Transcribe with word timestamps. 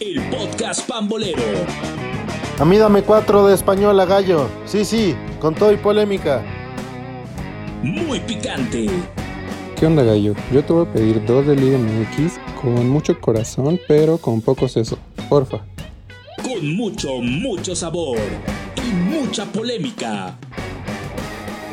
el 0.00 0.20
podcast 0.30 0.88
pambolero. 0.88 1.42
A 2.58 2.64
mí 2.64 2.76
dame 2.76 3.02
cuatro 3.02 3.46
de 3.46 3.54
español 3.54 3.98
a 4.00 4.04
gallo. 4.04 4.48
Sí, 4.64 4.84
sí, 4.84 5.14
con 5.40 5.54
todo 5.54 5.72
y 5.72 5.76
polémica. 5.76 6.42
Muy 7.82 8.20
picante. 8.20 8.88
¿Qué 9.78 9.86
onda, 9.86 10.02
gallo? 10.02 10.34
Yo 10.52 10.64
te 10.64 10.72
voy 10.72 10.86
a 10.86 10.92
pedir 10.92 11.24
dos 11.24 11.46
de 11.46 11.56
Liga 11.56 11.78
MX 11.78 12.38
con 12.60 12.88
mucho 12.88 13.20
corazón, 13.20 13.80
pero 13.86 14.18
con 14.18 14.40
poco 14.40 14.68
seso. 14.68 14.98
Porfa. 15.28 15.64
Con 16.42 16.76
mucho, 16.76 17.20
mucho 17.20 17.74
sabor 17.74 18.18
y 18.76 18.92
mucha 18.92 19.46
polémica. 19.46 20.36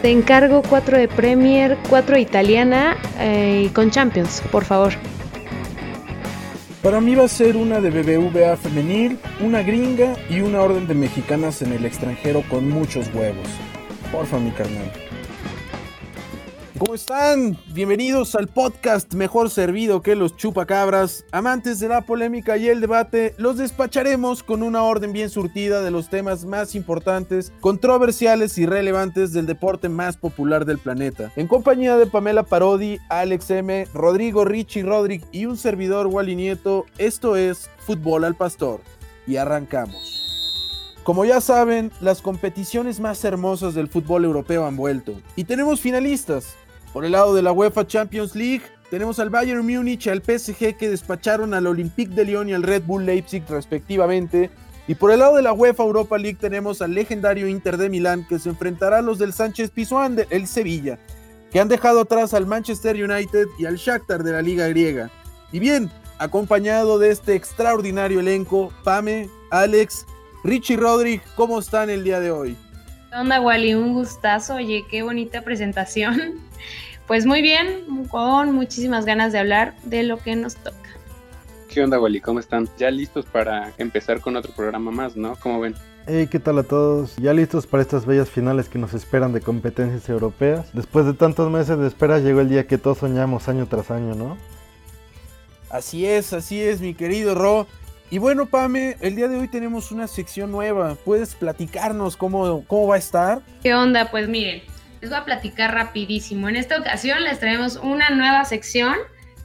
Te 0.02 0.12
encargo 0.12 0.62
cuatro 0.68 0.98
de 0.98 1.08
Premier, 1.08 1.78
cuatro 1.90 2.16
de 2.16 2.22
italiana 2.22 2.98
eh, 3.20 3.66
y 3.68 3.70
con 3.70 3.90
Champions, 3.90 4.44
por 4.52 4.66
favor. 4.66 4.94
Para 6.86 7.02
mí 7.02 7.16
va 7.16 7.24
a 7.24 7.28
ser 7.28 7.58
una 7.58 7.82
de 7.82 7.90
BBVA 7.90 8.56
femenil, 8.58 9.18
una 9.42 9.64
gringa 9.64 10.14
y 10.30 10.42
una 10.42 10.62
orden 10.62 10.86
de 10.88 10.94
mexicanas 10.94 11.64
en 11.64 11.74
el 11.74 11.84
extranjero 11.84 12.44
con 12.48 12.70
muchos 12.70 13.12
huevos. 13.12 13.48
Porfa, 14.12 14.38
mi 14.38 14.52
carnal. 14.52 14.92
¿Cómo 16.78 16.94
están? 16.94 17.58
Bienvenidos 17.68 18.36
al 18.36 18.50
podcast 18.50 19.14
mejor 19.14 19.50
servido 19.50 20.02
que 20.02 20.14
los 20.14 20.36
chupacabras. 20.36 21.24
Amantes 21.32 21.80
de 21.80 21.88
la 21.88 22.02
polémica 22.02 22.58
y 22.58 22.68
el 22.68 22.82
debate, 22.82 23.34
los 23.38 23.58
despacharemos 23.58 24.44
con 24.44 24.62
una 24.62 24.84
orden 24.84 25.14
bien 25.14 25.30
surtida 25.30 25.82
de 25.82 25.90
los 25.90 26.10
temas 26.10 26.44
más 26.44 26.76
importantes, 26.76 27.54
controversiales 27.62 28.58
y 28.58 28.66
relevantes 28.66 29.32
del 29.32 29.46
deporte 29.46 29.88
más 29.88 30.18
popular 30.18 30.66
del 30.66 30.80
planeta. 30.80 31.32
En 31.38 31.48
compañía 31.48 31.96
de 31.96 32.08
Pamela 32.08 32.44
Parodi, 32.44 33.00
Alex 33.08 33.52
M, 33.52 33.88
Rodrigo 33.94 34.44
Richie 34.44 34.84
Rodrick 34.84 35.24
y 35.32 35.46
un 35.46 35.56
servidor 35.56 36.08
Wally 36.08 36.36
Nieto, 36.36 36.86
esto 36.98 37.38
es 37.38 37.70
Fútbol 37.86 38.26
al 38.26 38.36
Pastor. 38.36 38.82
Y 39.26 39.38
arrancamos. 39.38 40.26
Como 41.06 41.24
ya 41.24 41.40
saben, 41.40 41.92
las 42.02 42.22
competiciones 42.24 43.00
más 43.00 43.24
hermosas 43.24 43.76
del 43.76 43.88
fútbol 43.88 44.26
europeo 44.26 44.66
han 44.66 44.76
vuelto. 44.76 45.14
Y 45.36 45.44
tenemos 45.44 45.80
finalistas. 45.80 46.56
Por 46.96 47.04
el 47.04 47.12
lado 47.12 47.36
de 47.36 47.42
la 47.42 47.52
UEFA 47.52 47.86
Champions 47.86 48.36
League, 48.36 48.62
tenemos 48.90 49.20
al 49.20 49.30
Bayern 49.30 49.68
Múnich 49.68 50.08
y 50.08 50.10
al 50.10 50.22
PSG 50.22 50.78
que 50.78 50.90
despacharon 50.90 51.54
al 51.54 51.68
Olympique 51.68 52.16
de 52.16 52.24
Lyon 52.24 52.48
y 52.48 52.54
al 52.54 52.64
Red 52.64 52.84
Bull 52.84 53.06
Leipzig 53.06 53.44
respectivamente. 53.50 54.50
Y 54.88 54.96
por 54.96 55.12
el 55.12 55.20
lado 55.20 55.36
de 55.36 55.42
la 55.42 55.52
UEFA 55.52 55.84
Europa 55.84 56.18
League 56.18 56.38
tenemos 56.40 56.82
al 56.82 56.94
legendario 56.94 57.50
Inter 57.50 57.76
de 57.76 57.90
Milán 57.90 58.26
que 58.26 58.40
se 58.40 58.48
enfrentará 58.48 59.00
a 59.00 59.02
los 59.02 59.20
del 59.20 59.34
Sánchez 59.34 59.72
Pizjuán 59.72 60.16
del 60.16 60.48
Sevilla, 60.48 60.98
que 61.52 61.60
han 61.60 61.68
dejado 61.68 62.00
atrás 62.00 62.34
al 62.34 62.46
Manchester 62.46 62.96
United 62.96 63.48
y 63.60 63.66
al 63.66 63.76
Shakhtar 63.76 64.24
de 64.24 64.32
la 64.32 64.42
Liga 64.42 64.70
griega. 64.70 65.12
Y 65.52 65.60
bien, 65.60 65.92
acompañado 66.18 66.98
de 66.98 67.12
este 67.12 67.36
extraordinario 67.36 68.22
elenco, 68.22 68.72
Pame, 68.86 69.30
Alex, 69.52 70.06
Richie 70.46 70.78
Rodríguez, 70.78 71.28
¿cómo 71.36 71.60
están 71.60 71.90
el 71.90 72.06
día 72.06 72.22
de 72.22 72.32
hoy? 72.32 72.56
¿Qué 73.10 73.18
onda, 73.18 73.42
Wally? 73.42 73.76
Un 73.76 73.94
gustazo. 73.94 74.56
Oye, 74.56 74.86
qué 74.90 75.04
bonita 75.04 75.42
presentación. 75.42 76.40
Pues 77.08 77.26
muy 77.26 77.42
bien, 77.42 78.08
con 78.10 78.54
muchísimas 78.54 79.06
ganas 79.06 79.32
de 79.32 79.40
hablar 79.40 79.76
de 79.84 80.04
lo 80.04 80.18
que 80.18 80.36
nos 80.36 80.56
toca. 80.56 80.78
¿Qué 81.70 81.84
onda, 81.84 82.00
Wally? 82.00 82.22
¿Cómo 82.22 82.40
están? 82.40 82.68
Ya 82.78 82.90
listos 82.90 83.26
para 83.26 83.74
empezar 83.78 84.22
con 84.22 84.36
otro 84.36 84.54
programa 84.54 84.92
más, 84.92 85.16
¿no? 85.16 85.36
¿Cómo 85.36 85.60
ven? 85.60 85.76
Hey, 86.08 86.28
¿qué 86.32 86.40
tal 86.40 86.60
a 86.60 86.64
todos? 86.64 87.16
Ya 87.18 87.34
listos 87.34 87.68
para 87.68 87.84
estas 87.84 88.06
bellas 88.06 88.30
finales 88.30 88.70
que 88.70 88.80
nos 88.80 88.94
esperan 88.94 89.34
de 89.34 89.42
competencias 89.42 90.08
europeas. 90.10 90.68
Después 90.74 91.06
de 91.06 91.14
tantos 91.14 91.52
meses 91.52 91.78
de 91.78 91.88
espera 91.88 92.20
llegó 92.20 92.42
el 92.42 92.50
día 92.50 92.66
que 92.66 92.78
todos 92.78 93.00
soñamos 93.00 93.50
año 93.50 93.68
tras 93.68 93.92
año, 93.92 94.16
¿no? 94.16 94.38
Así 95.70 96.06
es, 96.06 96.34
así 96.34 96.62
es, 96.62 96.80
mi 96.80 96.94
querido 96.94 97.36
Ro. 97.36 97.68
Y 98.10 98.20
bueno, 98.20 98.46
Pame, 98.46 98.98
el 99.02 99.16
día 99.16 99.28
de 99.28 99.38
hoy 99.38 99.48
tenemos 99.48 99.92
una 99.92 100.08
sección 100.08 100.52
nueva. 100.52 100.96
¿Puedes 101.04 101.36
platicarnos 101.36 102.18
cómo, 102.18 102.64
cómo 102.66 102.88
va 102.88 102.96
a 102.96 103.00
estar? 103.00 103.42
¿Qué 103.62 103.74
onda? 103.74 104.10
Pues 104.12 104.30
miren, 104.30 104.62
les 105.02 105.10
voy 105.10 105.20
a 105.20 105.26
platicar 105.26 105.74
rapidísimo. 105.74 106.50
En 106.50 106.56
esta 106.56 106.78
ocasión 106.78 107.24
les 107.24 107.40
traemos 107.40 107.78
una 107.78 108.10
nueva 108.10 108.46
sección 108.46 108.96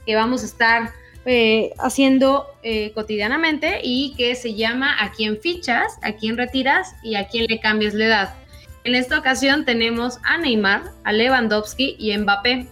que 0.05 0.15
vamos 0.15 0.43
a 0.43 0.45
estar 0.45 0.91
eh, 1.25 1.71
haciendo 1.77 2.47
eh, 2.63 2.91
cotidianamente 2.93 3.79
y 3.83 4.15
que 4.17 4.33
se 4.33 4.55
llama 4.55 4.95
a 4.99 5.11
quién 5.11 5.39
fichas, 5.39 5.99
a 6.01 6.13
quién 6.13 6.35
retiras 6.35 6.95
y 7.03 7.13
a 7.13 7.27
quién 7.27 7.45
le 7.47 7.59
cambias 7.59 7.93
la 7.93 8.05
edad. 8.05 8.35
En 8.83 8.95
esta 8.95 9.19
ocasión 9.19 9.63
tenemos 9.63 10.17
a 10.23 10.39
Neymar, 10.39 10.81
a 11.03 11.13
Lewandowski 11.13 11.95
y 11.99 12.17
Mbappé. 12.17 12.65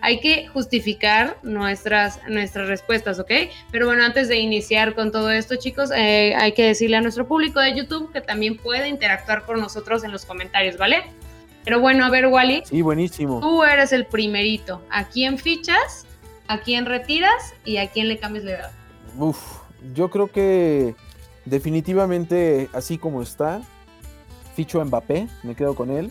Hay 0.00 0.18
que 0.18 0.48
justificar 0.48 1.38
nuestras, 1.44 2.18
nuestras 2.26 2.66
respuestas, 2.66 3.20
¿ok? 3.20 3.30
Pero 3.70 3.86
bueno, 3.86 4.02
antes 4.02 4.26
de 4.26 4.38
iniciar 4.38 4.96
con 4.96 5.12
todo 5.12 5.30
esto, 5.30 5.54
chicos, 5.54 5.92
eh, 5.94 6.34
hay 6.34 6.54
que 6.54 6.66
decirle 6.66 6.96
a 6.96 7.00
nuestro 7.00 7.28
público 7.28 7.60
de 7.60 7.76
YouTube 7.76 8.12
que 8.12 8.20
también 8.20 8.56
puede 8.56 8.88
interactuar 8.88 9.44
con 9.44 9.60
nosotros 9.60 10.02
en 10.02 10.10
los 10.10 10.26
comentarios, 10.26 10.76
¿vale? 10.76 11.04
Pero 11.64 11.80
bueno, 11.80 12.04
a 12.04 12.10
ver, 12.10 12.26
Wally. 12.26 12.62
Sí, 12.64 12.82
buenísimo. 12.82 13.40
Tú 13.40 13.62
eres 13.62 13.92
el 13.92 14.06
primerito. 14.06 14.82
¿A 14.90 15.04
quién 15.04 15.38
fichas? 15.38 16.06
¿A 16.48 16.60
quién 16.60 16.86
retiras? 16.86 17.54
¿Y 17.64 17.76
a 17.76 17.88
quién 17.90 18.08
le 18.08 18.18
cambias 18.18 18.44
la 18.44 18.50
edad? 18.52 18.70
Uf, 19.18 19.38
yo 19.94 20.10
creo 20.10 20.30
que 20.30 20.94
definitivamente 21.44 22.68
así 22.72 22.98
como 22.98 23.22
está, 23.22 23.62
ficho 24.54 24.80
a 24.80 24.84
Mbappé, 24.84 25.28
me 25.42 25.54
quedo 25.54 25.74
con 25.74 25.90
él. 25.90 26.10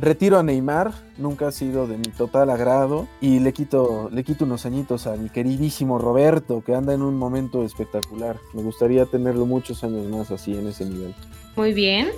Retiro 0.00 0.40
a 0.40 0.42
Neymar, 0.42 0.92
nunca 1.18 1.46
ha 1.46 1.52
sido 1.52 1.86
de 1.86 1.96
mi 1.96 2.08
total 2.08 2.50
agrado. 2.50 3.06
Y 3.20 3.38
le 3.38 3.52
quito, 3.52 4.10
le 4.12 4.24
quito 4.24 4.44
unos 4.44 4.66
añitos 4.66 5.06
a 5.06 5.14
mi 5.14 5.28
queridísimo 5.28 5.98
Roberto, 6.00 6.64
que 6.64 6.74
anda 6.74 6.94
en 6.94 7.02
un 7.02 7.16
momento 7.16 7.64
espectacular. 7.64 8.40
Me 8.54 8.62
gustaría 8.62 9.06
tenerlo 9.06 9.46
muchos 9.46 9.84
años 9.84 10.08
más 10.08 10.32
así 10.32 10.52
en 10.52 10.66
ese 10.66 10.84
nivel. 10.84 11.14
Muy 11.54 11.72
bien. 11.72 12.08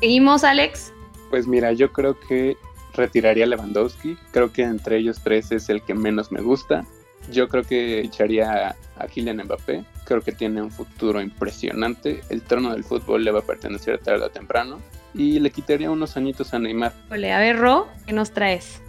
Seguimos, 0.00 0.44
Alex. 0.44 0.92
Pues 1.30 1.46
mira, 1.46 1.72
yo 1.72 1.92
creo 1.92 2.18
que 2.18 2.56
retiraría 2.94 3.44
a 3.44 3.48
Lewandowski. 3.48 4.16
Creo 4.32 4.52
que 4.52 4.62
entre 4.62 4.98
ellos 4.98 5.20
tres 5.22 5.52
es 5.52 5.68
el 5.68 5.82
que 5.82 5.94
menos 5.94 6.32
me 6.32 6.40
gusta. 6.40 6.84
Yo 7.30 7.48
creo 7.48 7.64
que 7.64 8.00
echaría 8.00 8.76
a 8.96 9.06
Kylian 9.06 9.42
Mbappé. 9.44 9.84
Creo 10.04 10.20
que 10.20 10.32
tiene 10.32 10.62
un 10.62 10.70
futuro 10.70 11.20
impresionante. 11.20 12.20
El 12.28 12.42
trono 12.42 12.72
del 12.72 12.84
fútbol 12.84 13.24
le 13.24 13.32
va 13.32 13.40
a 13.40 13.42
pertenecer 13.42 13.98
tarde 13.98 14.24
o 14.24 14.30
temprano. 14.30 14.80
Y 15.14 15.40
le 15.40 15.50
quitaría 15.50 15.90
unos 15.90 16.16
añitos 16.16 16.54
a 16.54 16.58
Neymar. 16.58 16.92
Ole, 17.10 17.32
a 17.32 17.38
ver, 17.38 17.58
Ro, 17.58 17.88
¿qué 18.06 18.12
nos 18.12 18.32
traes? 18.32 18.80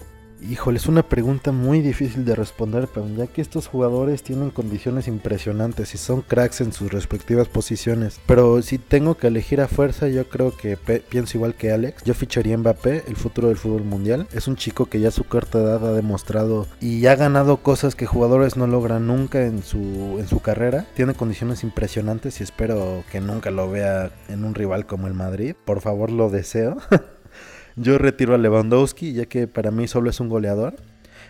Híjole, 0.42 0.78
es 0.78 0.88
una 0.88 1.04
pregunta 1.04 1.52
muy 1.52 1.82
difícil 1.82 2.24
de 2.24 2.36
responder, 2.36 2.88
pero 2.94 3.08
ya 3.10 3.28
que 3.28 3.42
estos 3.42 3.68
jugadores 3.68 4.22
tienen 4.22 4.52
condiciones 4.52 5.08
impresionantes 5.08 5.96
y 5.96 5.98
son 5.98 6.22
cracks 6.22 6.62
en 6.62 6.74
sus 6.74 6.92
respectivas 6.92 7.48
posiciones. 7.48 8.20
Pero 8.28 8.62
si 8.62 8.78
tengo 8.78 9.16
que 9.16 9.28
elegir 9.28 9.62
a 9.62 9.68
fuerza, 9.68 10.08
yo 10.08 10.30
creo 10.30 10.56
que 10.56 10.78
pienso 10.78 11.38
igual 11.38 11.56
que 11.56 11.72
Alex. 11.72 12.04
Yo 12.04 12.14
ficharía 12.14 12.56
a 12.56 12.58
Mbappé, 12.60 13.04
el 13.08 13.16
futuro 13.16 13.48
del 13.48 13.58
fútbol 13.58 13.84
mundial. 13.84 14.28
Es 14.32 14.48
un 14.48 14.56
chico 14.56 14.86
que 14.86 15.00
ya 15.00 15.10
a 15.10 15.12
su 15.12 15.24
corta 15.24 15.60
edad 15.60 15.86
ha 15.86 15.94
demostrado 15.94 16.68
y 16.80 17.06
ha 17.08 17.16
ganado 17.16 17.58
cosas 17.58 17.96
que 17.96 18.06
jugadores 18.06 18.58
no 18.58 18.68
logran 18.68 19.08
nunca 19.08 19.44
en 19.44 19.64
su, 19.64 20.18
en 20.20 20.28
su 20.28 20.40
carrera. 20.40 20.86
Tiene 20.94 21.16
condiciones 21.16 21.64
impresionantes 21.64 22.40
y 22.40 22.44
espero 22.44 23.04
que 23.12 23.22
nunca 23.22 23.50
lo 23.50 23.70
vea 23.70 24.12
en 24.30 24.44
un 24.44 24.54
rival 24.54 24.86
como 24.86 25.08
el 25.08 25.14
Madrid. 25.14 25.56
Por 25.66 25.82
favor, 25.82 26.12
lo 26.12 26.30
deseo. 26.30 26.78
Yo 27.80 28.00
retiro 28.00 28.34
a 28.34 28.40
Lewandowski, 28.40 29.14
ya 29.14 29.28
que 29.28 29.48
para 29.48 29.70
mí 29.70 29.88
solo 29.88 30.10
es 30.10 30.20
un 30.20 30.30
goleador. 30.30 30.74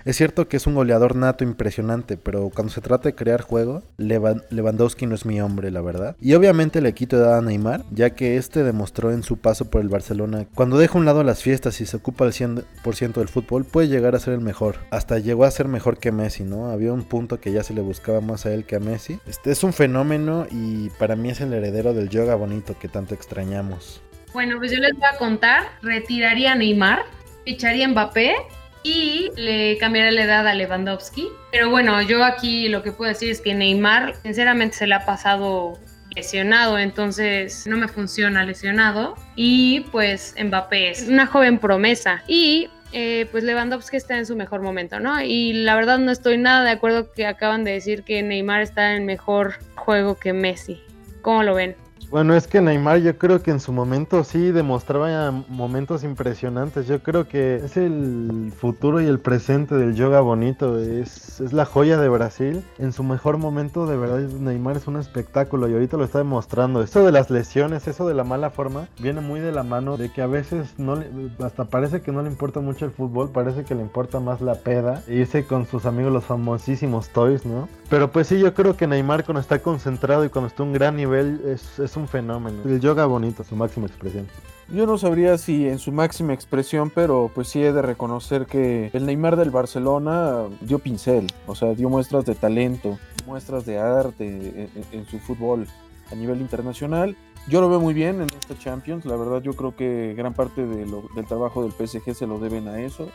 Es 0.06 0.16
cierto 0.16 0.48
que 0.48 0.56
es 0.56 0.66
un 0.66 0.76
goleador 0.76 1.18
nato 1.18 1.44
impresionante, 1.44 2.16
pero 2.16 2.50
cuando 2.56 2.72
se 2.72 2.80
trata 2.80 3.10
de 3.10 3.16
crear 3.16 3.42
juego, 3.42 3.84
Lewandowski 3.98 5.06
no 5.06 5.16
es 5.16 5.26
mi 5.26 5.42
hombre, 5.42 5.70
la 5.72 5.82
verdad. 5.82 6.16
Y 6.22 6.34
obviamente 6.36 6.80
le 6.80 6.94
quito 6.94 7.18
edad 7.18 7.38
a 7.38 7.42
Neymar, 7.42 7.84
ya 7.92 8.12
que 8.12 8.38
este 8.38 8.64
demostró 8.64 9.12
en 9.12 9.24
su 9.24 9.36
paso 9.36 9.70
por 9.70 9.82
el 9.82 9.90
Barcelona, 9.90 10.48
cuando 10.56 10.78
deja 10.78 10.94
a 10.94 11.00
un 11.00 11.06
lado 11.06 11.24
las 11.24 11.44
fiestas 11.44 11.82
y 11.82 11.86
se 11.86 11.98
ocupa 11.98 12.24
al 12.24 12.32
100% 12.32 13.14
del 13.16 13.28
fútbol, 13.28 13.66
puede 13.66 13.90
llegar 13.90 14.16
a 14.16 14.20
ser 14.22 14.34
el 14.34 14.40
mejor. 14.40 14.78
Hasta 14.92 15.20
llegó 15.20 15.44
a 15.44 15.52
ser 15.52 15.68
mejor 15.68 15.98
que 15.98 16.14
Messi, 16.14 16.46
¿no? 16.46 16.70
Había 16.70 16.94
un 16.94 17.04
punto 17.04 17.42
que 17.42 17.52
ya 17.52 17.64
se 17.64 17.74
le 17.74 17.82
buscaba 17.82 18.22
más 18.22 18.46
a 18.46 18.54
él 18.54 18.64
que 18.64 18.78
a 18.78 18.80
Messi. 18.80 19.20
Este 19.28 19.52
es 19.52 19.62
un 19.66 19.74
fenómeno 19.74 20.48
y 20.50 20.90
para 20.92 21.18
mí 21.18 21.32
es 21.32 21.42
el 21.42 21.52
heredero 21.52 21.94
del 21.94 22.08
yoga 22.08 22.36
bonito 22.36 22.80
que 22.80 22.88
tanto 22.88 23.14
extrañamos. 23.14 24.02
Bueno, 24.38 24.60
pues 24.60 24.72
yo 24.72 24.78
les 24.78 24.94
voy 24.94 25.10
a 25.12 25.18
contar. 25.18 25.64
Retiraría 25.82 26.52
a 26.52 26.56
Neymar, 26.56 27.06
ficharía 27.44 27.86
a 27.86 27.88
Mbappé 27.88 28.36
y 28.84 29.32
le 29.36 29.80
cambiaría 29.80 30.12
la 30.12 30.26
edad 30.26 30.48
a 30.48 30.54
Lewandowski. 30.54 31.28
Pero 31.52 31.72
bueno, 31.72 32.00
yo 32.04 32.24
aquí 32.24 32.68
lo 32.68 32.84
que 32.84 32.92
puedo 32.92 33.10
decir 33.10 33.32
es 33.32 33.42
que 33.42 33.56
Neymar, 33.56 34.14
sinceramente, 34.22 34.78
se 34.78 34.86
le 34.86 34.94
ha 34.94 35.08
pasado 35.08 35.80
lesionado, 36.16 36.78
entonces 36.78 37.66
no 37.66 37.78
me 37.78 37.88
funciona 37.88 38.44
lesionado. 38.44 39.16
Y 39.36 39.80
pues 39.92 40.36
Mbappé 40.40 40.92
es 40.92 41.08
una 41.08 41.26
joven 41.26 41.58
promesa. 41.58 42.24
Y 42.28 42.70
eh, 42.92 43.28
pues 43.32 43.44
Lewandowski 43.44 43.98
está 43.98 44.20
en 44.20 44.28
su 44.28 44.36
mejor 44.36 44.62
momento, 44.62 45.00
¿no? 45.00 45.20
Y 45.20 45.54
la 45.54 45.74
verdad 45.74 45.98
no 45.98 46.12
estoy 46.12 46.38
nada 46.38 46.64
de 46.64 46.70
acuerdo 46.70 47.12
que 47.12 47.26
acaban 47.26 47.64
de 47.64 47.72
decir 47.72 48.04
que 48.04 48.22
Neymar 48.22 48.62
está 48.62 48.96
en 48.96 49.08
mejor 49.08 49.56
juego 49.74 50.20
que 50.20 50.32
Messi. 50.32 50.80
¿Cómo 51.24 51.42
lo 51.42 51.56
ven? 51.56 51.87
Bueno, 52.10 52.36
es 52.36 52.48
que 52.48 52.62
Neymar 52.62 53.00
yo 53.00 53.18
creo 53.18 53.44
que 53.44 53.52
en 53.52 53.60
su 53.60 53.74
momento 53.74 54.24
sí 54.24 54.52
demostraba 54.52 55.30
momentos 55.50 56.06
impresionantes. 56.06 56.88
Yo 56.88 57.04
creo 57.04 57.28
que 57.28 57.58
es 57.58 57.76
el 57.76 58.54
futuro 58.56 59.02
y 59.02 59.08
el 59.08 59.20
presente 59.20 59.76
del 59.76 59.94
yoga 59.94 60.22
bonito. 60.22 60.80
Es, 60.80 61.42
es 61.42 61.52
la 61.52 61.66
joya 61.66 61.98
de 61.98 62.08
Brasil. 62.08 62.64
En 62.80 62.94
su 62.94 63.04
mejor 63.04 63.38
momento, 63.40 63.88
de 63.88 63.98
verdad, 63.98 64.20
Neymar 64.20 64.78
es 64.78 64.88
un 64.88 64.96
espectáculo 64.96 65.68
y 65.68 65.74
ahorita 65.74 65.98
lo 65.98 66.06
está 66.06 66.20
demostrando. 66.20 66.82
Eso 66.82 67.06
de 67.06 67.12
las 67.12 67.30
lesiones, 67.30 67.90
eso 67.90 68.08
de 68.08 68.14
la 68.14 68.24
mala 68.24 68.52
forma, 68.52 68.88
viene 69.00 69.20
muy 69.20 69.42
de 69.42 69.52
la 69.52 69.64
mano 69.64 69.98
de 69.98 70.10
que 70.10 70.22
a 70.22 70.28
veces 70.28 70.76
no 70.78 70.96
le, 70.96 71.08
hasta 71.44 71.66
parece 71.66 72.02
que 72.02 72.14
no 72.14 72.22
le 72.22 72.30
importa 72.30 72.62
mucho 72.62 72.86
el 72.86 72.92
fútbol, 72.92 73.32
parece 73.32 73.66
que 73.66 73.76
le 73.76 73.82
importa 73.82 74.22
más 74.22 74.40
la 74.40 74.56
peda. 74.56 75.04
E 75.10 75.16
irse 75.16 75.44
con 75.44 75.66
sus 75.66 75.86
amigos 75.86 76.14
los 76.14 76.24
famosísimos 76.24 77.10
Toys, 77.10 77.46
¿no? 77.46 77.68
Pero 77.90 78.12
pues 78.14 78.28
sí, 78.28 78.40
yo 78.40 78.54
creo 78.54 78.78
que 78.78 78.88
Neymar 78.88 79.26
cuando 79.26 79.42
está 79.42 79.60
concentrado 79.60 80.24
y 80.24 80.30
cuando 80.30 80.48
está 80.48 80.64
a 80.64 80.66
un 80.66 80.72
gran 80.72 80.96
nivel 80.96 81.42
es, 81.46 81.80
es 81.80 81.97
un 81.98 82.08
fenómeno. 82.08 82.62
El 82.66 82.80
yoga 82.80 83.06
bonito, 83.06 83.44
su 83.44 83.56
máxima 83.56 83.88
expresión. 83.88 84.28
Yo 84.70 84.86
no 84.86 84.98
sabría 84.98 85.38
si 85.38 85.68
en 85.68 85.80
su 85.80 85.94
máxima 85.94 86.34
expresión, 86.34 86.90
pero 86.94 87.32
pues 87.34 87.48
sí 87.48 87.64
he 87.64 87.72
de 87.72 87.82
reconocer 87.82 88.48
que 88.48 88.90
el 88.92 89.06
Neymar 89.06 89.38
del 89.38 89.50
Barcelona 89.50 90.44
dio 90.60 90.80
pincel, 90.80 91.28
o 91.46 91.56
sea, 91.56 91.74
dio 91.74 91.90
muestras 91.90 92.26
de 92.26 92.36
talento, 92.36 93.00
muestras 93.26 93.66
de 93.66 93.80
arte 93.80 94.70
en, 94.92 95.06
su 95.06 95.20
fútbol 95.20 95.68
a 96.12 96.16
nivel 96.16 96.42
internacional. 96.42 97.16
Yo 97.48 97.62
lo 97.62 97.70
veo 97.70 97.80
muy 97.80 97.94
bien 97.94 98.22
en 98.22 98.28
esta 98.28 98.58
Champions, 98.58 99.06
la 99.06 99.16
verdad 99.16 99.42
yo 99.42 99.54
creo 99.54 99.74
que 99.74 100.14
gran 100.18 100.34
parte 100.34 100.66
del 100.66 101.26
trabajo 101.30 101.64
del 101.64 101.72
PSG 101.72 102.14
se 102.14 102.28
lo 102.28 102.38
deben 102.38 102.68
a 102.68 102.82
eso. 102.82 103.08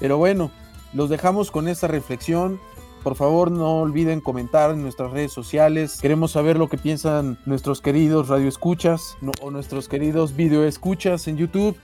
Pero 0.00 0.18
bueno, 0.18 0.50
los 0.92 1.08
dejamos 1.10 1.52
con 1.52 1.68
esta 1.68 1.86
reflexión. 1.86 2.58
Por 3.08 3.16
favor, 3.16 3.50
no 3.50 3.80
olviden 3.80 4.20
comentar 4.20 4.70
en 4.70 4.82
nuestras 4.82 5.10
redes 5.12 5.32
sociales. 5.32 5.96
Queremos 5.98 6.32
saber 6.32 6.58
lo 6.58 6.68
que 6.68 6.76
piensan 6.76 7.38
nuestros 7.46 7.80
queridos 7.80 8.28
radioescuchas 8.28 9.16
o 9.40 9.50
nuestros 9.50 9.88
queridos 9.88 10.36
videoescuchas 10.36 11.26
en 11.26 11.38
YouTube. 11.38 11.74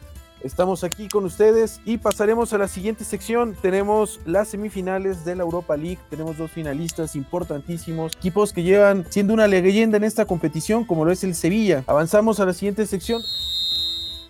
Estamos 0.43 0.85
aquí 0.85 1.09
con 1.09 1.25
ustedes 1.25 1.81
y 1.87 1.97
pasaremos 1.97 2.53
a 2.53 2.59
la 2.59 2.69
siguiente 2.69 3.05
sección. 3.05 3.57
Tenemos 3.63 4.21
las 4.27 4.49
semifinales 4.49 5.25
de 5.25 5.35
la 5.35 5.45
Europa 5.45 5.79
League. 5.79 5.99
Tenemos 6.11 6.37
dos 6.37 6.51
finalistas 6.51 7.17
importantísimos, 7.17 8.13
equipos 8.15 8.53
que 8.53 8.63
llevan 8.63 9.07
siendo 9.09 9.33
una 9.33 9.47
leyenda 9.47 9.97
en 9.97 10.05
esta 10.05 10.27
competición, 10.27 10.85
como 10.85 11.07
lo 11.07 11.11
es 11.11 11.25
el 11.25 11.35
Sevilla. 11.35 11.85
Avanzamos 11.87 12.39
a 12.39 12.45
la 12.45 12.53
siguiente 12.53 12.87
sección. 12.87 13.23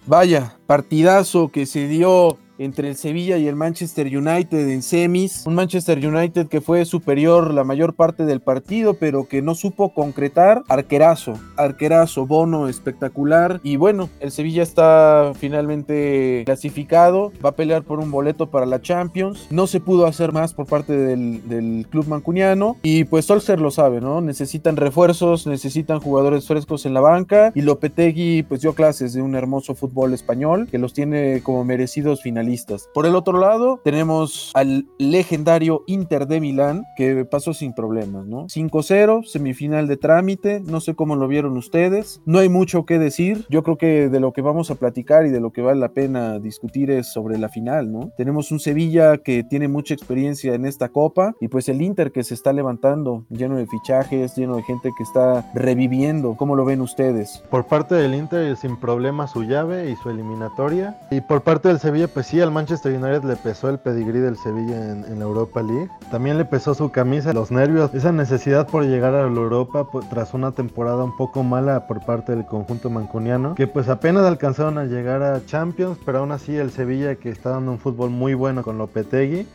Vaya, 0.07 0.59
partidazo 0.69 1.49
que 1.49 1.67
se 1.67 1.89
dio 1.89 2.39
entre 2.59 2.89
el 2.89 2.97
Sevilla 2.97 3.37
y 3.37 3.49
el 3.49 3.57
Manchester 3.57 4.07
United 4.07 4.69
en 4.69 4.83
semis. 4.83 5.45
Un 5.47 5.55
Manchester 5.55 6.05
United 6.07 6.47
que 6.49 6.61
fue 6.61 6.85
superior 6.85 7.53
la 7.53 7.65
mayor 7.65 7.95
parte 7.95 8.25
del 8.25 8.41
partido, 8.41 8.95
pero 8.95 9.27
que 9.29 9.43
no 9.43 9.55
supo 9.55 9.93
concretar. 9.93 10.63
Arquerazo, 10.69 11.39
arquerazo, 11.57 12.27
bono 12.27 12.69
espectacular. 12.69 13.61
Y 13.63 13.77
bueno, 13.77 14.09
el 14.21 14.31
Sevilla 14.31 14.63
está 14.63 15.33
finalmente 15.35 16.43
clasificado. 16.45 17.33
Va 17.45 17.51
a 17.51 17.57
pelear 17.57 17.83
por 17.83 17.99
un 17.99 18.11
boleto 18.11 18.51
para 18.51 18.67
la 18.67 18.81
Champions. 18.81 19.49
No 19.51 19.67
se 19.67 19.81
pudo 19.81 20.07
hacer 20.07 20.33
más 20.33 20.55
por 20.55 20.67
parte 20.67 20.97
del, 20.97 21.43
club 21.91 22.07
mancuniano. 22.07 22.77
Y 22.83 23.05
pues 23.05 23.27
Solskjaer 23.27 23.61
lo 23.61 23.71
sabe, 23.71 24.01
¿no? 24.01 24.21
Necesitan 24.21 24.77
refuerzos, 24.77 25.47
necesitan 25.47 26.01
jugadores 26.01 26.47
frescos 26.47 26.87
en 26.87 26.95
la 26.95 27.01
banca. 27.01 27.53
Y 27.55 27.63
Lopetegui 27.63 28.43
pues 28.43 28.61
dio 28.61 28.75
clases 28.75 29.13
de 29.13 29.23
un 29.23 29.35
hermoso 29.35 29.75
fútbol 29.75 30.15
español 30.15 30.69
que 30.71 30.79
los 30.79 30.93
tiene 30.93 31.41
como 31.43 31.65
merecidos 31.65 32.23
finalistas 32.23 32.44
por 32.93 33.07
el 33.07 33.15
otro 33.15 33.39
lado, 33.39 33.81
tenemos 33.85 34.51
al 34.55 34.87
legendario 34.99 35.83
Inter 35.87 36.27
de 36.27 36.41
Milán, 36.41 36.85
que 36.97 37.25
pasó 37.25 37.55
sin 37.55 37.75
problemas, 37.75 38.27
¿no? 38.27 38.47
5-0, 38.47 39.25
semifinal 39.25 39.87
de 39.87 39.97
trámite, 39.97 40.61
no 40.61 40.81
sé 40.81 40.95
cómo 40.95 41.17
lo 41.17 41.29
vieron 41.29 41.57
ustedes, 41.57 42.21
no 42.27 42.39
hay 42.39 42.49
mucho 42.49 42.85
que 42.85 42.99
decir, 42.99 43.47
yo 43.49 43.63
creo 43.63 43.79
que 43.79 44.09
de 44.09 44.21
lo 44.21 44.33
que 44.33 44.43
vamos 44.43 44.71
a 44.71 44.75
platicar 44.77 45.27
y 45.27 45.31
de 45.31 45.41
lo 45.41 45.53
que 45.53 45.63
vale 45.63 45.81
la 45.81 45.91
pena 45.91 46.39
discutir 46.39 46.91
es 46.91 47.13
sobre 47.13 47.39
la 47.39 47.49
final, 47.49 47.93
¿no? 47.93 48.11
Tenemos 48.17 48.51
un 48.53 48.61
Sevilla 48.61 49.19
que 49.19 49.45
tiene 49.45 49.69
mucha 49.69 49.95
experiencia 49.95 50.55
en 50.55 50.67
esta 50.67 50.89
copa 50.89 51.35
y 51.41 51.49
pues 51.49 51.69
el 51.69 51.83
Inter 51.83 52.13
que 52.13 52.25
se 52.25 52.35
está 52.35 52.53
levantando, 52.53 53.25
lleno 53.31 53.57
de 53.57 53.67
fichajes, 53.67 54.37
lleno 54.37 54.57
de 54.57 54.63
gente 54.63 54.91
que 54.97 55.03
está 55.03 55.51
reviviendo, 55.55 56.37
¿cómo 56.37 56.57
lo 56.57 56.65
ven 56.65 56.81
ustedes? 56.81 57.43
Por 57.51 57.67
parte 57.67 57.95
del 57.95 58.15
Inter 58.15 58.57
sin 58.57 58.77
problema 58.77 59.27
su 59.27 59.45
llave 59.45 59.91
y 59.91 59.97
su 59.97 60.11
eliminatoria 60.11 60.99
y 61.11 61.21
por 61.21 61.43
parte 61.43 61.69
del 61.69 61.79
Sevilla 61.79 62.09
pues 62.09 62.27
sí, 62.27 62.34
al 62.41 62.51
Manchester 62.51 62.93
United 62.93 63.25
le 63.25 63.37
pesó 63.37 63.69
el 63.69 63.79
pedigrí 63.79 64.19
del 64.19 64.37
Sevilla 64.37 64.93
en, 64.93 65.19
la 65.19 65.25
Europa 65.25 65.63
League. 65.63 65.89
También 66.11 66.39
le 66.39 66.45
pesó 66.45 66.75
su 66.75 66.91
camisa, 66.91 67.33
los 67.33 67.51
nervios, 67.51 67.95
esa 67.95 68.13
necesidad 68.13 68.67
por 68.67 68.85
llegar 68.85 69.15
a 69.15 69.29
la 69.29 69.37
Europa 69.37 69.87
tras 70.11 70.35
una 70.35 70.53
temporada 70.53 71.05
un 71.05 71.17
poco 71.17 71.43
mala 71.43 71.87
por 71.87 72.05
parte 72.05 72.35
del 72.35 72.47
conjunto 72.47 72.91
mancuniano, 72.91 73.55
que 73.55 73.67
pues 73.67 73.89
apenas 73.89 74.25
alcanzaron 74.25 74.79
a 74.79 74.85
llegar 74.85 75.23
a 75.23 75.45
Champions, 75.47 75.99
pero 76.05 76.19
aún 76.19 76.33
así 76.33 76.57
el 76.57 76.71
Sevilla 76.71 77.17
que 77.17 77.29
está 77.29 77.51
dando 77.51 77.73
un 77.73 77.79
fútbol 77.79 78.11
muy 78.11 78.35
bueno 78.35 78.63
con 78.63 78.79
Lopetegui. 78.79 79.47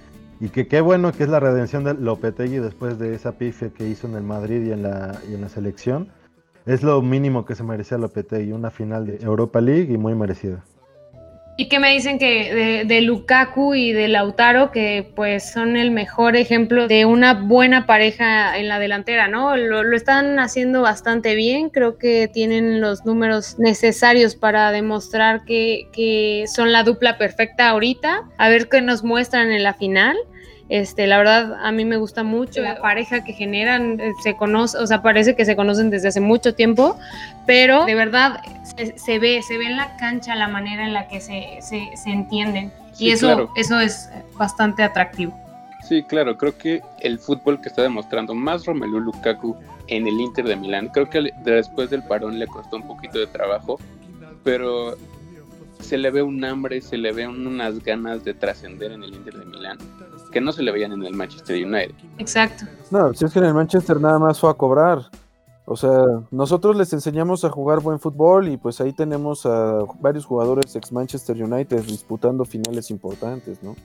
Y 0.41 0.49
que 0.49 0.67
qué 0.67 0.79
bueno 0.79 1.11
que 1.11 1.23
es 1.23 1.29
la 1.29 1.41
redención 1.41 1.83
de 1.83 1.95
Lopetegui 1.95 2.59
después 2.59 2.97
de 2.97 3.13
esa 3.13 3.33
pifia 3.33 3.71
que 3.71 3.89
hizo 3.89 4.07
en 4.07 4.15
el 4.15 4.23
Madrid 4.23 4.65
y 4.65 4.71
en 4.71 4.83
la, 4.83 5.19
y 5.29 5.33
en 5.33 5.41
la 5.41 5.49
selección. 5.49 6.07
Es 6.65 6.81
lo 6.81 7.01
mínimo 7.01 7.45
que 7.45 7.55
se 7.55 7.63
merecía 7.63 7.97
Lopetegui, 7.97 8.53
una 8.53 8.69
final 8.69 9.05
de 9.05 9.17
Europa 9.21 9.59
League 9.59 9.93
y 9.93 9.97
muy 9.97 10.15
merecida. 10.15 10.63
¿Y 11.59 11.65
qué 11.65 11.77
me 11.77 11.91
dicen 11.91 12.19
que 12.19 12.85
de, 12.87 13.01
Lukaku 13.01 13.75
y 13.75 13.91
de 13.91 14.07
Lautaro, 14.07 14.71
que 14.71 15.11
pues 15.13 15.51
son 15.51 15.75
el 15.75 15.91
mejor 15.91 16.37
ejemplo 16.37 16.87
de 16.87 17.03
una 17.03 17.33
buena 17.33 17.85
pareja 17.85 18.57
en 18.57 18.69
la 18.69 18.79
delantera, 18.79 19.27
¿no? 19.27 19.57
Lo, 19.57 19.81
están 19.93 20.39
haciendo 20.39 20.81
bastante 20.81 21.35
bien, 21.35 21.69
creo 21.69 21.97
que 21.97 22.29
tienen 22.29 22.79
los 22.79 23.03
números 23.03 23.59
necesarios 23.59 24.37
para 24.37 24.71
demostrar 24.71 25.43
que, 25.43 25.89
que 25.91 26.45
son 26.47 26.71
la 26.71 26.83
dupla 26.83 27.17
perfecta 27.17 27.67
ahorita, 27.67 28.29
a 28.37 28.47
ver 28.47 28.69
qué 28.69 28.79
nos 28.79 29.03
muestran 29.03 29.51
en 29.51 29.63
la 29.63 29.73
final. 29.73 30.15
Este, 30.69 31.07
la 31.07 31.17
verdad, 31.17 31.55
a 31.63 31.71
mí 31.71 31.83
me 31.83 31.97
gusta 31.97 32.21
mucho 32.21 32.61
la 32.61 32.79
pareja 32.79 33.23
que 33.23 33.33
generan, 33.33 33.99
eh, 33.99 34.13
se 34.21 34.35
conoce, 34.35 34.77
o 34.77 34.85
sea, 34.85 35.01
parece 35.01 35.35
que 35.35 35.43
se 35.43 35.55
conocen 35.55 35.89
desde 35.89 36.09
hace 36.09 36.21
mucho 36.21 36.53
tiempo, 36.53 36.95
pero 37.47 37.85
de 37.85 37.95
verdad 37.95 38.39
se, 38.95 39.17
ve, 39.17 39.41
se 39.41 39.57
ve 39.57 39.65
en 39.65 39.77
la 39.77 39.97
cancha 39.97 40.35
la 40.35 40.47
manera 40.47 40.85
en 40.85 40.93
la 40.93 41.07
que 41.07 41.21
se, 41.21 41.57
se, 41.61 41.89
entienden. 42.05 42.71
y 42.99 43.09
eso, 43.09 43.49
eso 43.55 43.79
es 43.79 44.11
bastante 44.37 44.83
atractivo. 44.83 45.35
Sí, 45.87 46.03
claro, 46.03 46.37
creo 46.37 46.55
que 46.55 46.81
el 46.99 47.17
fútbol 47.17 47.59
que 47.61 47.69
está 47.69 47.81
demostrando 47.81 48.35
más 48.35 48.67
Romelu 48.67 48.99
Lukaku 48.99 49.57
en 49.87 50.05
el 50.05 50.21
Inter 50.21 50.45
de 50.45 50.55
Milán, 50.55 50.89
creo 50.89 51.09
que 51.09 51.31
después 51.43 51.89
del 51.89 52.03
parón 52.03 52.37
le 52.37 52.45
costó 52.45 52.75
un 52.75 52.85
poquito 52.85 53.17
de 53.17 53.25
trabajo, 53.25 53.79
pero 54.43 54.95
se 55.79 55.97
le 55.97 56.11
ve 56.11 56.21
un 56.21 56.45
hambre, 56.45 56.79
se 56.81 56.97
le 56.97 57.11
ve 57.11 57.27
unas 57.27 57.83
ganas 57.83 58.23
de 58.23 58.35
trascender 58.35 58.91
en 58.91 59.01
el 59.01 59.15
Inter 59.15 59.33
de 59.33 59.45
Milán 59.45 59.79
que 60.31 60.41
no 60.41 60.51
se 60.51 60.63
le 60.63 60.71
veían 60.71 60.91
en 60.91 61.03
el 61.03 61.13
Manchester 61.13 61.63
United. 61.63 61.95
Exacto. 62.17 62.65
No, 62.91 63.13
si 63.13 63.25
es 63.25 63.33
que 63.33 63.39
en 63.39 63.45
el 63.45 63.53
Manchester 63.53 63.99
nada 63.99 64.19
más 64.19 64.39
fue 64.39 64.49
a 64.49 64.53
cobrar. 64.53 65.09
O 65.65 65.75
sea, 65.75 66.01
nosotros 66.31 66.75
les 66.75 66.91
enseñamos 66.93 67.45
a 67.45 67.49
jugar 67.49 67.79
buen 67.79 67.99
fútbol 67.99 68.47
y 68.47 68.57
pues 68.57 68.81
ahí 68.81 68.91
tenemos 68.91 69.45
a 69.45 69.83
varios 69.99 70.25
jugadores 70.25 70.75
ex 70.75 70.91
Manchester 70.91 71.43
United 71.43 71.81
disputando 71.83 72.43
finales 72.43 72.89
importantes, 72.89 73.61
¿no? 73.61 73.75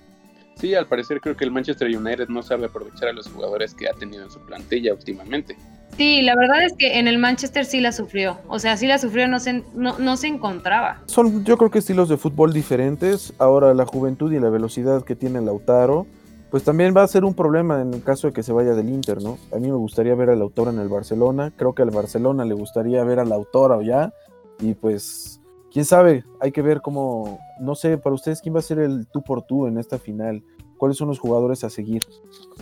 Sí, 0.57 0.75
al 0.75 0.87
parecer 0.87 1.21
creo 1.21 1.37
que 1.37 1.45
el 1.45 1.50
Manchester 1.50 1.95
United 1.95 2.28
no 2.28 2.42
sabe 2.42 2.66
aprovechar 2.66 3.09
a 3.09 3.12
los 3.12 3.28
jugadores 3.28 3.75
que 3.75 3.87
ha 3.87 3.92
tenido 3.92 4.23
en 4.23 4.30
su 4.30 4.40
plantilla 4.40 4.95
últimamente. 4.95 5.59
Sí, 5.99 6.23
la 6.23 6.35
verdad 6.35 6.64
es 6.64 6.73
que 6.73 6.99
en 6.99 7.07
el 7.07 7.18
Manchester 7.18 7.66
sí 7.66 7.80
la 7.80 7.92
sufrió. 7.92 8.38
O 8.49 8.59
sea, 8.59 8.78
sí 8.78 8.87
la 8.87 8.99
sufrió, 8.99 9.28
no 9.28 9.38
se, 9.38 9.62
no, 9.75 9.99
no 9.99 10.16
se 10.16 10.28
encontraba. 10.28 11.02
Son, 11.04 11.45
yo 11.45 11.59
creo 11.59 11.71
que 11.71 11.80
estilos 11.80 12.09
de 12.09 12.16
fútbol 12.16 12.54
diferentes. 12.54 13.35
Ahora 13.38 13.75
la 13.75 13.85
juventud 13.85 14.33
y 14.33 14.40
la 14.40 14.49
velocidad 14.49 15.04
que 15.04 15.16
tiene 15.16 15.40
Lautaro 15.40 16.07
pues 16.54 16.62
también 16.62 16.94
va 16.96 17.02
a 17.02 17.08
ser 17.08 17.25
un 17.25 17.34
problema 17.34 17.82
en 17.82 17.92
el 17.94 18.04
caso 18.04 18.28
de 18.28 18.32
que 18.32 18.44
se 18.44 18.52
vaya 18.52 18.75
del 18.75 18.88
Inter, 18.88 19.20
¿no? 19.20 19.38
A 19.52 19.56
mí 19.56 19.66
me 19.66 19.76
gustaría 19.76 20.14
ver 20.14 20.30
al 20.30 20.40
autor 20.40 20.68
en 20.68 20.78
el 20.78 20.88
Barcelona, 20.88 21.52
creo 21.56 21.75
que 21.75 21.82
al 21.82 21.90
Barcelona 21.90 22.44
le 22.44 22.54
gustaría 22.54 23.02
ver 23.02 23.18
al 23.18 23.32
autor 23.32 23.84
ya, 23.84 24.14
y 24.61 24.75
pues, 24.75 25.40
quién 25.73 25.84
sabe, 25.84 26.23
hay 26.38 26.52
que 26.52 26.62
ver 26.62 26.80
cómo, 26.80 27.40
no 27.58 27.75
sé, 27.75 27.99
para 27.99 28.14
ustedes, 28.14 28.40
¿quién 28.40 28.54
va 28.54 28.61
a 28.61 28.62
ser 28.62 28.78
el 28.78 29.08
tú 29.08 29.20
por 29.20 29.42
tú 29.42 29.66
en 29.66 29.78
esta 29.78 29.99
final? 29.99 30.44
¿Cuáles 30.85 30.99
son 30.99 31.09
los 31.09 31.19
jugadores 31.19 31.64
a 31.64 31.71
seguir? 31.71 32.03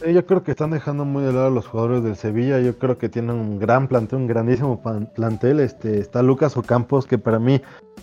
yo 0.07 0.27
creo 0.27 0.45
que 0.45 0.53
están 0.53 0.71
dejando 0.71 1.05
muy 1.05 1.25
de 1.25 1.33
lado 1.33 1.51
los 1.51 1.67
jugadores 1.67 2.05
del 2.05 2.15
Sevilla. 2.15 2.61
Yo 2.61 2.79
creo 2.79 2.97
que 2.97 3.09
tienen 3.09 3.35
un 3.35 3.59
gran 3.59 3.89
plantel, 3.89 4.21
un 4.21 4.27
grandísimo 4.29 4.81
plantel. 5.13 5.59
Este, 5.59 5.99
está 5.99 6.23
Lucas 6.23 6.57
Ocampos, 6.57 7.05
que 7.05 7.19
para 7.19 7.41
mí 7.41 7.61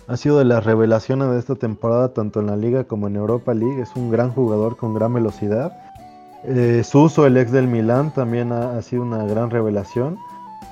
ha 0.08 0.18
sido 0.18 0.36
de 0.36 0.44
las 0.44 0.62
revelaciones 0.62 1.30
de 1.30 1.38
esta 1.38 1.54
temporada, 1.54 2.12
tanto 2.12 2.40
en 2.40 2.48
la 2.48 2.56
Liga 2.56 2.84
como 2.84 3.06
en 3.06 3.16
Europa 3.16 3.54
League. 3.54 3.80
Es 3.80 3.96
un 3.96 4.10
gran 4.10 4.30
jugador 4.30 4.76
con 4.76 4.92
gran 4.92 5.14
velocidad. 5.14 5.72
Eh, 6.44 6.82
Suso, 6.84 7.24
el 7.24 7.38
ex 7.38 7.50
del 7.50 7.66
Milán, 7.66 8.12
también 8.12 8.52
ha, 8.52 8.82
sido 8.82 9.00
una 9.00 9.24
gran 9.24 9.48
revelación. 9.48 10.18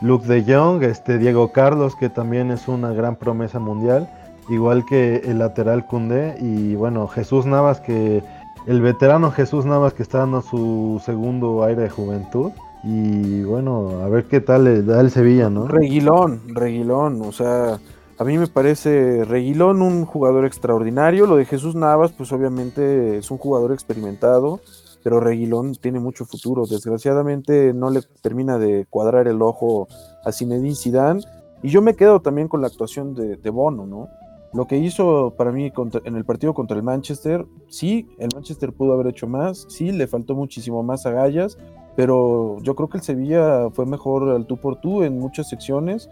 Luke 0.02 0.26
de 0.26 0.44
Jong, 0.44 0.82
este, 0.82 1.16
Diego 1.16 1.52
Carlos, 1.52 1.96
que 1.96 2.10
también 2.10 2.50
es 2.50 2.68
una 2.68 2.92
gran 2.92 3.16
promesa 3.16 3.58
mundial. 3.58 4.10
Igual 4.50 4.84
que 4.84 5.22
el 5.24 5.38
lateral 5.38 5.86
Cundé. 5.86 6.36
Y 6.38 6.74
bueno, 6.74 7.06
Jesús 7.06 7.46
Navas, 7.46 7.80
que 7.80 8.22
el 8.68 8.82
veterano 8.82 9.30
Jesús 9.30 9.64
Navas, 9.64 9.94
que 9.94 10.02
está 10.02 10.18
dando 10.18 10.42
su 10.42 11.00
segundo 11.02 11.64
aire 11.64 11.84
de 11.84 11.90
juventud. 11.90 12.52
Y 12.84 13.42
bueno, 13.42 14.02
a 14.02 14.08
ver 14.10 14.24
qué 14.24 14.42
tal 14.42 14.64
le 14.64 14.82
da 14.82 15.00
el 15.00 15.10
Sevilla, 15.10 15.48
¿no? 15.48 15.66
Reguilón, 15.66 16.42
Reguilón, 16.48 17.22
o 17.22 17.32
sea, 17.32 17.80
a 18.18 18.24
mí 18.24 18.36
me 18.36 18.46
parece 18.46 19.24
Reguilón 19.24 19.80
un 19.80 20.04
jugador 20.04 20.44
extraordinario. 20.44 21.26
Lo 21.26 21.36
de 21.36 21.46
Jesús 21.46 21.76
Navas, 21.76 22.12
pues 22.12 22.30
obviamente 22.30 23.16
es 23.16 23.30
un 23.30 23.38
jugador 23.38 23.72
experimentado, 23.72 24.60
pero 25.02 25.18
Reguilón 25.18 25.74
tiene 25.76 25.98
mucho 25.98 26.26
futuro. 26.26 26.66
Desgraciadamente 26.66 27.72
no 27.72 27.88
le 27.88 28.02
termina 28.20 28.58
de 28.58 28.86
cuadrar 28.90 29.28
el 29.28 29.40
ojo 29.40 29.88
a 30.26 30.30
Zinedine 30.30 30.76
Zidane. 30.76 31.22
Y 31.62 31.70
yo 31.70 31.80
me 31.80 31.96
quedo 31.96 32.20
también 32.20 32.48
con 32.48 32.60
la 32.60 32.66
actuación 32.66 33.14
de, 33.14 33.36
de 33.36 33.50
Bono, 33.50 33.86
¿no? 33.86 34.08
Lo 34.52 34.66
que 34.66 34.78
hizo 34.78 35.34
para 35.36 35.52
mí 35.52 35.70
en 36.04 36.16
el 36.16 36.24
partido 36.24 36.54
contra 36.54 36.76
el 36.76 36.82
Manchester, 36.82 37.44
sí, 37.68 38.08
el 38.18 38.28
Manchester 38.34 38.72
pudo 38.72 38.94
haber 38.94 39.08
hecho 39.08 39.26
más, 39.26 39.66
sí, 39.68 39.92
le 39.92 40.06
faltó 40.06 40.34
muchísimo 40.34 40.82
más 40.82 41.04
a 41.04 41.10
Gallas, 41.10 41.58
pero 41.96 42.56
yo 42.62 42.74
creo 42.74 42.88
que 42.88 42.98
el 42.98 43.04
Sevilla 43.04 43.68
fue 43.70 43.84
mejor 43.84 44.30
al 44.30 44.46
tú 44.46 44.56
por 44.56 44.76
tú 44.76 45.02
en 45.02 45.18
muchas 45.18 45.48
secciones 45.48 46.08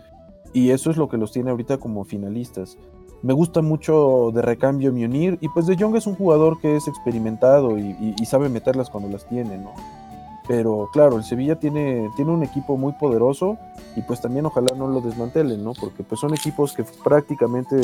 y 0.52 0.70
eso 0.70 0.90
es 0.90 0.96
lo 0.96 1.08
que 1.08 1.16
los 1.16 1.32
tiene 1.32 1.50
ahorita 1.50 1.78
como 1.78 2.04
finalistas. 2.04 2.76
Me 3.22 3.32
gusta 3.32 3.62
mucho 3.62 4.30
de 4.34 4.42
recambio 4.42 4.92
Munir 4.92 5.38
y 5.40 5.48
pues 5.48 5.66
De 5.66 5.76
Jong 5.76 5.96
es 5.96 6.06
un 6.06 6.14
jugador 6.14 6.60
que 6.60 6.76
es 6.76 6.86
experimentado 6.86 7.78
y, 7.78 8.14
y 8.18 8.26
sabe 8.26 8.50
meterlas 8.50 8.90
cuando 8.90 9.08
las 9.08 9.26
tiene, 9.26 9.56
¿no? 9.56 9.72
Pero 10.48 10.88
claro, 10.92 11.16
el 11.16 11.24
Sevilla 11.24 11.56
tiene, 11.56 12.08
tiene 12.14 12.30
un 12.30 12.44
equipo 12.44 12.76
muy 12.76 12.92
poderoso 12.92 13.58
y 13.96 14.02
pues 14.02 14.20
también 14.20 14.46
ojalá 14.46 14.76
no 14.76 14.86
lo 14.86 15.00
desmantelen, 15.00 15.64
¿no? 15.64 15.72
Porque 15.72 16.04
pues 16.04 16.20
son 16.20 16.34
equipos 16.34 16.72
que 16.72 16.84
prácticamente 17.02 17.80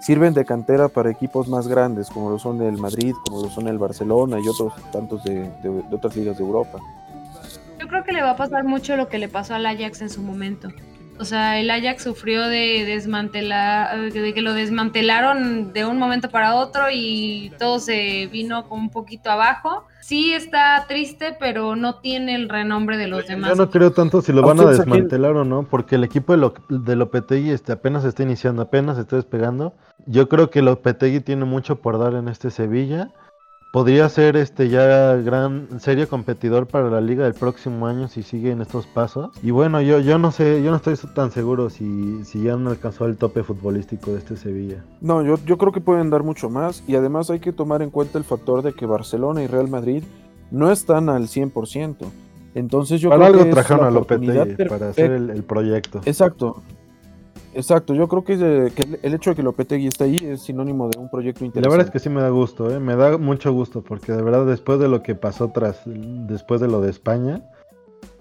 sirven 0.00 0.34
de 0.34 0.44
cantera 0.44 0.88
para 0.88 1.10
equipos 1.10 1.48
más 1.48 1.68
grandes, 1.68 2.10
como 2.10 2.30
lo 2.30 2.38
son 2.38 2.60
el 2.60 2.76
Madrid, 2.76 3.14
como 3.24 3.42
lo 3.42 3.48
son 3.48 3.68
el 3.68 3.78
Barcelona 3.78 4.38
y 4.40 4.48
otros 4.48 4.74
tantos 4.90 5.22
de, 5.24 5.48
otras 5.90 6.16
ligas 6.16 6.36
de 6.36 6.44
Europa. 6.44 6.80
Yo 7.80 7.88
creo 7.88 8.04
que 8.04 8.12
le 8.12 8.22
va 8.22 8.30
a 8.30 8.36
pasar 8.36 8.64
mucho 8.64 8.96
lo 8.96 9.08
que 9.08 9.18
le 9.18 9.28
pasó 9.28 9.54
al 9.54 9.64
Ajax 9.64 10.02
en 10.02 10.10
su 10.10 10.22
momento. 10.22 10.68
O 11.18 11.24
sea, 11.24 11.60
el 11.60 11.70
Ajax 11.70 12.02
sufrió 12.02 12.48
de 12.48 12.84
desmantelar, 12.84 14.12
de 14.12 14.34
que 14.34 14.42
lo 14.42 14.54
desmantelaron 14.54 15.72
de 15.72 15.84
un 15.84 15.98
momento 15.98 16.30
para 16.30 16.56
otro 16.56 16.86
y 16.92 17.52
todo 17.58 17.78
se 17.78 18.26
vino 18.26 18.68
con 18.68 18.80
un 18.80 18.90
poquito 18.90 19.30
abajo 19.30 19.86
sí 20.02 20.34
está 20.34 20.84
triste, 20.88 21.36
pero 21.38 21.74
no 21.76 21.96
tiene 21.96 22.34
el 22.34 22.48
renombre 22.48 22.98
de 22.98 23.06
los 23.06 23.26
demás. 23.26 23.50
Yo 23.50 23.56
no 23.56 23.70
creo 23.70 23.92
tanto 23.92 24.20
si 24.20 24.32
lo 24.32 24.42
van 24.42 24.60
a 24.60 24.66
desmantelar 24.66 25.36
o 25.36 25.44
no, 25.44 25.62
porque 25.62 25.94
el 25.94 26.04
equipo 26.04 26.36
de, 26.36 26.50
de 26.68 26.96
Lopetegui 26.96 27.50
este, 27.50 27.72
apenas 27.72 28.04
está 28.04 28.22
iniciando, 28.22 28.62
apenas 28.62 28.98
está 28.98 29.16
despegando. 29.16 29.74
Yo 30.06 30.28
creo 30.28 30.50
que 30.50 30.60
Lopetegui 30.60 31.20
tiene 31.20 31.44
mucho 31.44 31.76
por 31.76 31.98
dar 31.98 32.14
en 32.14 32.28
este 32.28 32.50
Sevilla 32.50 33.10
podría 33.72 34.06
ser 34.10 34.36
este 34.36 34.68
ya 34.68 35.16
gran 35.16 35.80
serio 35.80 36.06
competidor 36.08 36.66
para 36.66 36.90
la 36.90 37.00
liga 37.00 37.24
del 37.24 37.32
próximo 37.32 37.86
año 37.86 38.06
si 38.06 38.22
sigue 38.22 38.50
en 38.52 38.60
estos 38.60 38.86
pasos. 38.86 39.30
Y 39.42 39.50
bueno, 39.50 39.80
yo, 39.80 39.98
yo 39.98 40.18
no 40.18 40.30
sé, 40.30 40.62
yo 40.62 40.70
no 40.70 40.76
estoy 40.76 40.94
tan 41.14 41.32
seguro 41.32 41.70
si, 41.70 42.22
si 42.24 42.42
ya 42.42 42.56
no 42.56 42.70
alcanzó 42.70 43.06
el 43.06 43.16
tope 43.16 43.42
futbolístico 43.42 44.12
de 44.12 44.18
este 44.18 44.36
Sevilla. 44.36 44.84
No, 45.00 45.22
yo, 45.22 45.36
yo 45.46 45.56
creo 45.56 45.72
que 45.72 45.80
pueden 45.80 46.10
dar 46.10 46.22
mucho 46.22 46.50
más 46.50 46.84
y 46.86 46.94
además 46.96 47.30
hay 47.30 47.40
que 47.40 47.52
tomar 47.52 47.80
en 47.82 47.90
cuenta 47.90 48.18
el 48.18 48.24
factor 48.24 48.62
de 48.62 48.74
que 48.74 48.84
Barcelona 48.84 49.42
y 49.42 49.46
Real 49.46 49.68
Madrid 49.68 50.04
no 50.50 50.70
están 50.70 51.08
al 51.08 51.24
100%. 51.24 51.96
Entonces 52.54 53.00
yo 53.00 53.08
para 53.08 53.30
creo 53.30 53.40
algo 53.40 53.54
trajeron 53.54 53.86
a 53.86 53.90
Lopetegui 53.90 54.54
para 54.68 54.90
hacer 54.90 55.10
el, 55.12 55.30
el 55.30 55.42
proyecto. 55.42 56.02
Exacto. 56.04 56.62
Exacto, 57.54 57.94
yo 57.94 58.08
creo 58.08 58.24
que, 58.24 58.32
el 59.02 59.14
hecho 59.14 59.30
de 59.30 59.36
que 59.36 59.42
Lopetegui 59.42 59.86
esté 59.86 60.04
ahí 60.04 60.16
es 60.16 60.42
sinónimo 60.42 60.88
de 60.88 60.98
un 60.98 61.10
proyecto 61.10 61.44
interesante. 61.44 61.68
La 61.68 61.70
verdad 61.70 61.86
es 61.86 61.92
que 61.92 61.98
sí 61.98 62.08
me 62.08 62.22
da 62.22 62.30
gusto, 62.30 62.70
¿eh? 62.70 62.80
me 62.80 62.96
da 62.96 63.18
mucho 63.18 63.52
gusto, 63.52 63.82
porque 63.82 64.12
de 64.12 64.22
verdad 64.22 64.46
después 64.46 64.78
de 64.78 64.88
lo 64.88 65.02
que 65.02 65.14
pasó 65.14 65.50
tras, 65.50 65.82
después 65.84 66.60
de 66.60 66.68
lo 66.68 66.80
de 66.80 66.90
España, 66.90 67.42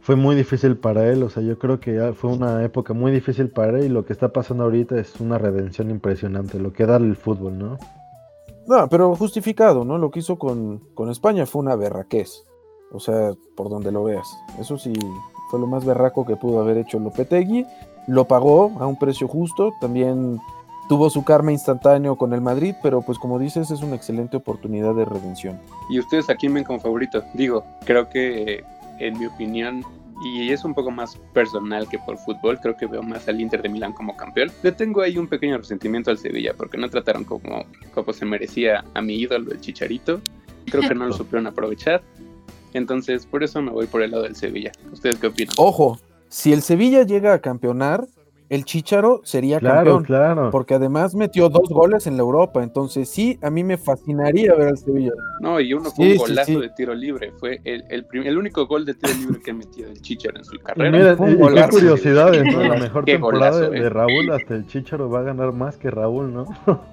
fue 0.02 0.16
muy 0.16 0.36
difícil 0.36 0.78
para 0.78 1.10
él, 1.10 1.24
o 1.24 1.30
sea, 1.30 1.44
yo 1.44 1.58
creo 1.58 1.80
que 1.80 2.14
fue 2.14 2.32
una 2.32 2.64
época 2.64 2.94
muy 2.94 3.12
difícil 3.12 3.50
para 3.50 3.80
él 3.80 3.86
y 3.86 3.90
lo 3.90 4.06
que 4.06 4.14
está 4.14 4.34
pasando 4.34 4.64
ahorita 4.66 5.00
es 5.00 5.20
una 5.22 5.38
redención 5.38 5.90
impresionante, 5.92 6.60
lo 6.60 6.74
que 6.74 6.86
da 6.86 6.98
el 6.98 7.16
fútbol, 7.16 7.58
¿no? 7.58 7.78
No, 8.68 8.90
pero 8.90 9.16
justificado, 9.16 9.86
¿no? 9.86 9.98
Lo 9.98 10.12
que 10.12 10.20
hizo 10.20 10.38
con, 10.38 10.80
con 10.94 11.10
España 11.10 11.46
fue 11.46 11.62
una 11.62 11.76
berraquez, 11.76 12.44
o 12.92 13.00
sea, 13.00 13.34
por 13.56 13.70
donde 13.70 13.92
lo 13.92 14.04
veas. 14.04 14.28
Eso 14.60 14.78
sí, 14.78 14.94
fue 15.50 15.60
lo 15.60 15.68
más 15.68 15.86
berraco 15.86 16.26
que 16.26 16.36
pudo 16.36 16.62
haber 16.62 16.78
hecho 16.78 17.00
Lopetegui 17.00 17.66
lo 18.12 18.28
pagó 18.28 18.78
a 18.80 18.88
un 18.88 19.00
precio 19.00 19.28
justo, 19.28 19.74
también 19.80 20.40
tuvo 20.90 21.10
su 21.10 21.24
karma 21.24 21.54
instantáneo 21.54 22.18
con 22.18 22.34
el 22.34 22.42
Madrid, 22.42 22.76
pero 22.84 23.02
pues 23.02 23.18
como 23.18 23.40
dices 23.40 23.72
es 23.72 23.82
una 23.82 23.96
excelente 23.96 24.36
oportunidad 24.36 24.94
de 24.94 25.06
redención. 25.06 25.58
¿Y 25.90 26.00
ustedes 26.00 26.30
a 26.30 26.36
quién 26.36 26.54
ven 26.54 26.66
como 26.66 26.80
favorito? 26.80 27.24
Digo, 27.34 27.64
creo 27.86 28.10
que 28.10 28.66
en 29.00 29.18
mi 29.18 29.28
opinión, 29.28 29.86
y 30.26 30.52
es 30.52 30.66
un 30.66 30.74
poco 30.74 30.92
más 30.92 31.16
personal 31.34 31.88
que 31.88 32.00
por 32.00 32.18
fútbol, 32.18 32.60
creo 32.60 32.76
que 32.76 32.86
veo 32.86 33.02
más 33.02 33.30
al 33.30 33.40
Inter 33.40 33.62
de 33.62 33.70
Milán 33.70 33.94
como 33.94 34.18
campeón. 34.18 34.52
Le 34.62 34.74
tengo 34.74 35.02
ahí 35.02 35.18
un 35.18 35.28
pequeño 35.28 35.58
resentimiento 35.58 36.12
al 36.12 36.18
Sevilla 36.18 36.54
porque 36.54 36.78
no 36.78 36.90
trataron 36.90 37.24
como, 37.24 37.64
como 37.94 38.12
se 38.12 38.26
merecía 38.26 38.84
a 38.94 39.02
mi 39.02 39.16
ídolo, 39.16 39.54
el 39.54 39.62
Chicharito. 39.62 40.20
Creo 40.66 40.82
que 40.82 40.96
no 40.96 41.06
lo 41.06 41.14
supieron 41.18 41.48
aprovechar. 41.48 42.04
Entonces, 42.74 43.26
por 43.26 43.42
eso 43.44 43.62
me 43.62 43.72
voy 43.72 43.88
por 43.88 44.02
el 44.02 44.12
lado 44.12 44.24
del 44.24 44.36
Sevilla. 44.36 44.74
¿Ustedes 44.92 45.18
qué 45.18 45.28
opinan? 45.28 45.56
Ojo, 45.58 45.98
si 46.32 46.54
el 46.54 46.62
Sevilla 46.62 47.04
llega 47.04 47.34
a 47.34 47.40
campeonar, 47.40 48.08
el 48.48 48.64
Chicharo 48.64 49.20
sería 49.26 49.60
claro, 49.60 49.76
campeón. 49.76 50.04
Claro. 50.06 50.50
Porque 50.50 50.76
además 50.76 51.14
metió 51.14 51.50
dos 51.50 51.68
goles 51.70 52.08
en 52.08 52.16
la 52.16 52.22
Europa. 52.24 52.64
Entonces, 52.64 53.10
sí, 53.10 53.38
a 53.42 53.50
mí 53.50 53.66
me 53.66 53.78
fascinaría 53.78 54.54
ver 54.56 54.70
al 54.70 54.78
Sevilla. 54.78 55.12
No, 55.42 55.60
y 55.60 55.74
uno 55.74 55.92
fue 55.92 56.14
un 56.14 56.18
golazo 56.18 56.62
de 56.62 56.70
tiro 56.70 56.94
libre. 56.94 57.34
Fue 57.38 57.60
el, 57.66 57.84
el, 57.90 58.38
único 58.38 58.66
gol 58.66 58.86
de 58.86 58.94
tiro 58.94 59.14
libre 59.14 59.42
que 59.42 59.54
metió 59.54 59.88
el 59.88 60.02
Chicharo 60.02 60.38
en 60.38 60.46
su 60.46 60.58
carrera. 60.60 60.90
Mira, 60.90 61.18
qué 61.18 61.70
curiosidades, 61.70 62.44
¿no? 62.46 62.64
La 62.64 62.78
mejor 62.78 63.04
temporada 63.04 63.70
de, 63.70 63.78
eh. 63.78 63.90
Raúl, 63.90 64.32
hasta 64.32 64.56
el 64.56 64.68
Chicharo 64.68 65.10
va 65.10 65.20
a 65.20 65.24
ganar 65.24 65.52
más 65.52 65.76
que 65.76 65.92
Raúl, 65.92 66.34
¿no? 66.34 66.46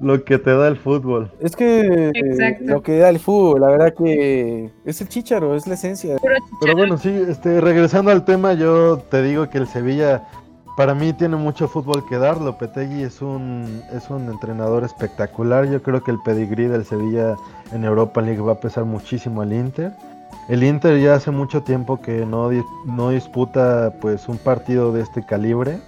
lo 0.00 0.24
que 0.24 0.38
te 0.38 0.50
da 0.50 0.68
el 0.68 0.76
fútbol. 0.76 1.30
Es 1.40 1.56
que 1.56 2.12
lo 2.60 2.82
que 2.82 2.98
da 2.98 3.08
el 3.08 3.18
fútbol, 3.18 3.60
la 3.60 3.68
verdad 3.68 3.94
que 3.94 4.70
es 4.84 5.00
el 5.00 5.08
chicharo, 5.08 5.54
es 5.54 5.66
la 5.66 5.74
esencia. 5.74 6.16
Pero, 6.60 6.76
bueno, 6.76 6.96
sí, 6.96 7.10
este, 7.28 7.60
regresando 7.60 8.10
al 8.10 8.24
tema, 8.24 8.54
yo 8.54 8.98
te 9.10 9.22
digo 9.22 9.48
que 9.48 9.58
el 9.58 9.66
Sevilla 9.66 10.22
para 10.76 10.94
mí 10.94 11.12
tiene 11.12 11.36
mucho 11.36 11.68
fútbol 11.68 12.04
que 12.08 12.16
dar. 12.16 12.40
Lopetegui 12.40 13.02
es 13.02 13.20
un, 13.20 13.82
es 13.92 14.08
un 14.10 14.28
entrenador 14.30 14.84
espectacular. 14.84 15.70
Yo 15.70 15.82
creo 15.82 16.02
que 16.02 16.10
el 16.10 16.18
pedigrí 16.24 16.66
del 16.66 16.84
Sevilla 16.84 17.36
en 17.72 17.84
Europa 17.84 18.22
League 18.22 18.40
va 18.40 18.52
a 18.52 18.60
pesar 18.60 18.84
muchísimo 18.84 19.42
al 19.42 19.52
Inter. 19.52 19.92
El 20.48 20.64
Inter 20.64 20.98
ya 21.00 21.14
hace 21.14 21.30
mucho 21.30 21.62
tiempo 21.62 22.00
que 22.00 22.26
no, 22.26 22.50
no 22.86 23.10
disputa 23.10 23.92
pues 24.00 24.28
un 24.28 24.38
partido 24.38 24.92
de 24.92 25.02
este 25.02 25.24
calibre 25.24 25.78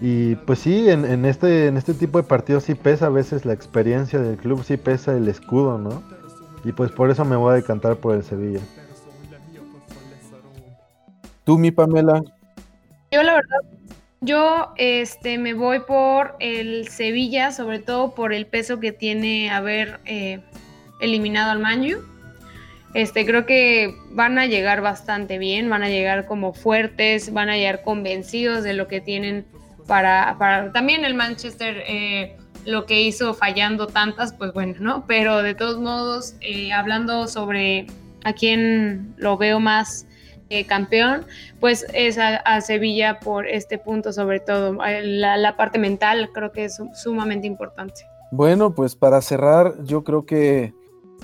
y 0.00 0.36
pues 0.36 0.60
sí, 0.60 0.88
en, 0.88 1.24
este, 1.26 1.66
en 1.66 1.76
este 1.76 1.92
tipo 1.92 2.20
de 2.20 2.26
partidos 2.26 2.64
sí 2.64 2.74
pesa 2.74 3.06
a 3.06 3.10
veces 3.10 3.44
la 3.44 3.52
experiencia 3.52 4.18
del 4.18 4.38
club, 4.38 4.64
sí 4.64 4.78
pesa 4.78 5.14
el 5.14 5.28
escudo, 5.28 5.76
¿no? 5.76 6.02
Y 6.64 6.72
pues 6.72 6.90
por 6.90 7.10
eso 7.10 7.24
me 7.24 7.36
voy 7.36 7.52
a 7.52 7.56
decantar 7.56 7.96
por 7.96 8.16
el 8.16 8.24
Sevilla. 8.24 8.60
¿Tú, 11.44 11.58
mi 11.58 11.70
Pamela? 11.70 12.22
Yo 13.10 13.22
la 13.22 13.34
verdad, 13.34 13.58
yo 14.22 14.72
este, 14.76 15.36
me 15.36 15.52
voy 15.52 15.80
por 15.80 16.36
el 16.40 16.88
Sevilla, 16.88 17.52
sobre 17.52 17.78
todo 17.78 18.14
por 18.14 18.32
el 18.32 18.46
peso 18.46 18.80
que 18.80 18.92
tiene 18.92 19.50
haber 19.50 20.00
eh, 20.06 20.40
eliminado 21.00 21.50
al 21.50 21.58
Manju. 21.58 21.98
Este, 22.94 23.24
creo 23.24 23.46
que 23.46 23.94
van 24.10 24.38
a 24.38 24.46
llegar 24.46 24.80
bastante 24.80 25.38
bien, 25.38 25.68
van 25.68 25.82
a 25.82 25.88
llegar 25.88 26.26
como 26.26 26.52
fuertes, 26.52 27.32
van 27.32 27.50
a 27.50 27.56
llegar 27.56 27.82
convencidos 27.82 28.62
de 28.62 28.72
lo 28.74 28.88
que 28.88 29.00
tienen 29.00 29.44
para, 29.86 30.70
también 30.72 31.04
el 31.04 31.14
Manchester 31.14 31.82
eh, 31.86 32.36
lo 32.64 32.86
que 32.86 33.02
hizo 33.02 33.34
fallando 33.34 33.86
tantas, 33.86 34.32
pues 34.32 34.52
bueno, 34.52 34.74
¿no? 34.80 35.04
Pero 35.06 35.42
de 35.42 35.54
todos 35.54 35.78
modos, 35.78 36.34
eh, 36.40 36.72
hablando 36.72 37.26
sobre 37.26 37.86
a 38.24 38.32
quién 38.32 39.14
lo 39.16 39.36
veo 39.36 39.60
más 39.60 40.06
eh, 40.50 40.66
campeón, 40.66 41.24
pues 41.58 41.86
es 41.94 42.18
a, 42.18 42.60
Sevilla 42.60 43.20
por 43.20 43.46
este 43.46 43.78
punto 43.78 44.12
sobre 44.12 44.40
todo. 44.40 44.76
La, 44.82 45.56
parte 45.56 45.78
mental 45.78 46.30
creo 46.32 46.52
que 46.52 46.64
es 46.64 46.80
sumamente 46.94 47.46
importante. 47.46 48.02
Bueno, 48.32 48.74
pues 48.74 48.94
para 48.94 49.20
cerrar, 49.22 49.74
yo 49.84 50.04
creo 50.04 50.26
que 50.26 50.74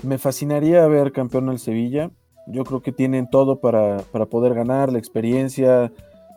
me 0.03 0.17
fascinaría 0.17 0.85
ver 0.87 1.11
campeón 1.11 1.49
al 1.49 1.59
Sevilla. 1.59 2.09
Yo 2.47 2.63
creo 2.63 2.81
que 2.81 2.91
tienen 2.91 3.29
todo 3.29 3.59
para, 3.59 3.97
para 4.11 4.25
poder 4.25 4.53
ganar, 4.53 4.91
la 4.91 4.99
experiencia, 4.99 5.91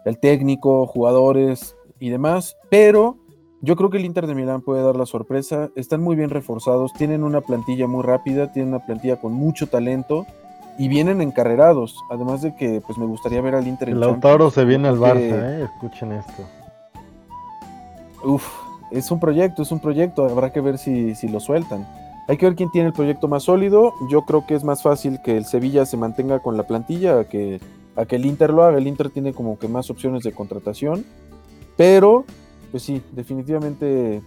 el 0.05 0.19
técnico, 0.19 0.87
jugadores, 0.87 1.77
y 2.01 2.09
demás, 2.09 2.57
pero 2.71 3.17
yo 3.61 3.77
creo 3.77 3.91
que 3.91 3.99
el 3.99 4.07
Inter 4.07 4.27
de 4.27 4.35
Milán 4.35 4.63
puede 4.63 4.83
dar 4.83 4.97
la 4.97 5.07
sorpresa. 5.07 5.71
Están 5.77 6.03
muy 6.03 6.17
bien 6.17 6.31
reforzados, 6.31 6.93
tienen 6.95 7.23
una 7.23 7.43
plantilla 7.43 7.87
muy 7.87 8.03
rápida, 8.03 8.53
tienen 8.53 8.75
una 8.75 8.85
plantilla 8.85 9.21
con 9.21 9.33
mucho 9.33 9.67
talento 9.67 10.27
y 10.79 10.89
vienen 10.89 11.21
encarrerados. 11.21 11.95
Además 12.11 12.41
de 12.41 12.57
que 12.57 12.81
pues 12.85 12.99
me 12.99 13.05
gustaría 13.05 13.43
ver 13.43 13.55
al 13.55 13.69
Inter 13.69 13.91
en 13.91 13.95
El 13.97 14.01
Lautaro 14.01 14.51
se 14.51 14.65
viene 14.65 14.89
al 14.89 14.99
Barça, 14.99 15.61
eh, 15.61 15.65
escuchen 15.65 16.13
esto. 16.13 16.43
Uf, 18.25 18.47
es 18.91 19.11
un 19.11 19.21
proyecto, 19.21 19.63
es 19.63 19.71
un 19.71 19.81
proyecto, 19.81 20.25
habrá 20.25 20.53
que 20.53 20.61
ver 20.61 20.79
si, 20.79 21.15
si 21.15 21.29
lo 21.29 21.39
sueltan. 21.39 21.87
Hay 22.29 22.39
que 22.39 22.47
ver 22.47 22.55
quién 22.55 22.71
tiene 22.71 22.89
el 22.89 22.95
proyecto 22.95 23.29
más 23.29 23.43
sólido. 23.43 23.93
Yo 24.09 24.23
creo 24.23 24.47
que 24.47 24.55
es 24.55 24.65
más 24.65 24.83
fácil 24.83 25.21
que 25.23 25.37
el 25.37 25.45
Sevilla 25.45 25.85
se 25.85 25.97
mantenga 25.97 26.39
con 26.39 26.57
la 26.57 26.63
plantilla 26.63 27.25
que 27.25 27.61
a 27.97 28.07
que 28.07 28.17
el 28.17 28.25
Inter 28.25 28.51
lo 28.51 28.65
haga. 28.65 28.79
El 28.79 28.87
Inter 28.87 29.11
tiene 29.11 29.33
como 29.33 29.59
que 29.59 29.69
más 29.69 29.91
opciones 29.91 30.23
de 30.23 30.33
contratación, 30.33 31.05
pero 31.81 32.27
pues 32.71 32.83
sí, 32.83 33.01
definitivamente 33.13 34.21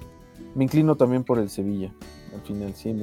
me 0.55 0.63
inclino 0.63 0.95
también 0.95 1.23
por 1.23 1.37
el 1.37 1.51
Sevilla. 1.51 1.93
Al 2.33 2.41
final, 2.41 2.73
sí. 2.73 2.95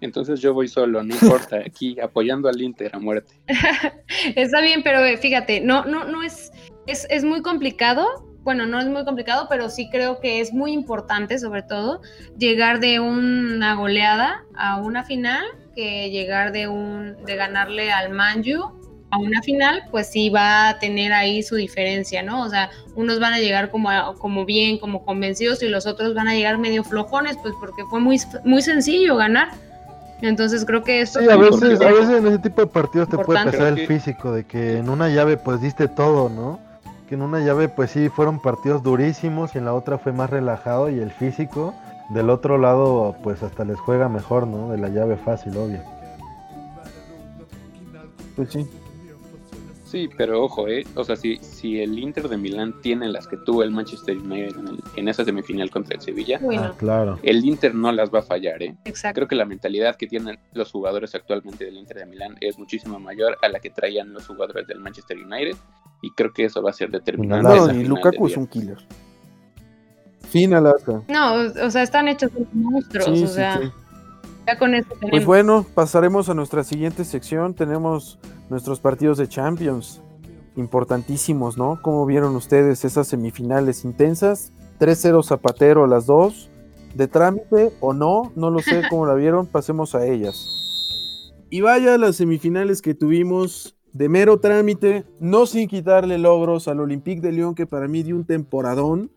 Entonces 0.00 0.40
yo 0.40 0.54
voy 0.54 0.68
solo, 0.68 1.02
no 1.02 1.14
importa, 1.14 1.56
aquí 1.66 2.00
apoyando 2.00 2.48
al 2.48 2.58
Inter 2.62 2.96
a 2.96 2.98
muerte. 2.98 3.34
Está 4.36 4.62
bien, 4.62 4.82
pero 4.82 5.04
eh, 5.04 5.18
fíjate, 5.18 5.60
no, 5.60 5.84
no, 5.84 6.06
no 6.06 6.22
es, 6.22 6.50
es, 6.86 7.06
es 7.10 7.24
muy 7.24 7.42
complicado 7.42 8.06
bueno, 8.42 8.66
no 8.66 8.78
es 8.78 8.86
muy 8.86 9.06
complicado, 9.06 9.46
pero 9.48 9.70
sí 9.70 9.88
creo 9.90 10.20
que 10.20 10.40
es 10.40 10.52
muy 10.52 10.72
importante, 10.72 11.38
sobre 11.38 11.62
todo, 11.62 12.02
llegar 12.36 12.78
de 12.78 13.00
una 13.00 13.74
goleada 13.74 14.44
a 14.54 14.82
una 14.82 15.02
final, 15.02 15.42
que 15.74 16.10
llegar 16.10 16.52
de 16.52 16.68
un 16.68 17.16
de 17.24 17.36
ganarle 17.36 17.90
al 17.90 18.12
Manju 18.12 18.83
a 19.14 19.18
una 19.18 19.40
final, 19.42 19.84
pues 19.90 20.08
sí 20.08 20.28
va 20.28 20.68
a 20.68 20.78
tener 20.78 21.12
ahí 21.12 21.42
su 21.42 21.54
diferencia, 21.54 22.22
¿no? 22.22 22.42
O 22.42 22.48
sea, 22.48 22.70
unos 22.94 23.20
van 23.20 23.32
a 23.32 23.38
llegar 23.38 23.70
como, 23.70 23.88
como 24.18 24.44
bien, 24.44 24.78
como 24.78 25.04
convencidos 25.04 25.62
y 25.62 25.68
los 25.68 25.86
otros 25.86 26.14
van 26.14 26.28
a 26.28 26.34
llegar 26.34 26.58
medio 26.58 26.82
flojones, 26.84 27.36
pues 27.42 27.54
porque 27.60 27.84
fue 27.88 28.00
muy, 28.00 28.20
muy 28.44 28.62
sencillo 28.62 29.16
ganar. 29.16 29.48
Entonces 30.20 30.64
creo 30.64 30.82
que 30.82 31.00
esto... 31.00 31.20
Sí, 31.20 31.28
a 31.28 31.36
veces, 31.36 31.80
a 31.80 31.90
veces 31.90 32.10
en 32.10 32.26
ese 32.26 32.38
tipo 32.38 32.62
de 32.62 32.66
partidos 32.66 33.08
te 33.08 33.18
puede 33.18 33.44
pasar 33.44 33.78
el 33.78 33.86
físico, 33.86 34.32
de 34.32 34.44
que 34.44 34.78
en 34.78 34.88
una 34.88 35.08
llave 35.08 35.36
pues 35.36 35.60
diste 35.60 35.86
todo, 35.88 36.28
¿no? 36.28 36.60
que 37.08 37.14
en 37.16 37.22
una 37.22 37.40
llave 37.40 37.68
pues 37.68 37.90
sí 37.90 38.08
fueron 38.08 38.40
partidos 38.40 38.82
durísimos 38.82 39.54
y 39.54 39.58
en 39.58 39.66
la 39.66 39.74
otra 39.74 39.98
fue 39.98 40.12
más 40.12 40.30
relajado 40.30 40.88
y 40.88 40.98
el 41.00 41.10
físico 41.10 41.74
del 42.10 42.30
otro 42.30 42.58
lado 42.58 43.16
pues 43.22 43.42
hasta 43.42 43.64
les 43.64 43.78
juega 43.78 44.08
mejor, 44.08 44.46
¿no? 44.46 44.70
De 44.70 44.78
la 44.78 44.88
llave 44.88 45.16
fácil, 45.16 45.56
obvio. 45.56 45.80
Pues 48.36 48.50
sí. 48.50 48.68
Sí, 49.94 50.10
pero 50.16 50.42
ojo, 50.42 50.66
¿eh? 50.66 50.84
O 50.96 51.04
sea, 51.04 51.14
si, 51.14 51.36
si 51.36 51.80
el 51.80 51.96
Inter 52.00 52.28
de 52.28 52.36
Milán 52.36 52.74
tiene 52.80 53.06
las 53.06 53.28
que 53.28 53.36
tuvo 53.36 53.62
el 53.62 53.70
Manchester 53.70 54.16
United 54.16 54.56
en, 54.96 55.06
esa 55.06 55.24
semifinal 55.24 55.70
contra 55.70 55.94
el 55.94 56.00
Sevilla, 56.00 56.40
ah, 56.58 56.72
claro. 56.76 57.16
el 57.22 57.44
Inter 57.44 57.76
no 57.76 57.92
las 57.92 58.12
va 58.12 58.18
a 58.18 58.22
fallar, 58.22 58.60
¿eh? 58.60 58.74
Exacto. 58.86 59.18
Creo 59.18 59.28
que 59.28 59.36
la 59.36 59.44
mentalidad 59.44 59.94
que 59.94 60.08
tienen 60.08 60.36
los 60.52 60.72
jugadores 60.72 61.14
actualmente 61.14 61.64
del 61.64 61.76
Inter 61.76 61.98
de 61.98 62.06
Milán 62.06 62.36
es 62.40 62.58
muchísimo 62.58 62.98
mayor 62.98 63.38
a 63.40 63.48
la 63.48 63.60
que 63.60 63.70
traían 63.70 64.12
los 64.12 64.26
jugadores 64.26 64.66
del 64.66 64.80
Manchester 64.80 65.16
United 65.16 65.56
y 66.02 66.10
creo 66.10 66.32
que 66.32 66.46
eso 66.46 66.60
va 66.60 66.70
a 66.70 66.72
ser 66.72 66.90
determinante. 66.90 67.48
No, 67.48 67.72
y 67.72 67.84
Lukaku 67.84 68.26
es 68.26 68.36
un 68.36 68.48
killer. 68.48 68.78
Finalaza. 70.22 71.02
No, 71.06 71.34
o 71.64 71.70
sea, 71.70 71.84
están 71.84 72.08
hechos 72.08 72.32
monstruos, 72.52 73.22
o 73.22 73.26
sea. 73.28 73.60
Ya 74.44 74.58
con 74.58 74.74
eso 74.74 74.88
Pues 75.08 75.24
bueno, 75.24 75.64
pasaremos 75.72 76.28
a 76.28 76.34
nuestra 76.34 76.64
siguiente 76.64 77.04
sección. 77.04 77.54
Tenemos 77.54 78.18
nuestros 78.50 78.80
partidos 78.80 79.18
de 79.18 79.28
Champions. 79.28 80.00
Importantísimos, 80.56 81.58
¿no? 81.58 81.80
¿Cómo 81.82 82.06
vieron 82.06 82.36
ustedes 82.36 82.84
esas 82.84 83.08
semifinales 83.08 83.84
intensas? 83.84 84.52
3-0 84.78 85.24
Zapatero 85.24 85.86
las 85.86 86.06
dos. 86.06 86.50
¿De 86.94 87.08
trámite 87.08 87.72
o 87.80 87.92
no? 87.92 88.32
No 88.36 88.50
lo 88.50 88.60
sé 88.60 88.82
cómo 88.90 89.06
la 89.06 89.14
vieron. 89.14 89.46
Pasemos 89.46 89.94
a 89.94 90.06
ellas. 90.06 91.32
Y 91.50 91.60
vaya 91.60 91.98
las 91.98 92.16
semifinales 92.16 92.82
que 92.82 92.94
tuvimos 92.94 93.76
de 93.92 94.08
mero 94.08 94.40
trámite, 94.40 95.04
no 95.20 95.46
sin 95.46 95.68
quitarle 95.68 96.18
logros 96.18 96.66
al 96.66 96.80
Olympique 96.80 97.20
de 97.20 97.30
Lyon, 97.30 97.54
que 97.54 97.64
para 97.64 97.86
mí 97.86 98.02
dio 98.02 98.16
un 98.16 98.24
temporadón. 98.24 99.12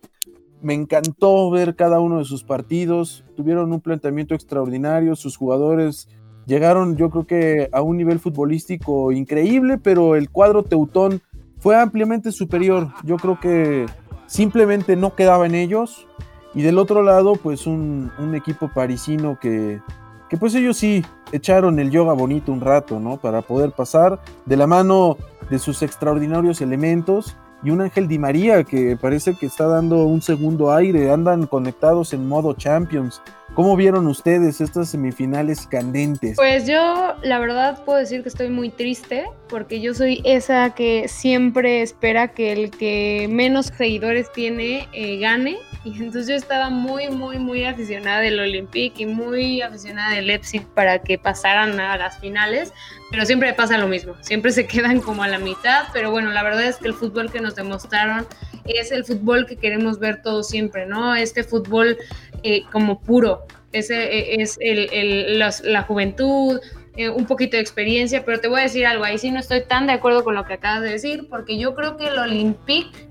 Me 0.61 0.75
encantó 0.75 1.49
ver 1.49 1.75
cada 1.75 1.99
uno 1.99 2.19
de 2.19 2.25
sus 2.25 2.43
partidos, 2.43 3.25
tuvieron 3.35 3.73
un 3.73 3.81
planteamiento 3.81 4.35
extraordinario, 4.35 5.15
sus 5.15 5.35
jugadores 5.35 6.07
llegaron 6.47 6.95
yo 6.95 7.11
creo 7.11 7.27
que 7.27 7.69
a 7.71 7.81
un 7.83 7.97
nivel 7.97 8.19
futbolístico 8.19 9.11
increíble, 9.11 9.77
pero 9.77 10.15
el 10.15 10.31
cuadro 10.31 10.63
teutón 10.63 11.21
fue 11.59 11.79
ampliamente 11.79 12.31
superior. 12.31 12.87
Yo 13.03 13.17
creo 13.17 13.39
que 13.39 13.85
simplemente 14.25 14.95
no 14.95 15.13
quedaba 15.15 15.45
en 15.45 15.53
ellos. 15.53 16.07
Y 16.55 16.63
del 16.63 16.79
otro 16.79 17.03
lado, 17.03 17.33
pues 17.35 17.67
un, 17.67 18.09
equipo 18.33 18.71
parisino 18.73 19.37
que 19.39 19.79
que 20.29 20.37
pues 20.37 20.53
ellos 20.55 20.77
sí 20.77 21.05
echaron 21.31 21.79
el 21.79 21.89
yoga 21.89 22.13
bonito 22.13 22.51
un 22.51 22.61
rato, 22.61 22.99
¿no? 22.99 23.17
Para 23.17 23.41
poder 23.41 23.71
pasar 23.71 24.19
de 24.45 24.57
la 24.57 24.67
mano 24.67 25.17
de 25.49 25.59
sus 25.59 25.81
extraordinarios 25.81 26.61
elementos 26.61 27.37
y 27.63 27.69
un 27.69 27.81
Ángel 27.81 28.07
Di 28.07 28.19
María 28.19 28.63
que 28.63 28.97
parece 28.97 29.35
que 29.35 29.45
está 29.45 29.67
dando 29.67 30.03
un 30.03 30.21
segundo 30.21 30.73
aire, 30.73 31.11
andan 31.11 31.47
conectados 31.47 32.13
en 32.13 32.27
modo 32.27 32.53
Champions. 32.53 33.21
¿Cómo 33.57 33.75
vieron 33.75 34.05
ustedes 34.05 34.61
estas 34.61 34.89
semifinales 34.89 35.65
candentes? 35.65 36.35
Pues 36.35 36.67
yo 36.67 37.15
la 37.23 37.39
verdad 37.39 37.83
puedo 37.85 37.97
decir 37.97 38.21
que 38.21 38.29
estoy 38.29 38.49
muy 38.49 38.69
triste 38.69 39.25
porque 39.47 39.81
yo 39.81 39.93
soy 39.93 40.21
esa 40.23 40.73
que 40.75 41.07
siempre 41.07 41.81
espera 41.81 42.29
que 42.29 42.51
el 42.51 42.71
que 42.71 43.27
menos 43.29 43.67
seguidores 43.67 44.31
tiene 44.31 44.87
eh, 44.93 45.17
gane 45.19 45.57
y 45.83 45.91
entonces 45.91 46.27
yo 46.27 46.35
estaba 46.35 46.69
muy, 46.69 47.09
muy, 47.09 47.39
muy 47.39 47.63
aficionada 47.63 48.19
del 48.19 48.39
Olympique 48.39 49.03
y 49.03 49.05
muy 49.05 49.61
aficionada 49.61 50.15
del 50.15 50.27
Leipzig 50.27 50.65
para 50.73 50.99
que 50.99 51.17
pasaran 51.17 51.79
a 51.79 51.97
las 51.97 52.19
finales, 52.19 52.73
pero 53.09 53.25
siempre 53.25 53.53
pasa 53.53 53.77
lo 53.77 53.87
mismo, 53.87 54.15
siempre 54.21 54.51
se 54.51 54.67
quedan 54.67 54.99
como 54.99 55.23
a 55.23 55.27
la 55.27 55.39
mitad, 55.39 55.85
pero 55.93 56.11
bueno, 56.11 56.31
la 56.31 56.43
verdad 56.43 56.65
es 56.65 56.77
que 56.77 56.87
el 56.87 56.93
fútbol 56.93 57.31
que 57.31 57.39
nos 57.39 57.55
demostraron 57.55 58.27
es 58.65 58.91
el 58.91 59.05
fútbol 59.05 59.45
que 59.45 59.55
queremos 59.55 59.99
ver 59.99 60.21
todos 60.21 60.49
siempre, 60.49 60.85
¿no? 60.85 61.15
Este 61.15 61.43
fútbol 61.43 61.97
eh, 62.43 62.63
como 62.71 62.99
puro, 62.99 63.45
ese 63.71 63.95
eh, 64.03 64.41
es 64.41 64.57
el, 64.59 65.39
la 65.39 65.81
juventud, 65.83 66.59
eh, 66.97 67.09
un 67.09 67.25
poquito 67.25 67.57
de 67.57 67.61
experiencia, 67.61 68.25
pero 68.25 68.39
te 68.39 68.47
voy 68.47 68.59
a 68.59 68.63
decir 68.63 68.85
algo, 68.85 69.03
ahí 69.03 69.17
sí 69.17 69.31
no 69.31 69.39
estoy 69.39 69.63
tan 69.63 69.87
de 69.87 69.93
acuerdo 69.93 70.23
con 70.23 70.35
lo 70.35 70.45
que 70.45 70.53
acabas 70.53 70.81
de 70.81 70.89
decir, 70.89 71.27
porque 71.29 71.57
yo 71.57 71.75
creo 71.75 71.95
que 71.95 72.07
el 72.07 72.17
Olympique 72.17 73.07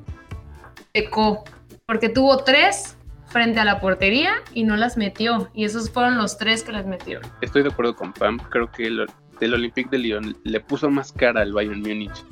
pecó 0.93 1.45
porque 1.87 2.09
tuvo 2.09 2.39
tres 2.39 2.97
frente 3.27 3.61
a 3.61 3.65
la 3.65 3.81
portería 3.81 4.33
y 4.53 4.65
no 4.65 4.77
las 4.77 4.97
metió. 4.97 5.51
Y 5.55 5.65
esos 5.65 5.91
fueron 5.91 6.19
los 6.19 6.37
tres 6.37 6.65
que 6.65 6.73
las 6.73 6.87
metió. 6.87 7.21
Estoy 7.41 7.63
de 7.63 7.69
acuerdo 7.69 7.95
con 7.95 8.13
Pam. 8.13 8.39
Creo 8.51 8.71
que 8.71 8.87
el, 8.87 9.07
del 9.41 9.55
Olympique 9.55 9.89
de 9.91 9.99
Lyon 9.99 10.37
le 10.43 10.61
puso 10.61 10.91
más 10.91 11.13
cara 11.13 11.43
al 11.43 11.53
Bayern 11.53 11.81
Múnich 11.81 12.25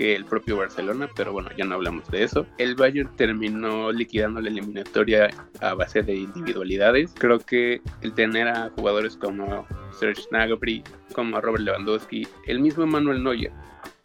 el 0.00 0.24
propio 0.24 0.56
Barcelona, 0.56 1.08
pero 1.14 1.32
bueno, 1.32 1.50
ya 1.56 1.64
no 1.64 1.74
hablamos 1.74 2.08
de 2.10 2.22
eso. 2.22 2.46
El 2.58 2.74
Bayern 2.74 3.14
terminó 3.16 3.92
liquidando 3.92 4.40
la 4.40 4.48
eliminatoria 4.48 5.28
a 5.60 5.74
base 5.74 6.02
de 6.02 6.14
individualidades. 6.14 7.14
Creo 7.18 7.38
que 7.38 7.82
el 8.00 8.14
tener 8.14 8.48
a 8.48 8.70
jugadores 8.70 9.16
como 9.16 9.66
Serge 9.98 10.22
Gnabry, 10.30 10.82
como 11.12 11.40
Robert 11.40 11.64
Lewandowski, 11.64 12.26
el 12.46 12.60
mismo 12.60 12.86
Manuel 12.86 13.22
Neuer, 13.22 13.52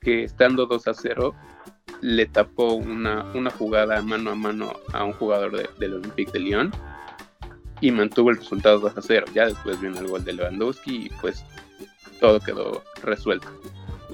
que 0.02 0.24
estando 0.24 0.66
2 0.66 0.88
a 0.88 0.94
0 0.94 1.34
le 2.02 2.26
tapó 2.26 2.74
una, 2.74 3.24
una 3.34 3.50
jugada 3.50 4.02
mano 4.02 4.32
a 4.32 4.36
mano 4.36 4.74
a 4.94 5.04
un 5.04 5.14
jugador 5.14 5.74
del 5.78 5.94
Olympique 5.94 6.32
de 6.34 6.40
Lyon 6.40 6.72
y 7.82 7.92
mantuvo 7.92 8.32
el 8.32 8.38
resultado 8.38 8.80
2 8.80 8.98
a 8.98 9.02
0. 9.02 9.26
Ya 9.34 9.46
después 9.46 9.80
vino 9.80 9.98
el 10.00 10.08
gol 10.08 10.24
de 10.24 10.34
Lewandowski 10.34 11.06
y 11.06 11.10
pues 11.22 11.46
todo 12.20 12.40
quedó 12.40 12.84
resuelto. 13.02 13.48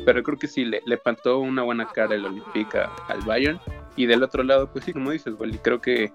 Pero 0.06 0.24
creo 0.24 0.38
que 0.38 0.48
sí, 0.48 0.66
le, 0.66 0.82
le 0.86 1.00
una 1.38 1.64
buena 1.64 1.88
cara 1.88 2.16
el 2.16 2.26
Olympique 2.26 2.80
al 3.08 3.22
Bayern. 3.22 3.60
Y 3.96 4.06
del 4.06 4.24
otro 4.24 4.44
lado, 4.44 4.72
pues 4.72 4.86
sí, 4.86 4.94
como 4.94 5.12
dices, 5.12 5.36
Wally, 5.38 5.58
creo 5.60 5.82
que, 5.82 6.12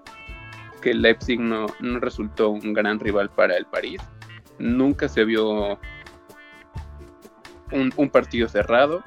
que 0.81 0.93
Leipzig 0.93 1.39
no, 1.39 1.67
no 1.79 1.99
resultó 1.99 2.49
un 2.49 2.73
gran 2.73 2.99
rival 2.99 3.29
para 3.29 3.55
el 3.55 3.65
París. 3.65 4.01
Nunca 4.59 5.07
se 5.07 5.23
vio 5.23 5.79
un, 7.71 7.93
un 7.95 8.09
partido 8.09 8.47
cerrado 8.47 9.03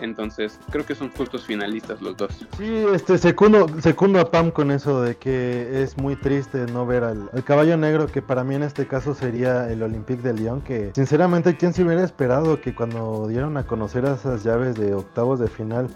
entonces, 0.00 0.58
creo 0.70 0.84
que 0.84 0.94
son 0.94 1.10
justos 1.10 1.44
finalistas 1.44 2.00
los 2.00 2.16
dos. 2.16 2.30
Sí, 2.56 2.84
este, 2.92 3.18
secundo, 3.18 3.66
secundo 3.80 4.20
a 4.20 4.30
Pam 4.30 4.50
con 4.50 4.70
eso 4.70 5.02
de 5.02 5.16
que 5.16 5.82
es 5.82 5.96
muy 5.96 6.16
triste 6.16 6.66
no 6.72 6.86
ver 6.86 7.04
al, 7.04 7.30
caballo 7.44 7.76
negro, 7.76 8.06
que 8.06 8.22
para 8.22 8.44
mí 8.44 8.54
en 8.54 8.62
este 8.62 8.86
caso 8.86 9.14
sería 9.14 9.70
el 9.70 9.82
Olympique 9.82 10.22
de 10.22 10.34
Lyon, 10.34 10.60
que 10.60 10.92
sinceramente, 10.94 11.56
¿quién 11.56 11.72
se 11.72 11.84
hubiera 11.84 12.04
esperado 12.04 12.60
que 12.60 12.74
cuando 12.74 13.28
dieron 13.28 13.56
a 13.56 13.66
conocer 13.66 14.04
esas 14.04 14.44
llaves 14.44 14.76
de 14.76 14.94
octavos 14.94 15.40
de 15.40 15.48
final, 15.48 15.88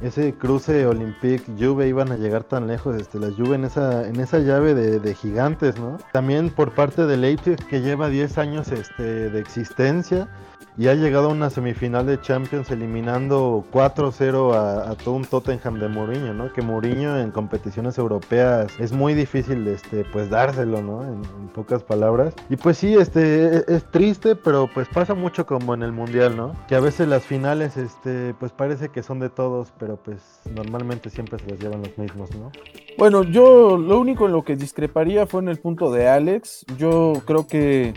ese 0.00 0.34
cruce 0.34 0.86
Olympique-Juve 0.86 1.88
iban 1.88 2.10
a 2.10 2.16
llegar 2.16 2.44
tan 2.44 2.66
lejos, 2.66 2.96
este, 2.96 3.18
la 3.18 3.30
Juve 3.30 3.56
en 3.56 3.64
esa, 3.64 4.08
en 4.08 4.20
esa 4.20 4.38
llave 4.38 4.74
de, 4.74 4.98
de 4.98 5.14
gigantes, 5.14 5.78
¿no? 5.78 5.98
También 6.12 6.50
por 6.50 6.72
parte 6.74 7.06
de 7.06 7.16
Leipzig, 7.16 7.56
que 7.66 7.80
lleva 7.80 8.08
10 8.08 8.38
años 8.38 8.72
este, 8.72 9.30
de 9.30 9.40
existencia 9.40 10.28
y 10.76 10.88
ha 10.88 10.94
llegado 10.94 11.28
a 11.28 11.32
una 11.32 11.50
semifinal 11.50 12.06
de 12.06 12.20
Champions 12.20 12.70
eliminando 12.70 13.51
4-0 13.60 14.54
a, 14.54 14.94
todo 14.96 15.14
un 15.14 15.24
Tottenham 15.24 15.78
de 15.78 15.88
Mourinho, 15.88 16.32
¿no? 16.34 16.52
Que 16.52 16.62
Mourinho 16.62 17.18
en 17.18 17.30
competiciones 17.30 17.98
europeas 17.98 18.72
es 18.78 18.92
muy 18.92 19.14
difícil 19.14 19.66
este 19.68 20.04
pues 20.04 20.30
dárselo, 20.30 20.82
¿no? 20.82 21.04
En, 21.04 21.22
pocas 21.52 21.82
palabras. 21.82 22.34
Y 22.48 22.56
pues 22.56 22.78
sí, 22.78 22.94
este 22.94 23.58
e, 23.58 23.64
es, 23.68 23.84
triste, 23.90 24.36
pero 24.36 24.70
pues 24.72 24.88
pasa 24.88 25.14
mucho 25.14 25.44
como 25.44 25.74
en 25.74 25.82
el 25.82 25.92
mundial, 25.92 26.36
¿no? 26.36 26.56
Que 26.66 26.74
a 26.74 26.80
veces 26.80 27.08
las 27.08 27.24
finales 27.24 27.76
este 27.76 28.34
pues 28.40 28.52
parece 28.52 28.88
que 28.88 29.02
son 29.02 29.18
de 29.18 29.28
todos, 29.28 29.72
pero 29.78 29.96
pues 29.96 30.40
normalmente 30.54 31.10
siempre 31.10 31.38
se 31.38 31.50
las 31.50 31.60
llevan 31.60 31.82
los 31.82 31.98
mismos, 31.98 32.34
¿no? 32.34 32.50
Bueno, 32.96 33.22
yo 33.22 33.76
lo 33.76 34.00
único 34.00 34.26
en 34.26 34.32
lo 34.32 34.42
que 34.42 34.56
discreparía 34.56 35.26
fue 35.26 35.42
en 35.42 35.48
el 35.48 35.58
punto 35.58 35.92
de 35.92 36.08
Alex. 36.08 36.64
Yo 36.78 37.14
creo 37.26 37.46
que 37.46 37.94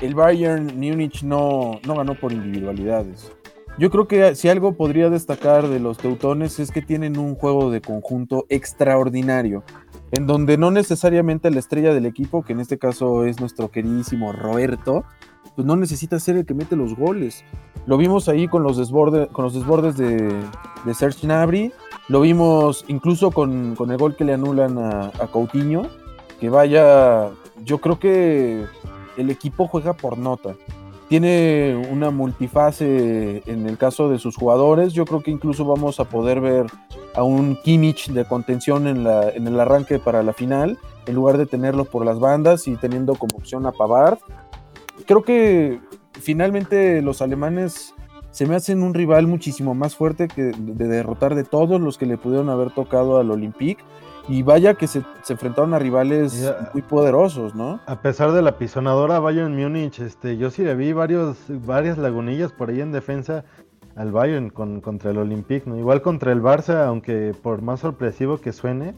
el 0.00 0.14
Bayern 0.14 0.66
Múnich 0.76 1.22
no, 1.22 1.80
no 1.84 1.96
ganó 1.96 2.14
por 2.14 2.32
individualidades. 2.32 3.32
Yo 3.78 3.90
creo 3.90 4.08
que 4.08 4.34
si 4.34 4.48
algo 4.48 4.72
podría 4.72 5.08
destacar 5.08 5.68
de 5.68 5.78
los 5.78 5.98
teutones 5.98 6.58
es 6.58 6.72
que 6.72 6.82
tienen 6.82 7.16
un 7.16 7.36
juego 7.36 7.70
de 7.70 7.80
conjunto 7.80 8.44
extraordinario, 8.48 9.62
en 10.10 10.26
donde 10.26 10.58
no 10.58 10.72
necesariamente 10.72 11.48
la 11.52 11.60
estrella 11.60 11.94
del 11.94 12.04
equipo, 12.04 12.42
que 12.42 12.54
en 12.54 12.60
este 12.60 12.76
caso 12.76 13.24
es 13.24 13.38
nuestro 13.38 13.70
queridísimo 13.70 14.32
Roberto, 14.32 15.04
pues 15.54 15.64
no 15.64 15.76
necesita 15.76 16.18
ser 16.18 16.36
el 16.36 16.44
que 16.44 16.54
mete 16.54 16.74
los 16.74 16.96
goles. 16.96 17.44
Lo 17.86 17.96
vimos 17.96 18.28
ahí 18.28 18.48
con 18.48 18.64
los, 18.64 18.76
desbordes, 18.76 19.96
de, 19.96 20.28
de 20.84 20.94
Serge 20.94 21.28
Gnabry, 21.28 21.72
lo 22.08 22.20
vimos 22.20 22.84
incluso 22.88 23.30
con, 23.30 23.76
el 23.78 23.96
gol 23.96 24.16
que 24.16 24.24
le 24.24 24.34
anulan 24.34 24.76
a, 24.76 25.12
a 25.20 25.28
Coutinho, 25.30 25.82
que 26.40 26.50
vaya, 26.50 27.30
yo 27.64 27.78
creo 27.78 28.00
que 28.00 28.64
el 29.16 29.30
equipo 29.30 29.68
juega 29.68 29.92
por 29.92 30.18
nota 30.18 30.56
tiene 31.08 31.74
una 31.90 32.10
multifase 32.10 33.42
en 33.46 33.66
el 33.66 33.78
caso 33.78 34.08
de 34.08 34.18
sus 34.18 34.36
jugadores. 34.36 34.92
Yo 34.92 35.06
creo 35.06 35.22
que 35.22 35.30
incluso 35.30 35.64
vamos 35.64 36.00
a 36.00 36.04
poder 36.04 36.40
ver 36.40 36.66
a 37.14 37.22
un 37.22 37.56
Kimmich 37.62 38.10
de 38.10 38.26
contención 38.26 38.86
en, 38.86 39.04
la, 39.04 39.30
en 39.30 39.46
el 39.46 39.58
arranque 39.58 39.98
para 39.98 40.22
la 40.22 40.34
final, 40.34 40.78
en 41.06 41.14
lugar 41.14 41.38
de 41.38 41.46
tenerlo 41.46 41.86
por 41.86 42.04
las 42.04 42.18
bandas 42.18 42.68
y 42.68 42.76
teniendo 42.76 43.14
como 43.14 43.38
opción 43.38 43.64
a 43.66 43.72
Pavard. 43.72 44.18
Creo 45.06 45.22
que 45.22 45.80
finalmente 46.12 47.00
los 47.00 47.22
alemanes 47.22 47.94
se 48.30 48.46
me 48.46 48.54
hacen 48.54 48.82
un 48.82 48.92
rival 48.92 49.26
muchísimo 49.26 49.74
más 49.74 49.96
fuerte 49.96 50.28
que 50.28 50.52
de 50.56 50.86
derrotar 50.86 51.34
de 51.34 51.44
todos 51.44 51.80
los 51.80 51.96
que 51.96 52.06
le 52.06 52.18
pudieron 52.18 52.50
haber 52.50 52.70
tocado 52.70 53.18
al 53.18 53.30
Olympique. 53.30 53.82
Y 54.28 54.42
vaya 54.42 54.74
que 54.74 54.86
se, 54.86 55.02
enfrentaron 55.28 55.72
a 55.72 55.78
rivales 55.78 56.54
muy 56.74 56.82
poderosos, 56.82 57.54
¿no? 57.54 57.80
A 57.86 58.02
pesar 58.02 58.32
de 58.32 58.42
la 58.42 58.58
pisonadora 58.58 59.18
Bayern 59.20 59.56
Múnich, 59.56 60.00
este, 60.00 60.36
yo 60.36 60.50
sí 60.50 60.62
le 60.62 60.74
vi 60.74 60.92
varios, 60.92 61.38
varias 61.48 61.96
lagunillas 61.96 62.52
por 62.52 62.68
ahí 62.68 62.80
en 62.82 62.92
defensa 62.92 63.44
al 63.96 64.12
Bayern 64.12 64.50
con, 64.50 64.80
contra 64.80 65.10
el 65.10 65.18
Olympique, 65.18 65.68
¿no? 65.68 65.78
Igual 65.78 66.02
contra 66.02 66.32
el 66.32 66.42
Barça, 66.42 66.86
aunque 66.86 67.34
por 67.42 67.62
más 67.62 67.80
sorpresivo 67.80 68.38
que 68.38 68.52
suene, 68.52 68.94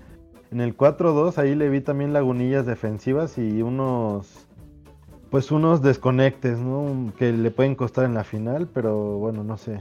en 0.51 0.61
el 0.61 0.77
4-2 0.77 1.39
ahí 1.39 1.55
le 1.55 1.69
vi 1.69 1.81
también 1.81 2.13
lagunillas 2.13 2.67
defensivas 2.67 3.39
y 3.39 3.63
unos 3.63 4.49
pues 5.31 5.53
unos 5.53 5.81
desconectes, 5.81 6.59
¿no? 6.59 7.13
Que 7.17 7.33
le 7.33 7.53
pueden 7.53 7.77
costar 7.77 8.05
en 8.05 8.15
la 8.15 8.25
final, 8.25 8.69
pero 8.73 9.19
bueno, 9.19 9.45
no 9.45 9.57
sé. 9.57 9.81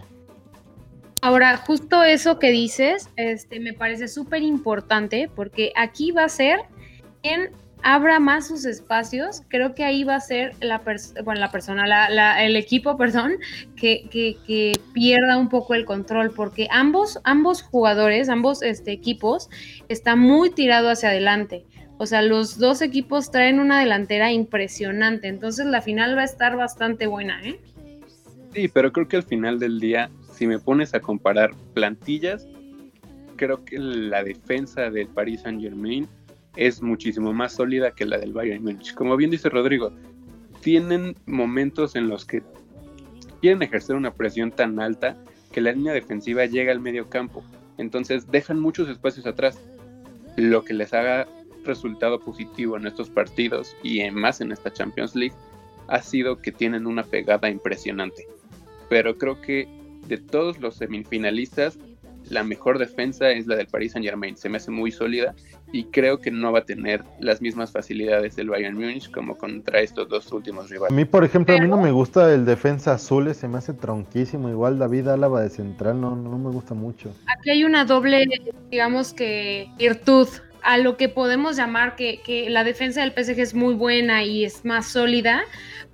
Ahora, 1.22 1.58
justo 1.58 2.04
eso 2.04 2.40
que 2.40 2.52
dices, 2.52 3.10
este, 3.18 3.60
me 3.60 3.74
parece 3.74 4.08
súper 4.08 4.42
importante 4.42 5.30
porque 5.36 5.74
aquí 5.76 6.12
va 6.12 6.24
a 6.24 6.30
ser 6.30 6.62
quien 7.22 7.50
abra 7.84 8.20
más 8.20 8.48
sus 8.48 8.66
espacios. 8.66 9.42
Creo 9.50 9.76
que 9.76 9.84
ahí 9.84 10.04
va 10.04 10.16
a 10.16 10.20
ser 10.22 10.54
la, 10.62 10.82
bueno, 11.24 11.42
la 11.42 11.52
persona, 11.52 11.86
la, 11.88 12.44
el 12.44 12.56
equipo, 12.56 12.98
perdón, 12.98 13.34
que, 13.76 14.08
que, 14.10 14.80
pierda 14.94 15.38
un 15.38 15.50
poco 15.50 15.74
el 15.74 15.86
control 15.86 16.32
porque 16.32 16.68
ambos, 16.72 17.20
ambos 17.24 17.62
jugadores, 17.62 18.30
ambos 18.30 18.62
este, 18.62 18.92
equipos 18.92 19.50
están 19.90 20.20
muy 20.20 20.50
tirados 20.50 20.92
hacia 20.92 21.10
adelante. 21.10 21.66
O 21.98 22.06
sea, 22.06 22.22
los 22.22 22.58
dos 22.58 22.82
equipos 22.82 23.30
traen 23.30 23.60
una 23.60 23.82
delantera 23.82 24.32
impresionante. 24.32 25.28
Entonces 25.28 25.66
la 25.66 25.82
final 25.82 26.16
va 26.16 26.22
a 26.22 26.26
estar 26.26 26.56
bastante 26.56 27.08
buena, 27.08 27.46
¿eh? 27.46 27.60
Sí, 28.54 28.68
pero 28.70 28.92
creo 28.94 29.08
que 29.08 29.18
al 29.18 29.24
final 29.24 29.60
del 29.60 29.80
día 29.80 30.10
si 30.40 30.48
me 30.48 30.58
pones 30.58 30.94
a 30.94 31.02
comparar 31.02 31.52
plantillas, 31.74 32.48
creo 33.36 33.66
que 33.66 33.78
la 33.78 34.24
defensa 34.24 34.90
del 34.90 35.10
Paris 35.10 35.42
Saint 35.42 35.62
Germain 35.62 36.08
es 36.56 36.82
muchísimo 36.82 37.34
más 37.34 37.52
sólida 37.52 37.92
que 37.92 38.06
la 38.06 38.18
del 38.18 38.32
Bayern 38.32 38.64
Múnich. 38.64 38.94
Como 38.94 39.18
bien 39.18 39.32
dice 39.32 39.50
Rodrigo, 39.50 39.92
tienen 40.62 41.18
momentos 41.26 41.98
en 41.98 42.08
los 42.08 42.24
que 42.24 42.42
quieren 43.42 43.62
ejercer 43.64 43.98
una 43.98 44.14
presión 44.14 44.50
tan 44.52 44.80
alta 44.80 45.18
que 45.52 45.60
la 45.60 45.74
línea 45.74 45.92
defensiva 45.92 46.46
llega 46.46 46.72
al 46.72 46.80
medio 46.80 47.10
campo. 47.10 47.44
Entonces 47.78 48.32
dejan 48.32 48.62
muchos 48.62 48.88
espacios 48.88 49.26
atrás, 49.26 49.60
lo 50.38 50.64
que 50.64 50.74
les 50.74 50.94
haga 50.94 51.28
resultado 51.66 52.18
positivo 52.18 52.78
en 52.78 52.88
estos 52.88 53.10
partidos 53.10 53.76
y 53.84 54.10
más 54.12 54.40
en 54.40 54.54
esta 54.54 54.72
Champions 54.72 55.18
League 55.18 55.36
ha 55.90 56.02
sido 56.02 56.42
que 56.42 56.54
tienen 56.54 56.88
una 56.88 57.04
pegada 57.04 57.50
impresionante. 57.50 58.26
Pero 58.88 59.18
creo 59.18 59.42
que 59.42 59.79
de 60.10 60.18
todos 60.18 60.60
los 60.60 60.76
semifinalistas, 60.76 61.80
la 62.30 62.44
mejor 62.44 62.78
defensa 62.78 63.32
es 63.32 63.48
la 63.48 63.56
del 63.56 63.68
Paris 63.68 63.94
Saint 63.94 64.06
Germain. 64.06 64.36
Se 64.36 64.50
me 64.50 64.58
hace 64.58 64.72
muy 64.72 64.92
sólida 64.92 65.34
y 65.72 65.86
creo 65.86 66.20
que 66.20 66.32
no 66.32 66.52
va 66.52 66.60
a 66.60 66.66
tener 66.66 67.04
las 67.20 67.42
mismas 67.42 67.72
facilidades 67.72 68.36
del 68.36 68.50
Bayern 68.50 68.76
Múnich 68.76 69.10
como 69.12 69.38
contra 69.38 69.80
estos 69.80 70.10
dos 70.10 70.32
últimos 70.32 70.70
rivales. 70.70 70.92
A 70.92 70.96
mí, 70.96 71.06
por 71.06 71.24
ejemplo, 71.24 71.56
a 71.56 71.60
mí 71.60 71.68
no 71.68 71.82
me 71.82 71.92
gusta 71.92 72.34
el 72.34 72.46
defensa 72.46 72.94
azul, 72.94 73.34
se 73.34 73.48
me 73.48 73.58
hace 73.58 73.74
tronquísimo. 73.74 74.50
Igual 74.50 74.78
David 74.78 75.08
Álava 75.08 75.42
de 75.42 75.50
central 75.50 76.02
no, 76.02 76.16
no 76.16 76.38
me 76.38 76.50
gusta 76.50 76.74
mucho. 76.74 77.14
Aquí 77.28 77.52
hay 77.52 77.64
una 77.64 77.86
doble, 77.86 78.26
digamos 78.70 79.14
que, 79.14 79.72
virtud 79.78 80.28
a 80.64 80.78
lo 80.78 80.98
que 80.98 81.10
podemos 81.10 81.56
llamar 81.56 81.96
que, 81.96 82.22
que 82.22 82.50
la 82.50 82.64
defensa 82.64 83.02
del 83.02 83.12
PSG 83.12 83.40
es 83.40 83.54
muy 83.54 83.74
buena 83.74 84.24
y 84.24 84.46
es 84.46 84.66
más 84.66 84.88
sólida, 84.88 85.44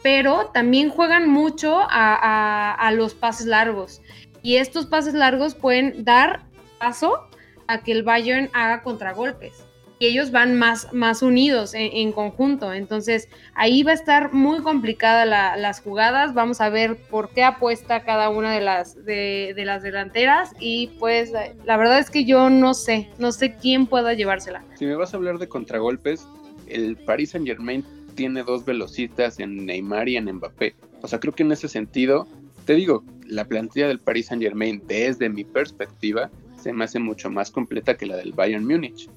pero 0.04 0.52
también 0.54 0.90
juegan 0.90 1.30
mucho 1.30 1.80
a, 1.90 2.92
los 2.94 3.14
pases 3.14 3.48
largos. 3.48 4.02
Y 4.44 4.58
estos 4.58 4.86
pases 4.86 5.14
largos 5.14 5.56
pueden 5.56 6.04
dar 6.04 6.44
paso 6.78 7.28
a 7.68 7.82
que 7.82 7.92
el 7.92 8.04
Bayern 8.04 8.50
haga 8.54 8.84
contragolpes. 8.84 9.66
Y 10.00 10.08
ellos 10.08 10.32
van 10.32 10.56
más, 10.56 10.92
más 10.94 11.22
unidos 11.22 11.74
en, 11.74 12.12
conjunto. 12.12 12.74
Entonces 12.74 13.30
ahí 13.54 13.84
va 13.84 13.92
a 13.92 13.96
estar 13.96 14.34
muy 14.34 14.60
complicada 14.60 15.26
las 15.26 15.82
jugadas. 15.82 16.34
Vamos 16.34 16.60
a 16.62 16.70
ver 16.70 16.98
por 17.10 17.30
qué 17.30 17.44
apuesta 17.44 18.04
cada 18.04 18.30
una 18.30 18.52
de 18.52 18.62
las, 18.62 19.06
de, 19.06 19.54
de 19.56 19.66
las 19.66 19.84
delanteras. 19.84 20.52
Y 20.60 20.88
pues 21.00 21.32
la 21.66 21.78
verdad 21.78 22.00
es 22.00 22.10
que 22.10 22.26
yo 22.26 22.50
no 22.50 22.74
sé, 22.74 23.10
no 23.20 23.32
sé 23.32 23.56
quién 23.56 23.88
pueda 23.88 24.14
llevársela. 24.14 24.64
Si 24.76 24.86
me 24.86 24.96
vas 24.96 25.14
a 25.14 25.18
hablar 25.18 25.38
de 25.38 25.48
contragolpes, 25.48 26.28
el 26.68 26.98
Paris 26.98 27.32
Saint 27.32 27.48
Germain 27.48 27.86
tiene 28.16 28.44
dos 28.44 28.66
velocistas 28.66 29.40
en 29.40 29.66
Neymar 29.66 30.10
y 30.10 30.18
en 30.18 30.32
Mbappé. 30.34 30.76
O 31.02 31.08
sea, 31.08 31.20
creo 31.20 31.34
que 31.34 31.44
en 31.44 31.52
ese 31.52 31.68
sentido, 31.68 32.28
te 32.66 32.74
digo, 32.74 33.04
la 33.28 33.46
plantilla 33.46 33.88
del 33.88 34.00
Paris 34.00 34.28
Saint 34.28 34.42
Germain, 34.42 34.82
desde 34.88 35.30
mi 35.30 35.44
perspectiva, 35.44 36.32
se 36.58 36.74
me 36.74 36.86
hace 36.86 37.00
mucho 37.00 37.30
más 37.30 37.52
completa 37.52 37.96
que 37.96 38.06
la 38.06 38.16
del 38.16 38.34
Bayern 38.34 38.66
Múnich. 38.66 39.10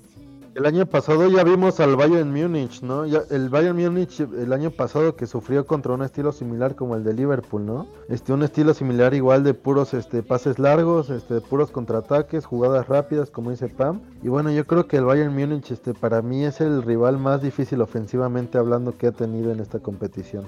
El 0.58 0.66
año 0.66 0.86
pasado 0.86 1.28
ya 1.28 1.44
vimos 1.44 1.78
al 1.78 1.94
Bayern 1.94 2.32
Múnich, 2.32 2.82
¿no? 2.82 3.04
el 3.04 3.48
Bayern 3.48 3.76
Múnich 3.76 4.18
el 4.18 4.52
año 4.52 4.72
pasado 4.72 5.14
que 5.14 5.28
sufrió 5.28 5.64
contra 5.68 5.94
un 5.94 6.02
estilo 6.02 6.32
similar 6.32 6.74
como 6.74 6.96
el 6.96 7.04
de 7.04 7.14
Liverpool, 7.14 7.64
¿no? 7.64 7.86
Este 8.08 8.32
un 8.32 8.42
estilo 8.42 8.74
similar 8.74 9.14
igual 9.14 9.44
de 9.44 9.54
puros 9.54 9.94
este 9.94 10.24
pases 10.24 10.58
largos, 10.58 11.10
este 11.10 11.40
puros 11.40 11.70
contraataques, 11.70 12.44
jugadas 12.44 12.88
rápidas, 12.88 13.30
como 13.30 13.52
dice 13.52 13.68
Pam. 13.68 14.00
Y 14.20 14.30
bueno, 14.30 14.50
yo 14.50 14.66
creo 14.66 14.88
que 14.88 14.96
el 14.96 15.04
Bayern 15.04 15.32
Múnich 15.32 15.70
este 15.70 15.94
para 15.94 16.22
mí 16.22 16.44
es 16.44 16.60
el 16.60 16.82
rival 16.82 17.18
más 17.18 17.40
difícil 17.40 17.80
ofensivamente 17.80 18.58
hablando 18.58 18.98
que 18.98 19.06
ha 19.06 19.12
tenido 19.12 19.52
en 19.52 19.60
esta 19.60 19.78
competición. 19.78 20.44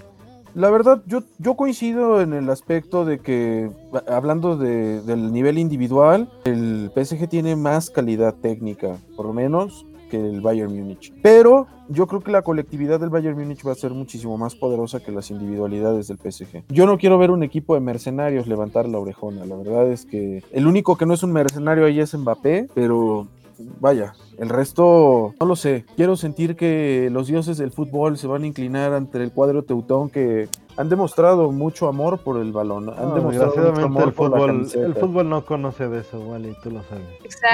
La 0.56 0.70
verdad, 0.70 1.04
yo, 1.06 1.22
yo 1.38 1.54
coincido 1.54 2.20
en 2.20 2.32
el 2.32 2.50
aspecto 2.50 3.04
de 3.04 3.20
que, 3.20 3.70
hablando 4.08 4.56
del 4.56 5.32
nivel 5.32 5.58
individual, 5.58 6.28
el 6.44 6.90
PSG 6.92 7.28
tiene 7.28 7.54
más 7.54 7.90
calidad 7.90 8.34
técnica, 8.34 8.96
por 9.14 9.26
lo 9.26 9.32
menos 9.32 9.86
que 10.10 10.18
el 10.18 10.40
Bayern 10.42 10.76
Múnich. 10.76 11.12
Pero 11.22 11.66
yo 11.88 12.06
creo 12.06 12.20
que 12.20 12.30
la 12.30 12.42
colectividad 12.42 13.00
del 13.00 13.08
Bayern 13.08 13.38
Múnich 13.38 13.66
va 13.66 13.72
a 13.72 13.76
ser 13.76 13.92
muchísimo 13.92 14.36
más 14.36 14.54
poderosa 14.54 15.00
que 15.00 15.12
las 15.12 15.30
individualidades 15.30 16.08
del 16.08 16.18
PSG. 16.18 16.64
Yo 16.68 16.86
no 16.86 16.98
quiero 16.98 17.16
ver 17.16 17.30
un 17.30 17.42
equipo 17.42 17.74
de 17.74 17.80
mercenarios 17.80 18.46
levantar 18.46 18.88
la 18.88 18.98
orejona. 18.98 19.46
La 19.46 19.56
verdad 19.56 19.90
es 19.90 20.04
que 20.04 20.42
el 20.52 20.66
único 20.66 20.96
que 20.96 21.06
no 21.06 21.14
es 21.14 21.22
un 21.22 21.32
mercenario 21.32 21.86
ahí 21.86 22.00
es 22.00 22.14
Mbappé, 22.14 22.68
pero 22.74 23.28
vaya, 23.80 24.14
el 24.38 24.48
resto 24.48 25.34
no 25.38 25.46
lo 25.46 25.56
sé. 25.56 25.84
Quiero 25.96 26.16
sentir 26.16 26.56
que 26.56 27.08
los 27.10 27.26
dioses 27.26 27.58
del 27.58 27.72
fútbol 27.72 28.18
se 28.18 28.26
van 28.26 28.42
a 28.42 28.46
inclinar 28.46 28.92
ante 28.92 29.22
el 29.22 29.32
cuadro 29.32 29.62
teutón 29.62 30.10
que 30.10 30.48
han 30.76 30.88
demostrado 30.88 31.50
mucho 31.52 31.88
amor 31.88 32.18
por 32.18 32.40
el 32.40 32.52
balón. 32.52 32.90
Han 32.90 33.14
demostrado 33.14 33.72
mucho 33.72 33.84
amor 33.84 34.02
el 34.04 34.12
fútbol, 34.12 34.68
el 34.74 34.94
fútbol 34.94 35.28
no 35.28 35.44
conoce 35.44 35.88
de 35.88 36.00
eso, 36.00 36.18
Wally, 36.18 36.56
tú 36.62 36.70
lo 36.70 36.82
sabes. 36.84 37.06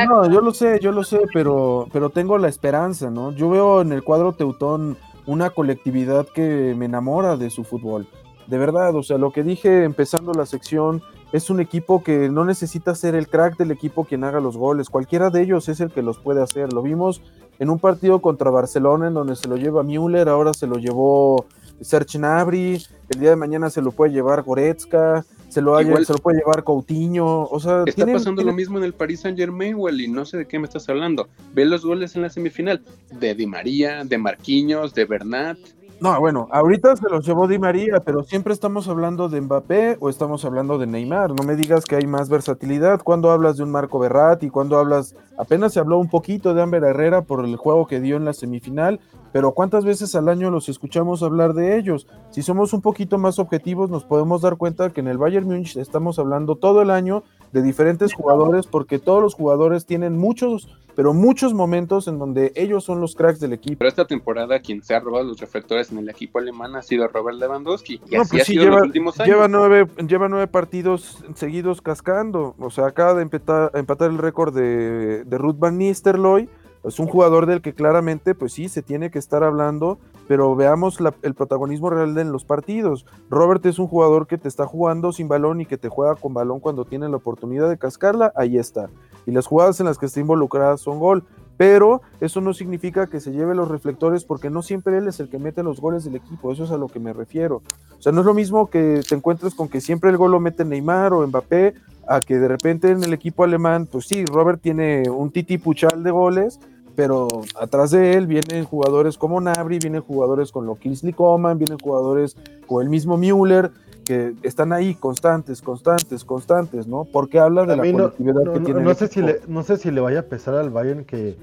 No, 0.09 0.31
yo 0.31 0.41
lo 0.41 0.53
sé, 0.53 0.79
yo 0.81 0.93
lo 0.93 1.03
sé, 1.05 1.21
pero, 1.33 1.87
pero 1.93 2.11
tengo 2.11 2.39
la 2.39 2.49
esperanza, 2.49 3.11
¿no? 3.11 3.33
Yo 3.33 3.49
veo 3.51 3.81
en 3.81 3.93
el 3.93 4.03
cuadro 4.03 4.33
teutón 4.33 4.97
una 5.27 5.51
colectividad 5.51 6.27
que 6.27 6.75
me 6.77 6.85
enamora 6.85 7.37
de 7.37 7.51
su 7.51 7.65
fútbol. 7.65 8.07
De 8.47 8.59
verdad, 8.59 8.95
o 8.95 9.03
sea, 9.03 9.19
lo 9.19 9.33
que 9.33 9.43
dije 9.43 9.85
empezando 9.85 10.33
la 10.33 10.47
sección 10.47 11.03
es 11.33 11.51
un 11.51 11.61
equipo 11.61 12.05
que 12.05 12.29
no 12.29 12.45
necesita 12.45 12.95
ser 12.95 13.17
el 13.17 13.29
crack 13.29 13.57
del 13.57 13.73
equipo 13.73 14.05
quien 14.05 14.23
haga 14.23 14.41
los 14.41 14.57
goles. 14.57 14.89
Cualquiera 14.89 15.31
de 15.31 15.43
ellos 15.43 15.69
es 15.69 15.81
el 15.81 15.91
que 15.91 16.03
los 16.03 16.19
puede 16.19 16.43
hacer. 16.43 16.73
Lo 16.73 16.83
vimos 16.83 17.23
en 17.59 17.71
un 17.71 17.79
partido 17.79 18.21
contra 18.21 18.51
Barcelona 18.51 19.09
en 19.09 19.15
donde 19.15 19.35
se 19.35 19.49
lo 19.49 19.57
lleva 19.57 19.83
Müller, 19.83 20.29
ahora 20.29 20.55
se 20.55 20.67
lo 20.67 20.77
llevó 20.77 21.45
Serge 21.81 22.19
Gnabry, 22.19 22.83
el 23.09 23.21
día 23.21 23.31
de 23.31 23.37
mañana 23.37 23.71
se 23.71 23.83
lo 23.83 23.93
puede 23.93 24.13
llevar 24.13 24.43
Goretzka, 24.43 25.25
se 25.49 25.63
lo, 25.63 25.79
se 25.79 26.13
lo 26.13 26.19
puede 26.19 26.39
llevar 26.39 26.65
Coutinho, 26.65 27.45
o 27.45 27.61
sea... 27.61 27.85
Está 27.87 28.05
pasando 28.07 28.43
lo 28.43 28.53
mismo 28.53 28.79
en 28.79 28.85
el 28.85 28.93
Paris 28.93 29.21
Saint 29.21 29.39
Germain, 29.39 29.77
y 29.99 30.09
no 30.09 30.25
sé 30.25 30.39
de 30.39 30.47
qué 30.47 30.59
me 30.59 30.65
estás 30.65 30.89
hablando. 30.89 31.29
Ve 31.55 31.65
los 31.65 31.85
goles 31.85 32.17
en 32.17 32.23
la 32.23 32.31
semifinal, 32.31 32.83
de 33.19 33.35
Di 33.35 33.47
María, 33.47 34.05
de 34.05 34.19
Marquinhos, 34.19 34.93
de 34.95 35.05
Bernat, 35.05 35.59
No, 35.99 36.21
bueno, 36.21 36.47
ahorita 36.53 36.95
se 36.97 37.09
los 37.09 37.25
llevó 37.25 37.49
Di 37.49 37.59
María, 37.59 38.01
pero 38.05 38.23
siempre 38.23 38.53
estamos 38.53 38.87
hablando 38.87 39.31
de 39.31 39.41
Mbappé 39.41 39.97
o 39.99 40.11
estamos 40.11 40.45
hablando 40.45 40.77
de 40.77 40.87
Neymar. 40.87 41.31
No 41.31 41.43
me 41.43 41.57
digas 41.57 41.87
que 41.87 41.97
hay 41.97 42.07
más 42.07 42.29
versatilidad. 42.29 43.01
Cuando 43.03 43.31
hablas 43.31 43.57
de 43.57 43.63
un 43.63 43.71
Marco 43.71 43.99
Berratti, 43.99 44.51
cuando 44.51 44.79
hablas, 44.79 45.15
apenas 45.39 45.73
se 45.73 45.81
habló 45.81 45.99
un 45.99 46.11
poquito 46.11 46.53
de 46.53 46.61
Amber 46.61 46.85
Herrera 46.85 47.23
por 47.23 47.43
el 47.43 47.57
juego 47.57 47.87
que 47.87 48.01
dio 48.01 48.17
en 48.19 48.27
la 48.27 48.35
semifinal, 48.35 49.01
pero 49.37 49.53
¿cuántas 49.53 49.85
veces 49.85 50.15
al 50.15 50.31
año 50.31 50.51
los 50.51 50.71
escuchamos 50.71 51.23
hablar 51.23 51.53
de 51.53 51.77
ellos? 51.77 52.07
Si 52.31 52.41
somos 52.41 52.73
un 52.73 52.81
poquito 52.81 53.19
más 53.19 53.39
objetivos, 53.39 53.91
nos 53.91 54.03
podemos 54.03 54.41
dar 54.41 54.57
cuenta 54.57 54.89
que 54.95 55.01
en 55.01 55.09
el 55.09 55.19
Bayern 55.19 55.45
Múnich 55.47 55.77
estamos 55.77 56.19
hablando 56.19 56.57
todo 56.57 56.81
el 56.81 56.89
año 56.89 57.23
de 57.53 57.61
diferentes 57.61 58.15
jugadores, 58.15 58.67
porque 58.67 58.99
todos 58.99 59.21
los 59.23 59.35
jugadores 59.35 59.85
tienen 59.85 60.17
muchos, 60.17 60.75
pero 60.95 61.13
muchos 61.13 61.53
momentos 61.53 62.09
en 62.09 62.19
donde 62.19 62.53
ellos 62.55 62.85
son 62.85 62.99
los 63.03 63.15
cracks 63.15 63.39
del 63.39 63.53
equipo. 63.53 63.77
Pero 63.77 63.91
esta 63.91 64.07
temporada 64.07 64.59
quien 64.61 64.83
se 64.83 64.95
ha 64.95 65.01
robado 65.01 65.25
los 65.25 65.39
reflectores 65.39 65.93
en 65.93 65.99
el 65.99 66.09
equipo 66.09 66.39
alemán 66.39 66.75
ha 66.75 66.81
sido 66.81 67.07
Robert 67.07 67.37
Lewandowski. 67.37 68.01
Y 68.11 68.17
No, 68.17 68.23
así 68.23 68.31
pues 68.31 68.43
ha 68.43 68.45
sí, 68.47 68.53
sido 68.55 68.65
lleva, 68.65 68.77
los 68.79 68.87
últimos 68.87 69.21
años. 69.21 69.29
lleva 69.35 69.49
nueve, 69.49 69.87
lleva 70.09 70.31
nueve 70.31 70.47
partidos 70.47 71.23
seguidos 71.35 71.83
cascando. 71.83 72.55
O 72.59 72.71
sea, 72.71 72.87
acaba 72.87 73.13
de 73.13 73.21
empatar, 73.21 73.71
empatar 73.75 74.11
el 74.11 74.17
récord 74.17 74.55
de, 74.55 75.25
de 75.25 75.37
Ruth 75.37 75.59
Van 75.59 75.77
Nistelrooy. 75.77 76.49
Es 76.87 77.01
un 77.01 77.09
jugador 77.09 77.47
del 77.47 77.63
que 77.63 77.75
claramente, 77.75 78.35
pues 78.35 78.53
sí, 78.53 78.69
se 78.69 78.81
tiene 78.81 79.11
que 79.11 79.19
estar 79.19 79.43
hablando, 79.43 79.99
pero 80.29 80.55
veamos 80.55 80.99
el 81.23 81.35
protagonismo 81.35 81.91
real 81.91 82.17
en 82.17 82.31
los 82.31 82.45
partidos. 82.45 83.07
Robert 83.29 83.65
es 83.67 83.79
un 83.79 83.89
jugador 83.89 84.27
que 84.27 84.39
te 84.39 84.47
está 84.47 84.67
jugando 84.67 85.13
sin 85.13 85.27
balón 85.27 85.61
y 85.61 85.67
que 85.67 85.79
te 85.79 85.89
juega 85.89 86.15
con 86.15 86.33
balón 86.33 86.61
cuando 86.61 86.85
tiene 86.85 87.09
la 87.09 87.17
oportunidad 87.17 87.69
de 87.69 87.79
cascarla, 87.79 88.33
ahí 88.37 88.57
está. 88.57 88.89
Y 89.27 89.33
las 89.33 89.47
jugadas 89.47 89.81
en 89.81 89.87
las 89.87 89.99
que 89.99 90.07
está 90.07 90.21
involucrada 90.21 90.77
son 90.77 91.01
gol. 91.01 91.25
Pero 91.57 92.03
eso 92.21 92.43
no 92.43 92.53
significa 92.53 93.07
que 93.07 93.19
se 93.19 93.33
lleve 93.33 93.55
los 93.55 93.69
reflectores 93.69 94.25
porque 94.25 94.51
no 94.51 94.63
siempre 94.63 94.99
él 94.99 95.09
es 95.09 95.21
el 95.21 95.31
que 95.31 95.39
mete 95.39 95.63
los 95.63 95.81
goles 95.81 96.05
del 96.05 96.17
equipo, 96.17 96.53
eso 96.53 96.65
es 96.65 96.71
a 96.71 96.77
lo 96.77 96.89
que 96.89 97.01
me 97.01 97.15
refiero. 97.15 97.63
O 97.99 98.03
sea, 98.03 98.13
no 98.13 98.21
es 98.21 98.27
lo 98.27 98.35
mismo 98.35 98.69
que 98.69 99.01
te 99.09 99.15
encuentres 99.15 99.55
con 99.55 99.69
que 99.69 99.81
siempre 99.81 100.11
el 100.11 100.19
gol 100.19 100.33
lo 100.33 100.41
mete 100.41 100.67
Neymar 100.67 101.15
o 101.15 101.27
Mbappé, 101.27 101.75
a 102.07 102.21
que 102.21 102.37
de 102.37 102.47
repente 102.47 102.91
en 102.91 103.03
el 103.03 103.13
equipo 103.13 103.43
alemán, 103.43 103.89
pues 103.91 104.07
sí, 104.07 104.25
Robert 104.27 104.61
tiene 104.61 105.09
un 105.11 105.31
titi 105.31 105.59
puchal 105.59 106.03
de 106.03 106.11
goles, 106.11 106.61
pero 106.97 107.29
atrás 107.61 107.91
de 107.93 108.15
él 108.15 108.27
vienen 108.27 108.65
jugadores 108.65 109.19
como 109.19 109.41
Nabri, 109.41 109.79
vienen 109.79 110.01
jugadores 110.03 110.51
con 110.51 110.67
lo 110.67 110.77
Kingsley 110.77 111.13
Coman, 111.13 111.59
vienen 111.59 111.79
jugadores 111.79 112.37
con 112.67 112.83
el 112.83 112.89
mismo 112.89 113.17
Müller, 113.17 113.71
que 114.05 114.35
están 114.43 114.73
ahí 114.73 114.95
constantes, 114.95 115.61
constantes, 115.61 116.25
constantes, 116.25 116.87
¿no? 116.87 117.05
Porque 117.05 117.39
habla 117.39 117.67
de 117.67 117.77
la 117.77 117.85
no, 117.85 117.93
colectividad 117.93 118.35
no- 118.43 118.53
que 118.53 118.59
no- 118.61 118.65
tiene 118.65 118.81
no 118.83 118.95
sé 118.95 119.09
si 119.09 119.21
le, 119.23 119.41
no 119.47 119.63
sé 119.63 119.77
si 119.77 119.91
le 119.91 120.01
vaya 120.01 120.21
a 120.21 120.23
pesar 120.23 120.55
al 120.55 120.71
Bayern 120.71 121.05
que, 121.05 121.37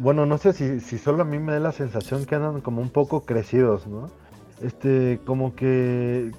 bueno, 0.00 0.24
no 0.24 0.38
sé 0.38 0.52
si, 0.52 0.80
si 0.80 0.98
solo 0.98 1.22
a 1.22 1.24
mí 1.24 1.38
me 1.38 1.52
da 1.52 1.60
la 1.60 1.72
sensación 1.72 2.24
que 2.24 2.34
andan 2.34 2.60
como 2.60 2.80
un 2.80 2.88
poco 2.90 3.20
crecidos, 3.20 3.86
¿no? 3.86 4.08
Este, 4.62 5.20
como 5.26 5.54
que, 5.54 6.30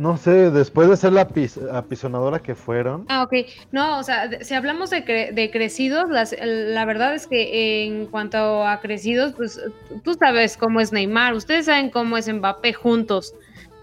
no 0.00 0.16
sé, 0.16 0.50
después 0.50 0.88
de 0.88 0.96
ser 0.96 1.12
la 1.12 1.28
apis- 1.28 1.60
apisonadora 1.72 2.38
que 2.40 2.54
fueron, 2.54 3.04
Ah, 3.08 3.22
ok. 3.22 3.34
No, 3.70 3.98
o 3.98 4.02
sea, 4.02 4.30
si 4.42 4.54
hablamos 4.54 4.88
de, 4.88 5.04
cre- 5.04 5.32
de 5.34 5.50
crecidos, 5.50 6.08
las- 6.08 6.34
la 6.40 6.84
verdad 6.86 7.14
es 7.14 7.26
que 7.26 7.84
en 7.84 8.06
cuanto 8.06 8.66
a 8.66 8.80
crecidos, 8.80 9.34
pues 9.36 9.60
tú 10.02 10.14
sabes 10.14 10.56
cómo 10.56 10.80
es 10.80 10.90
Neymar, 10.92 11.34
ustedes 11.34 11.66
saben 11.66 11.90
cómo 11.90 12.16
es 12.16 12.32
Mbappé 12.32 12.72
juntos. 12.72 13.34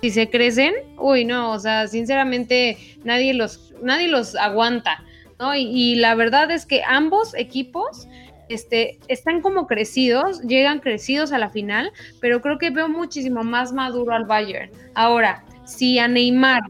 Si 0.02 0.10
se 0.10 0.28
crecen, 0.30 0.74
uy, 0.98 1.24
no, 1.24 1.52
o 1.52 1.60
sea, 1.60 1.88
sinceramente 1.88 2.78
nadie 3.04 3.34
los, 3.36 3.74
nadie 3.84 4.08
los 4.08 4.36
aguanta, 4.36 5.04
¿no? 5.40 5.54
Y, 5.56 5.62
y 5.70 5.96
la 5.96 6.16
verdad 6.16 6.50
es 6.50 6.66
que 6.66 6.82
ambos 6.84 7.36
equipos 7.36 8.08
este, 8.50 8.98
están 9.08 9.42
como 9.42 9.68
crecidos, 9.68 10.42
llegan 10.42 10.80
crecidos 10.80 11.32
a 11.32 11.38
la 11.38 11.50
final, 11.50 11.92
pero 12.22 12.42
creo 12.42 12.58
que 12.58 12.70
veo 12.70 12.88
muchísimo 12.90 13.44
más 13.44 13.74
maduro 13.74 14.14
al 14.14 14.26
Bayern. 14.26 14.72
Ahora, 14.96 15.44
si 15.68 16.00
a 16.00 16.08
Neymar 16.08 16.64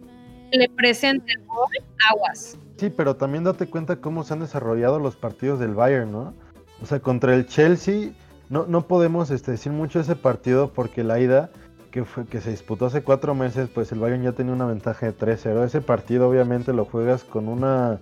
le 0.52 0.70
presenta 0.70 1.26
el 1.32 1.46
gol, 1.46 1.68
aguas. 2.10 2.58
sí, 2.78 2.90
pero 2.90 3.16
también 3.16 3.44
date 3.44 3.70
cuenta 3.70 3.98
cómo 4.02 4.24
se 4.24 4.34
han 4.34 4.40
desarrollado 4.40 5.00
los 5.00 5.16
partidos 5.16 5.60
del 5.60 5.74
Bayern, 5.74 6.12
¿no? 6.12 6.34
O 6.82 6.86
sea, 6.86 7.00
contra 7.00 7.34
el 7.34 7.48
Chelsea 7.48 8.12
no, 8.50 8.66
no 8.66 8.88
podemos 8.88 9.30
este, 9.30 9.52
decir 9.52 9.72
mucho 9.72 10.00
ese 10.00 10.16
partido 10.16 10.72
porque 10.74 11.04
la 11.04 11.20
ida 11.20 11.50
que, 11.92 12.06
fue, 12.06 12.26
que 12.26 12.42
se 12.42 12.52
disputó 12.52 12.86
hace 12.86 13.04
cuatro 13.04 13.36
meses, 13.36 13.70
pues 13.74 13.92
el 13.92 14.00
Bayern 14.00 14.24
ya 14.24 14.32
tenía 14.32 14.54
una 14.54 14.66
ventaja 14.66 15.06
de 15.06 15.18
3-0. 15.18 15.66
Ese 15.66 15.82
partido 15.82 16.30
obviamente 16.30 16.74
lo 16.74 16.86
juegas 16.86 17.24
con 17.24 17.48
una 17.48 18.00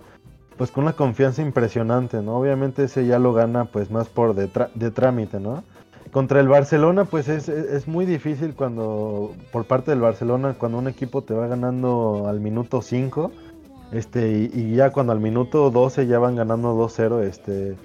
pues 0.57 0.71
con 0.71 0.85
una 0.85 0.93
confianza 0.93 1.41
impresionante, 1.41 2.21
¿no? 2.21 2.37
Obviamente 2.37 2.85
ese 2.85 3.05
ya 3.05 3.19
lo 3.19 3.33
gana 3.33 3.65
pues 3.65 3.91
más 3.91 4.07
por 4.07 4.35
de, 4.35 4.49
de 4.73 4.91
trámite, 4.91 5.39
¿no? 5.39 5.63
Contra 6.15 6.39
el 6.39 6.47
Barcelona 6.47 7.03
pues 7.03 7.27
es, 7.27 7.49
es- 7.49 7.89
muy 7.89 8.05
difícil 8.05 8.53
cuando 8.55 9.33
por 9.51 9.65
parte 9.65 9.91
del 9.91 9.99
Barcelona 9.99 10.55
cuando 10.57 10.77
un 10.77 10.87
equipo 10.87 11.23
te 11.23 11.33
va 11.33 11.45
ganando 11.47 12.27
al 12.29 12.39
minuto 12.39 12.81
5 12.81 13.33
este 13.91 14.49
y, 14.53 14.75
ya 14.77 14.91
cuando 14.91 15.11
al 15.11 15.19
minuto 15.19 15.69
12 15.71 16.07
ya 16.07 16.17
van 16.17 16.37
ganando 16.37 16.73
2-0 16.73 17.21
este 17.21 17.75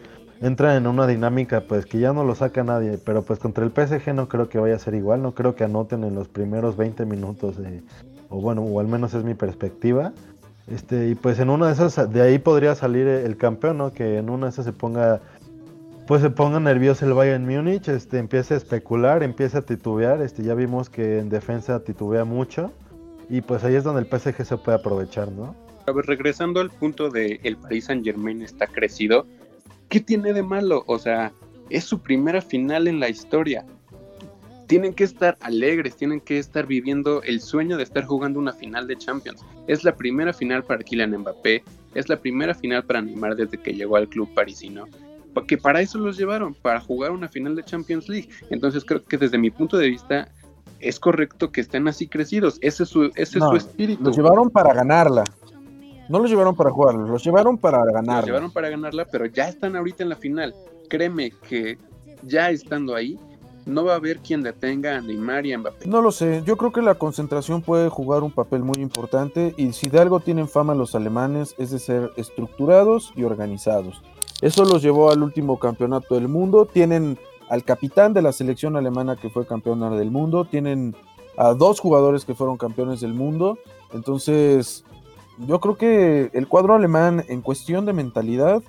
entra 0.40 0.76
en 0.76 0.86
una 0.86 1.08
dinámica 1.08 1.62
pues 1.62 1.86
que 1.86 1.98
ya 1.98 2.12
no 2.12 2.22
lo 2.22 2.36
saca 2.36 2.62
nadie, 2.62 2.98
pero 3.04 3.22
pues 3.22 3.40
contra 3.40 3.64
el 3.64 3.72
PSG 3.72 4.14
no 4.14 4.28
creo 4.28 4.48
que 4.48 4.60
vaya 4.60 4.76
a 4.76 4.78
ser 4.78 4.94
igual, 4.94 5.22
no 5.22 5.32
creo 5.32 5.56
que 5.56 5.64
anoten 5.64 6.04
en 6.04 6.14
los 6.14 6.28
primeros 6.28 6.76
20 6.76 7.06
minutos 7.06 7.56
de, 7.56 7.82
o 8.28 8.40
bueno, 8.40 8.62
o 8.62 8.78
al 8.78 8.86
menos 8.86 9.12
es 9.12 9.24
mi 9.24 9.34
perspectiva. 9.34 10.12
Este, 10.68 11.08
y 11.08 11.14
pues 11.16 11.40
en 11.40 11.50
una 11.50 11.66
de 11.66 11.72
esas, 11.72 12.12
de 12.12 12.22
ahí 12.22 12.38
podría 12.38 12.76
salir 12.76 13.08
el 13.08 13.36
campeón, 13.36 13.78
¿no? 13.78 13.92
Que 13.92 14.18
en 14.18 14.30
una 14.30 14.46
de 14.46 14.50
esas 14.52 14.64
se 14.64 14.72
ponga, 14.72 15.20
pues 16.10 16.22
se 16.22 16.30
ponga 16.30 16.58
nervioso 16.58 17.06
el 17.06 17.12
Bayern 17.12 17.46
Múnich, 17.46 17.86
este, 17.86 18.18
empiece 18.18 18.54
a 18.54 18.56
especular, 18.56 19.22
empiece 19.22 19.58
a 19.58 19.62
titubear, 19.62 20.20
este, 20.22 20.42
ya 20.42 20.56
vimos 20.56 20.90
que 20.90 21.20
en 21.20 21.28
defensa 21.28 21.84
titubea 21.84 22.24
mucho, 22.24 22.72
y 23.28 23.42
pues 23.42 23.62
ahí 23.62 23.76
es 23.76 23.84
donde 23.84 24.00
el 24.00 24.08
PSG 24.08 24.44
se 24.44 24.56
puede 24.56 24.78
aprovechar, 24.78 25.30
¿no? 25.30 25.54
Regresando 25.86 26.58
al 26.58 26.68
punto 26.68 27.10
de 27.10 27.38
el 27.44 27.56
Paris 27.56 27.84
Saint 27.84 28.04
Germain 28.04 28.42
está 28.42 28.66
crecido, 28.66 29.24
¿qué 29.88 30.00
tiene 30.00 30.32
de 30.32 30.42
malo? 30.42 30.82
O 30.88 30.98
sea, 30.98 31.30
es 31.68 31.84
su 31.84 32.02
primera 32.02 32.42
final 32.42 32.88
en 32.88 32.98
la 32.98 33.08
historia. 33.08 33.64
Tienen 34.66 34.94
que 34.94 35.04
estar 35.04 35.38
alegres, 35.42 35.94
tienen 35.94 36.20
que 36.20 36.38
estar 36.40 36.66
viviendo 36.66 37.22
el 37.22 37.40
sueño 37.40 37.76
de 37.76 37.84
estar 37.84 38.04
jugando 38.04 38.40
una 38.40 38.52
final 38.52 38.88
de 38.88 38.96
Champions. 38.96 39.44
Es 39.68 39.84
la 39.84 39.94
primera 39.94 40.32
final 40.32 40.64
para 40.64 40.82
Kylian 40.82 41.16
Mbappé, 41.18 41.62
es 41.94 42.08
la 42.08 42.16
primera 42.16 42.52
final 42.52 42.84
para 42.84 43.00
Neymar 43.00 43.36
desde 43.36 43.58
que 43.58 43.74
llegó 43.74 43.94
al 43.94 44.08
club 44.08 44.28
parisino. 44.34 44.88
Que 45.46 45.58
para 45.58 45.80
eso 45.80 45.98
los 45.98 46.16
llevaron, 46.16 46.54
para 46.54 46.80
jugar 46.80 47.12
una 47.12 47.28
final 47.28 47.56
de 47.56 47.64
Champions 47.64 48.08
League. 48.08 48.28
Entonces 48.50 48.84
creo 48.84 49.04
que 49.04 49.16
desde 49.16 49.38
mi 49.38 49.50
punto 49.50 49.76
de 49.76 49.88
vista 49.88 50.28
es 50.80 50.98
correcto 50.98 51.52
que 51.52 51.60
estén 51.60 51.88
así 51.88 52.08
crecidos. 52.08 52.58
Ese 52.60 52.84
es 52.84 52.88
su, 52.88 53.04
ese 53.14 53.38
es 53.38 53.44
su 53.44 53.56
espíritu. 53.56 54.04
Los 54.04 54.16
llevaron 54.16 54.50
para 54.50 54.74
ganarla. 54.74 55.24
No 56.08 56.18
los 56.18 56.28
llevaron 56.28 56.56
para 56.56 56.70
jugarlos, 56.70 57.08
los 57.08 57.22
llevaron 57.22 57.56
para 57.56 57.84
Los 57.84 57.92
ganarla. 57.92 58.26
llevaron 58.26 58.50
para 58.50 58.68
ganarla, 58.68 59.04
pero 59.04 59.26
ya 59.26 59.48
están 59.48 59.76
ahorita 59.76 60.02
en 60.02 60.08
la 60.08 60.16
final. 60.16 60.54
Créeme 60.88 61.30
que 61.48 61.78
ya 62.24 62.50
estando 62.50 62.96
ahí, 62.96 63.16
no 63.64 63.84
va 63.84 63.92
a 63.92 63.96
haber 63.96 64.18
quien 64.18 64.42
detenga 64.42 64.96
a 64.96 65.00
Neymar 65.00 65.46
y 65.46 65.52
a 65.52 65.58
Mbappé. 65.58 65.86
No 65.86 66.02
lo 66.02 66.10
sé, 66.10 66.42
yo 66.44 66.56
creo 66.56 66.72
que 66.72 66.82
la 66.82 66.96
concentración 66.96 67.62
puede 67.62 67.88
jugar 67.88 68.24
un 68.24 68.32
papel 68.32 68.62
muy 68.62 68.82
importante 68.82 69.54
y 69.56 69.72
si 69.72 69.88
de 69.88 70.00
algo 70.00 70.18
tienen 70.18 70.48
fama 70.48 70.74
los 70.74 70.96
alemanes 70.96 71.54
es 71.58 71.70
de 71.70 71.78
ser 71.78 72.10
estructurados 72.16 73.12
y 73.14 73.22
organizados. 73.22 74.02
Eso 74.40 74.64
los 74.64 74.82
llevó 74.82 75.10
al 75.10 75.22
último 75.22 75.58
campeonato 75.58 76.14
del 76.14 76.28
mundo, 76.28 76.66
tienen 76.66 77.18
al 77.48 77.64
capitán 77.64 78.14
de 78.14 78.22
la 78.22 78.32
selección 78.32 78.76
alemana 78.76 79.16
que 79.16 79.28
fue 79.28 79.46
campeona 79.46 79.90
del 79.90 80.10
mundo, 80.10 80.44
tienen 80.44 80.94
a 81.36 81.52
dos 81.54 81.80
jugadores 81.80 82.24
que 82.24 82.34
fueron 82.34 82.56
campeones 82.56 83.00
del 83.00 83.12
mundo, 83.14 83.58
entonces 83.92 84.84
yo 85.46 85.60
creo 85.60 85.76
que 85.76 86.30
el 86.32 86.48
cuadro 86.48 86.74
alemán 86.74 87.24
en 87.28 87.40
cuestión 87.42 87.86
de 87.86 87.92
mentalidad 87.92 88.62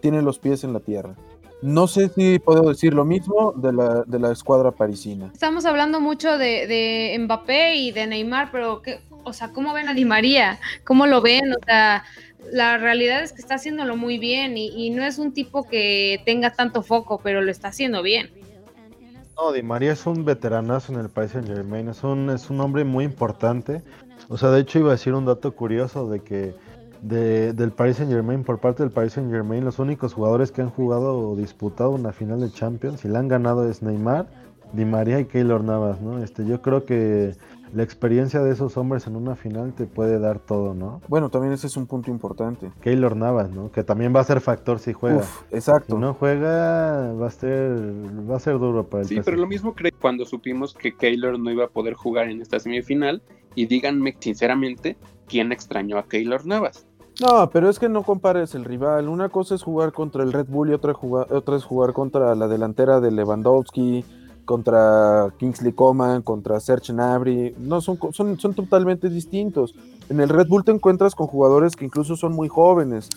tiene 0.00 0.22
los 0.22 0.38
pies 0.38 0.64
en 0.64 0.72
la 0.72 0.80
tierra. 0.80 1.14
No 1.62 1.86
sé 1.86 2.10
si 2.10 2.38
puedo 2.38 2.68
decir 2.68 2.92
lo 2.92 3.04
mismo 3.04 3.52
de 3.56 3.72
la, 3.72 4.02
de 4.02 4.18
la 4.18 4.30
escuadra 4.30 4.72
parisina. 4.72 5.30
Estamos 5.32 5.64
hablando 5.64 6.00
mucho 6.00 6.36
de, 6.36 7.16
Mbappé 7.18 7.76
y 7.76 7.92
de 7.92 8.06
Neymar, 8.06 8.50
pero 8.52 8.82
¿qué, 8.82 9.00
o 9.26 9.32
sea, 9.32 9.52
¿cómo 9.52 9.74
ven 9.74 9.88
a 9.88 9.94
Di 9.94 10.04
María? 10.04 10.58
¿Cómo 10.84 11.06
lo 11.06 11.20
ven? 11.20 11.52
O 11.52 11.64
sea, 11.66 12.04
la 12.52 12.78
realidad 12.78 13.22
es 13.22 13.32
que 13.32 13.40
está 13.42 13.56
haciéndolo 13.56 13.96
muy 13.96 14.18
bien 14.18 14.56
y, 14.56 14.68
y 14.68 14.90
no 14.90 15.04
es 15.04 15.18
un 15.18 15.32
tipo 15.32 15.64
que 15.64 16.22
tenga 16.24 16.52
tanto 16.52 16.82
foco, 16.82 17.20
pero 17.22 17.42
lo 17.42 17.50
está 17.50 17.68
haciendo 17.68 18.02
bien. 18.02 18.30
No, 19.36 19.52
Di 19.52 19.62
María 19.62 19.92
es 19.92 20.06
un 20.06 20.24
veteranazo 20.24 20.92
en 20.92 21.00
el 21.00 21.08
Paris 21.08 21.32
Saint 21.32 21.48
Germain, 21.48 21.88
es 21.88 22.04
un, 22.04 22.30
es 22.30 22.48
un 22.50 22.60
hombre 22.60 22.84
muy 22.84 23.04
importante. 23.04 23.82
O 24.28 24.38
sea, 24.38 24.50
de 24.50 24.60
hecho 24.60 24.78
iba 24.78 24.90
a 24.90 24.92
decir 24.92 25.12
un 25.12 25.26
dato 25.26 25.54
curioso 25.54 26.08
de 26.08 26.20
que 26.20 26.54
de, 27.02 27.52
del 27.52 27.72
Paris 27.72 27.96
Saint 27.96 28.10
Germain, 28.10 28.44
por 28.44 28.60
parte 28.60 28.84
del 28.84 28.92
Paris 28.92 29.14
Saint 29.14 29.30
Germain, 29.30 29.64
los 29.64 29.80
únicos 29.80 30.14
jugadores 30.14 30.52
que 30.52 30.62
han 30.62 30.70
jugado 30.70 31.18
o 31.18 31.36
disputado 31.36 31.90
una 31.90 32.12
final 32.12 32.40
de 32.40 32.50
Champions 32.50 33.04
y 33.04 33.08
la 33.08 33.18
han 33.18 33.28
ganado 33.28 33.68
es 33.68 33.82
Neymar, 33.82 34.26
Di 34.72 34.84
María 34.84 35.20
y 35.20 35.26
Keylor 35.26 35.62
Navas, 35.62 36.00
¿no? 36.00 36.22
Este, 36.22 36.46
yo 36.46 36.62
creo 36.62 36.84
que 36.84 37.34
la 37.72 37.82
experiencia 37.82 38.40
de 38.40 38.52
esos 38.52 38.76
hombres 38.76 39.06
en 39.06 39.16
una 39.16 39.36
final 39.36 39.74
te 39.74 39.86
puede 39.86 40.18
dar 40.18 40.38
todo, 40.38 40.74
¿no? 40.74 41.00
Bueno, 41.08 41.30
también 41.30 41.52
ese 41.52 41.66
es 41.66 41.76
un 41.76 41.86
punto 41.86 42.10
importante. 42.10 42.70
Keylor 42.80 43.16
Navas, 43.16 43.50
¿no? 43.50 43.70
Que 43.70 43.84
también 43.84 44.14
va 44.14 44.20
a 44.20 44.24
ser 44.24 44.40
factor 44.40 44.78
si 44.78 44.92
juega. 44.92 45.18
Uf, 45.18 45.42
exacto. 45.50 45.94
Si 45.94 46.00
no 46.00 46.14
juega, 46.14 47.12
va 47.12 47.26
a 47.26 47.30
ser, 47.30 47.72
va 48.30 48.36
a 48.36 48.40
ser 48.40 48.58
duro 48.58 48.88
para 48.88 49.02
el 49.02 49.08
Sí, 49.08 49.20
pero 49.24 49.36
lo 49.36 49.46
mismo 49.46 49.74
creí 49.74 49.92
cuando 49.92 50.24
supimos 50.24 50.74
que 50.74 50.94
Keylor 50.94 51.38
no 51.38 51.50
iba 51.50 51.64
a 51.64 51.68
poder 51.68 51.94
jugar 51.94 52.28
en 52.28 52.40
esta 52.40 52.60
semifinal. 52.60 53.22
Y 53.54 53.66
díganme 53.66 54.14
sinceramente, 54.20 54.98
¿quién 55.26 55.50
extrañó 55.50 55.98
a 55.98 56.06
Keylor 56.06 56.46
Navas? 56.46 56.86
No, 57.20 57.48
pero 57.50 57.70
es 57.70 57.78
que 57.78 57.88
no 57.88 58.02
compares 58.02 58.54
el 58.54 58.64
rival. 58.64 59.08
Una 59.08 59.30
cosa 59.30 59.54
es 59.54 59.62
jugar 59.62 59.92
contra 59.92 60.22
el 60.22 60.32
Red 60.32 60.46
Bull 60.48 60.70
y 60.70 60.74
otra, 60.74 60.94
otra 61.00 61.56
es 61.56 61.64
jugar 61.64 61.94
contra 61.94 62.34
la 62.34 62.46
delantera 62.46 63.00
de 63.00 63.10
Lewandowski, 63.10 64.04
contra 64.46 65.34
Kingsley 65.36 65.72
Coman, 65.72 66.22
contra 66.22 66.58
Serge 66.60 66.94
Gnabry. 66.94 67.54
No, 67.58 67.82
son, 67.82 67.98
son, 68.12 68.38
son 68.40 68.54
totalmente 68.54 69.10
distintos. 69.10 69.74
En 70.08 70.20
el 70.20 70.30
Red 70.30 70.46
Bull 70.46 70.64
te 70.64 70.70
encuentras 70.70 71.14
con 71.14 71.26
jugadores 71.26 71.76
que 71.76 71.84
incluso 71.84 72.16
son 72.16 72.32
muy 72.32 72.48
jóvenes, 72.48 73.10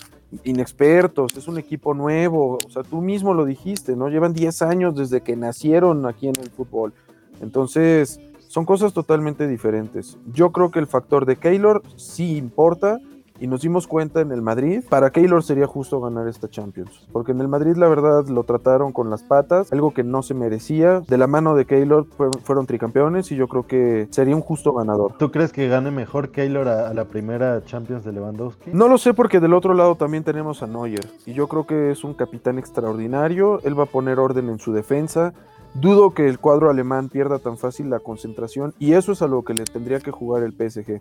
inexpertos, 0.44 1.38
es 1.38 1.48
un 1.48 1.58
equipo 1.58 1.94
nuevo. 1.94 2.58
O 2.66 2.70
sea, 2.70 2.84
tú 2.84 3.00
mismo 3.02 3.34
lo 3.34 3.46
dijiste, 3.46 3.96
¿no? 3.96 4.10
Llevan 4.10 4.34
10 4.34 4.62
años 4.64 4.96
desde 4.96 5.22
que 5.22 5.38
nacieron 5.38 6.06
aquí 6.06 6.28
en 6.28 6.36
el 6.42 6.50
fútbol. 6.50 6.94
Entonces, 7.42 8.20
son 8.48 8.66
cosas 8.66 8.94
totalmente 8.94 9.48
diferentes. 9.48 10.18
Yo 10.34 10.52
creo 10.52 10.72
que 10.72 10.80
el 10.80 10.88
factor 10.88 11.26
de 11.26 11.38
Keylor 11.38 11.84
sí 11.96 12.36
importa 12.38 13.00
y 13.40 13.48
nos 13.48 13.62
dimos 13.62 13.88
cuenta 13.88 14.22
en 14.22 14.32
el 14.32 14.42
Madrid, 14.42 14.84
para 14.90 15.12
Keylor 15.12 15.44
sería 15.44 15.68
justo 15.68 16.00
ganar 16.02 16.28
esta 16.28 16.50
Champions, 16.50 17.08
porque 17.12 17.32
en 17.32 17.42
el 17.42 17.48
Madrid 17.48 17.76
la 17.78 17.88
verdad 17.88 18.28
lo 18.28 18.44
trataron 18.44 18.92
con 18.92 19.10
las 19.10 19.24
patas, 19.24 19.72
algo 19.72 19.94
que 19.94 20.04
no 20.04 20.22
se 20.24 20.34
merecía. 20.34 21.02
De 21.02 21.18
la 21.18 21.28
mano 21.28 21.56
de 21.56 21.66
Keylor 21.66 22.06
fue- 22.18 22.30
fueron 22.44 22.66
tricampeones 22.66 23.32
y 23.32 23.36
yo 23.36 23.48
creo 23.48 23.66
que 23.66 24.08
sería 24.12 24.36
un 24.36 24.42
justo 24.42 24.74
ganador. 24.74 25.14
¿Tú 25.18 25.32
crees 25.32 25.52
que 25.52 25.68
gane 25.68 25.92
mejor 25.92 26.30
Keylor 26.32 26.68
a, 26.68 26.90
a 26.90 26.94
la 26.94 27.06
primera 27.06 27.64
Champions 27.64 28.04
de 28.04 28.12
Lewandowski? 28.12 28.72
No 28.74 28.88
lo 28.88 28.98
sé 28.98 29.14
porque 29.14 29.40
del 29.40 29.54
otro 29.54 29.74
lado 29.74 29.96
también 29.96 30.24
tenemos 30.24 30.62
a 30.64 30.68
Neuer 30.68 31.06
y 31.26 31.34
yo 31.34 31.48
creo 31.48 31.66
que 31.66 31.92
es 31.92 32.04
un 32.04 32.14
capitán 32.14 32.58
extraordinario, 32.60 33.60
él 33.64 33.78
va 33.80 33.84
a 33.84 33.88
poner 33.88 34.20
orden 34.20 34.50
en 34.50 34.60
su 34.60 34.74
defensa. 34.74 35.34
Dudo 35.76 36.16
que 36.16 36.28
el 36.28 36.40
cuadro 36.40 36.70
alemán 36.72 37.10
pierda 37.10 37.38
tan 37.38 37.56
fácil 37.58 37.90
la 37.92 38.00
concentración 38.00 38.74
y 38.80 38.94
eso 38.94 39.12
es 39.12 39.22
a 39.22 39.28
lo 39.28 39.44
que 39.44 39.54
le 39.54 39.66
tendría 39.66 40.00
que 40.00 40.10
jugar 40.10 40.42
el 40.44 40.52
PSG. 40.54 41.00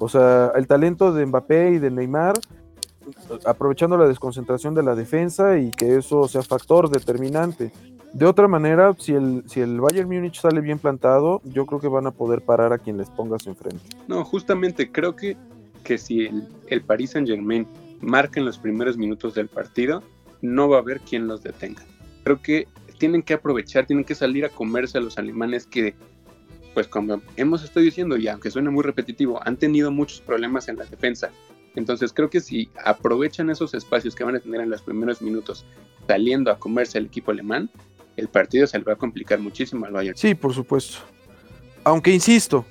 O 0.00 0.08
sea, 0.08 0.52
el 0.56 0.66
talento 0.66 1.12
de 1.12 1.26
Mbappé 1.26 1.72
y 1.72 1.78
de 1.78 1.90
Neymar, 1.90 2.40
aprovechando 3.44 3.98
la 3.98 4.08
desconcentración 4.08 4.74
de 4.74 4.82
la 4.82 4.94
defensa 4.94 5.58
y 5.58 5.70
que 5.70 5.96
eso 5.96 6.26
sea 6.26 6.42
factor 6.42 6.88
determinante. 6.88 7.70
De 8.14 8.24
otra 8.24 8.48
manera, 8.48 8.94
si 8.98 9.12
el, 9.12 9.44
si 9.46 9.60
el 9.60 9.78
Bayern 9.78 10.08
Múnich 10.08 10.40
sale 10.40 10.62
bien 10.62 10.78
plantado, 10.78 11.42
yo 11.44 11.66
creo 11.66 11.80
que 11.80 11.88
van 11.88 12.06
a 12.06 12.12
poder 12.12 12.40
parar 12.40 12.72
a 12.72 12.78
quien 12.78 12.96
les 12.96 13.10
pongas 13.10 13.46
enfrente. 13.46 13.84
No, 14.08 14.24
justamente 14.24 14.90
creo 14.90 15.14
que, 15.14 15.36
que 15.84 15.98
si 15.98 16.26
el, 16.26 16.48
el 16.68 16.80
Paris 16.80 17.10
Saint 17.10 17.28
Germain 17.28 17.66
marca 18.00 18.40
en 18.40 18.46
los 18.46 18.56
primeros 18.56 18.96
minutos 18.96 19.34
del 19.34 19.48
partido, 19.48 20.02
no 20.40 20.70
va 20.70 20.78
a 20.78 20.80
haber 20.80 21.00
quien 21.00 21.26
los 21.26 21.42
detenga. 21.42 21.82
Creo 22.24 22.40
que 22.40 22.66
tienen 22.98 23.22
que 23.22 23.34
aprovechar, 23.34 23.86
tienen 23.86 24.04
que 24.04 24.14
salir 24.14 24.46
a 24.46 24.48
comerse 24.48 24.96
a 24.96 25.02
los 25.02 25.18
alemanes 25.18 25.66
que, 25.66 25.94
pues 26.74 26.88
como 26.88 27.20
hemos 27.36 27.62
estado 27.62 27.84
diciendo, 27.84 28.16
y 28.16 28.28
aunque 28.28 28.50
suene 28.50 28.70
muy 28.70 28.82
repetitivo, 28.82 29.40
han 29.46 29.56
tenido 29.56 29.90
muchos 29.90 30.20
problemas 30.20 30.68
en 30.68 30.76
la 30.76 30.84
defensa. 30.84 31.30
Entonces 31.76 32.12
creo 32.12 32.30
que 32.30 32.40
si 32.40 32.70
aprovechan 32.84 33.50
esos 33.50 33.74
espacios 33.74 34.14
que 34.14 34.24
van 34.24 34.36
a 34.36 34.40
tener 34.40 34.60
en 34.60 34.70
los 34.70 34.82
primeros 34.82 35.22
minutos 35.22 35.64
saliendo 36.06 36.50
a 36.50 36.58
comerse 36.58 36.98
al 36.98 37.06
equipo 37.06 37.30
alemán, 37.30 37.70
el 38.16 38.28
partido 38.28 38.66
se 38.66 38.78
le 38.78 38.84
va 38.84 38.94
a 38.94 38.96
complicar 38.96 39.38
muchísimo 39.38 39.86
al 39.86 39.92
Bayern. 39.92 40.16
Sí, 40.16 40.34
por 40.34 40.52
supuesto. 40.52 40.98
Aunque 41.84 42.12
insisto, 42.12 42.66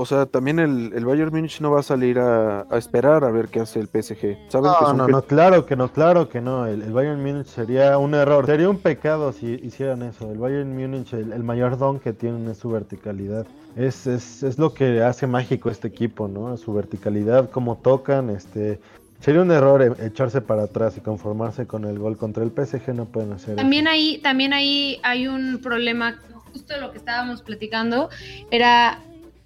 o 0.00 0.06
sea, 0.06 0.26
también 0.26 0.58
el, 0.58 0.92
el 0.94 1.04
Bayern 1.04 1.30
Múnich 1.30 1.60
no 1.60 1.70
va 1.70 1.80
a 1.80 1.82
salir 1.82 2.18
a, 2.18 2.62
a 2.62 2.78
esperar 2.78 3.24
a 3.24 3.30
ver 3.30 3.48
qué 3.48 3.60
hace 3.60 3.78
el 3.80 3.88
PSG. 3.88 4.50
Saben 4.50 4.72
que 4.72 4.80
No, 4.80 4.86
son 4.88 4.96
no, 4.96 5.06
que- 5.06 5.12
no, 5.12 5.22
claro 5.22 5.66
que 5.66 5.76
no, 5.76 5.92
claro 5.92 6.28
que 6.28 6.40
no. 6.40 6.66
El, 6.66 6.82
el 6.82 6.92
Bayern 6.92 7.22
Múnich 7.22 7.46
sería 7.46 7.98
un 7.98 8.14
error, 8.14 8.46
sería 8.46 8.68
un 8.68 8.78
pecado 8.78 9.32
si 9.32 9.46
hicieran 9.62 10.02
eso. 10.02 10.30
El 10.32 10.38
Bayern 10.38 10.74
Múnich, 10.76 11.12
el, 11.12 11.32
el 11.32 11.42
mayor 11.44 11.76
don 11.78 12.00
que 12.00 12.12
tienen 12.12 12.48
es 12.48 12.58
su 12.58 12.70
verticalidad. 12.70 13.46
Es, 13.76 14.06
es, 14.06 14.42
es 14.42 14.58
lo 14.58 14.74
que 14.74 15.02
hace 15.02 15.26
mágico 15.26 15.70
este 15.70 15.88
equipo, 15.88 16.26
¿no? 16.28 16.56
Su 16.56 16.72
verticalidad, 16.72 17.50
cómo 17.50 17.76
tocan, 17.76 18.30
este... 18.30 18.80
Sería 19.20 19.42
un 19.42 19.50
error 19.50 19.82
e- 19.82 20.06
echarse 20.06 20.40
para 20.40 20.62
atrás 20.62 20.96
y 20.96 21.02
conformarse 21.02 21.66
con 21.66 21.84
el 21.84 21.98
gol 21.98 22.16
contra 22.16 22.42
el 22.42 22.50
PSG, 22.50 22.94
no 22.94 23.04
pueden 23.04 23.32
hacer 23.32 23.54
También 23.54 23.86
eso. 23.86 23.92
ahí, 23.92 24.18
también 24.22 24.54
ahí 24.54 24.98
hay 25.02 25.26
un 25.28 25.60
problema, 25.62 26.16
justo 26.52 26.74
lo 26.80 26.90
que 26.90 26.96
estábamos 26.96 27.42
platicando, 27.42 28.08
era 28.50 28.98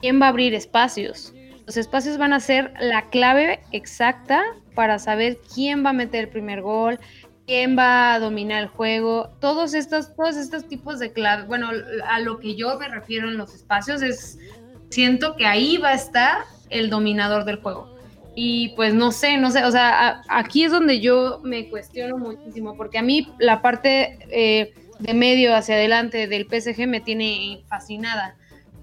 quién 0.05 0.21
va 0.21 0.27
a 0.27 0.29
abrir 0.29 0.53
espacios. 0.53 1.33
Los 1.65 1.79
espacios 1.79 2.19
van 2.19 2.35
a 2.35 2.41
ser 2.41 2.75
la 2.79 3.09
clave 3.09 3.61
exacta 3.73 4.43
para 4.75 4.99
saber 4.99 5.39
quién 5.55 5.83
va 5.83 5.91
a 5.91 5.93
meter 5.95 6.25
el 6.25 6.29
primer 6.29 6.61
gol, 6.61 7.01
quién 7.47 7.75
va 7.75 8.13
a 8.13 8.19
dominar 8.19 8.65
el 8.65 8.69
juego. 8.69 9.31
Todos 9.41 9.73
estos, 9.73 10.15
todos 10.15 10.37
estos 10.37 10.69
tipos 10.69 10.99
de 10.99 11.11
clave, 11.15 11.45
bueno, 11.45 11.71
a 12.07 12.21
lo 12.21 12.39
que 12.39 12.55
yo 12.55 12.79
me 12.79 12.87
refiero 12.89 13.29
en 13.31 13.39
los 13.39 13.55
espacios 13.55 14.03
es, 14.03 14.39
siento 14.91 15.37
que 15.37 15.47
ahí 15.47 15.79
va 15.79 15.89
a 15.89 15.95
estar 15.95 16.37
el 16.69 16.91
dominador 16.91 17.47
del 17.47 17.63
juego. 17.63 17.89
Y 18.35 18.75
pues 18.77 18.93
no 18.93 19.11
sé, 19.11 19.39
no 19.39 19.51
sé, 19.51 19.65
o 19.65 19.71
sea, 19.71 20.09
a- 20.09 20.23
aquí 20.29 20.65
es 20.65 20.71
donde 20.71 21.01
yo 21.01 21.41
me 21.45 21.67
cuestiono 21.71 22.19
muchísimo, 22.19 22.77
porque 22.77 22.99
a 22.99 23.03
mí 23.03 23.27
la 23.39 23.63
parte 23.63 24.19
eh, 24.31 24.75
de 24.99 25.15
medio 25.15 25.57
hacia 25.57 25.77
adelante 25.77 26.27
del 26.27 26.47
PSG 26.47 26.87
me 26.87 27.01
tiene 27.01 27.63
fascinada. 27.69 28.37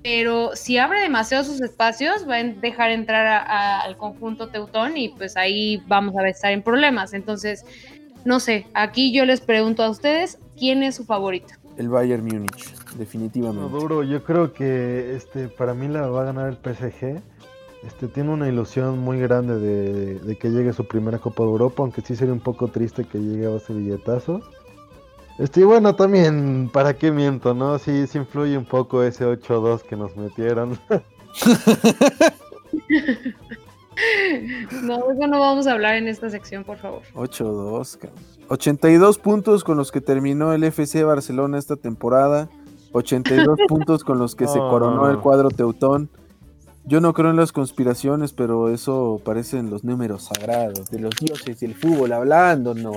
Pero 0.04 0.52
si 0.56 0.78
abre 0.78 1.02
demasiado 1.02 1.44
sus 1.44 1.62
espacios, 1.62 2.28
va 2.28 2.38
a 2.38 2.44
dejar 2.44 2.92
entrar 2.92 3.28
a- 3.28 3.42
a- 3.44 3.82
al 3.82 3.98
conjunto 3.98 4.48
teutón 4.48 4.98
y 4.98 5.10
pues 5.10 5.38
ahí 5.38 5.82
vamos 5.88 6.16
a 6.18 6.28
estar 6.28 6.52
en 6.52 6.64
problemas. 6.64 7.14
Entonces, 7.14 7.64
no 8.26 8.40
sé, 8.40 8.66
aquí 8.74 9.14
yo 9.14 9.26
les 9.26 9.42
pregunto 9.42 9.84
a 9.84 9.90
ustedes, 9.90 10.38
¿quién 10.58 10.84
es 10.84 10.96
su 10.96 11.06
favorito? 11.06 11.54
el 11.78 11.88
Bayern 11.90 12.24
Múnich, 12.24 12.74
No, 12.92 12.98
definitivamente. 13.00 13.72
duro, 13.80 14.04
yo 14.04 14.24
creo 14.24 14.54
que 14.54 15.16
este 15.16 15.48
para 15.48 15.74
mí 15.74 15.88
la 15.88 16.02
va 16.08 16.22
a 16.22 16.26
ganar 16.26 16.50
el 16.50 16.58
PSG. 16.58 17.22
Este 17.88 18.08
tiene 18.08 18.30
una 18.30 18.48
ilusión 18.48 19.00
muy 19.00 19.20
grande 19.20 19.58
de, 19.58 20.20
de 20.20 20.36
que 20.38 20.50
llegue 20.50 20.74
su 20.74 20.86
primera 20.86 21.18
Copa 21.18 21.42
de 21.44 21.50
Europa, 21.50 21.82
aunque 21.82 22.02
sí 22.02 22.16
sería 22.16 22.34
un 22.34 22.40
poco 22.42 22.68
triste 22.68 23.06
que 23.06 23.18
llegue 23.18 23.48
a 23.48 23.50
base 23.52 23.74
de 23.74 23.80
billetazos. 23.80 24.44
Este, 25.38 25.62
y 25.62 25.64
bueno, 25.64 25.96
también, 25.96 26.70
¿para 26.72 26.94
qué 26.94 27.12
miento, 27.12 27.54
no? 27.54 27.80
Sí, 27.80 28.06
sí 28.08 28.18
influye 28.18 28.58
un 28.58 28.66
poco 28.66 29.02
ese 29.04 29.26
8-2 29.26 29.82
que 29.82 29.96
nos 29.96 30.16
metieron. 30.16 30.78
No, 34.84 35.12
eso 35.12 35.28
no 35.28 35.40
vamos 35.40 35.68
a 35.68 35.74
hablar 35.74 35.96
en 35.96 36.08
esta 36.08 36.30
sección, 36.30 36.64
por 36.64 36.78
favor. 36.78 37.02
8-2, 37.14 37.98
cabrón. 37.98 38.20
82 38.48 39.18
puntos 39.20 39.64
con 39.64 39.78
los 39.78 39.92
que 39.92 40.02
terminó 40.02 40.54
el 40.54 40.64
FC 40.64 41.04
Barcelona 41.04 41.58
esta 41.58 41.76
temporada. 41.76 42.50
82 42.94 43.60
puntos 43.68 44.04
con 44.04 44.18
los 44.18 44.36
que 44.36 44.48
se 44.48 44.60
coronó 44.60 45.10
el 45.10 45.20
cuadro 45.20 45.50
Teutón. 45.50 46.10
Yo 46.84 47.00
no 47.00 47.14
creo 47.14 47.30
en 47.30 47.36
las 47.36 47.52
conspiraciones, 47.52 48.34
pero 48.34 48.70
eso 48.70 49.22
parecen 49.24 49.70
los 49.70 49.84
números 49.84 50.24
sagrados 50.24 50.90
de 50.90 51.00
los 51.00 51.16
dioses 51.16 51.60
del 51.60 51.76
fútbol 51.76 52.12
hablando, 52.12 52.74
¿no? 52.74 52.94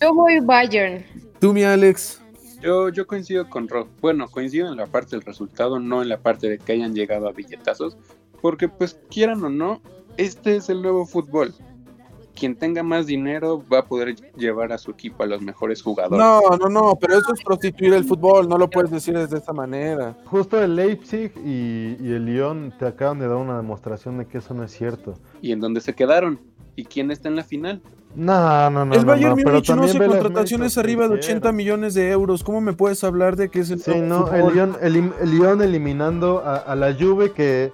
Yo 0.00 0.14
voy 0.14 0.40
Bayern. 0.40 1.04
Tú, 1.38 1.52
mi 1.52 1.62
Alex. 1.62 2.20
Yo, 2.62 2.90
yo 2.90 3.06
coincido 3.06 3.48
con 3.48 3.68
Rob. 3.68 3.88
Bueno, 4.00 4.28
coincido 4.28 4.68
en 4.68 4.76
la 4.76 4.86
parte 4.86 5.16
del 5.16 5.22
resultado, 5.22 5.78
no 5.80 6.02
en 6.02 6.08
la 6.08 6.18
parte 6.18 6.48
de 6.48 6.58
que 6.58 6.72
hayan 6.72 6.94
llegado 6.94 7.28
a 7.28 7.32
billetazos, 7.32 7.96
porque 8.42 8.68
pues 8.68 8.98
quieran 9.10 9.42
o 9.44 9.48
no, 9.48 9.80
este 10.16 10.56
es 10.56 10.68
el 10.68 10.82
nuevo 10.82 11.06
fútbol. 11.06 11.54
Quien 12.34 12.56
tenga 12.56 12.82
más 12.82 13.06
dinero 13.06 13.62
va 13.70 13.80
a 13.80 13.84
poder 13.86 14.14
llevar 14.36 14.72
a 14.72 14.78
su 14.78 14.90
equipo 14.90 15.22
a 15.22 15.26
los 15.26 15.42
mejores 15.42 15.82
jugadores. 15.82 16.18
No, 16.18 16.40
no, 16.56 16.68
no, 16.68 16.96
pero 16.98 17.18
eso 17.18 17.34
es 17.34 17.42
prostituir 17.42 17.92
el 17.92 18.04
fútbol, 18.04 18.48
no 18.48 18.56
lo 18.56 18.70
puedes 18.70 18.90
decir 18.90 19.16
de 19.16 19.38
esa 19.38 19.52
manera. 19.52 20.16
Justo 20.26 20.62
el 20.62 20.76
Leipzig 20.76 21.32
y, 21.44 21.96
y 22.00 22.12
el 22.12 22.24
Lyon 22.24 22.72
te 22.78 22.86
acaban 22.86 23.18
de 23.18 23.28
dar 23.28 23.36
una 23.36 23.56
demostración 23.56 24.18
de 24.18 24.26
que 24.26 24.38
eso 24.38 24.54
no 24.54 24.64
es 24.64 24.70
cierto. 24.70 25.14
¿Y 25.42 25.52
en 25.52 25.60
dónde 25.60 25.80
se 25.80 25.94
quedaron? 25.94 26.40
¿Y 26.76 26.84
quién 26.84 27.10
está 27.10 27.28
en 27.28 27.36
la 27.36 27.44
final? 27.44 27.82
No, 28.14 28.70
no, 28.70 28.84
no. 28.84 28.94
el 28.94 29.04
Bayern 29.04 29.36
no, 29.36 29.50
Múnich 29.50 29.70
no 29.70 29.84
hace 29.84 29.98
contrataciones 29.98 30.76
arriba 30.78 31.08
de 31.08 31.18
hicieron. 31.18 31.38
80 31.38 31.52
millones 31.52 31.94
de 31.94 32.10
euros. 32.10 32.42
¿Cómo 32.42 32.60
me 32.60 32.72
puedes 32.72 33.04
hablar 33.04 33.36
de 33.36 33.50
que 33.50 33.60
es 33.60 33.70
el 33.70 33.80
Sí, 33.80 34.00
no, 34.00 34.28
Lyon, 34.50 34.76
el 34.80 35.12
Lyon 35.30 35.62
eliminando 35.62 36.42
a, 36.44 36.56
a 36.56 36.74
la 36.74 36.92
Juve 36.92 37.32
que 37.32 37.72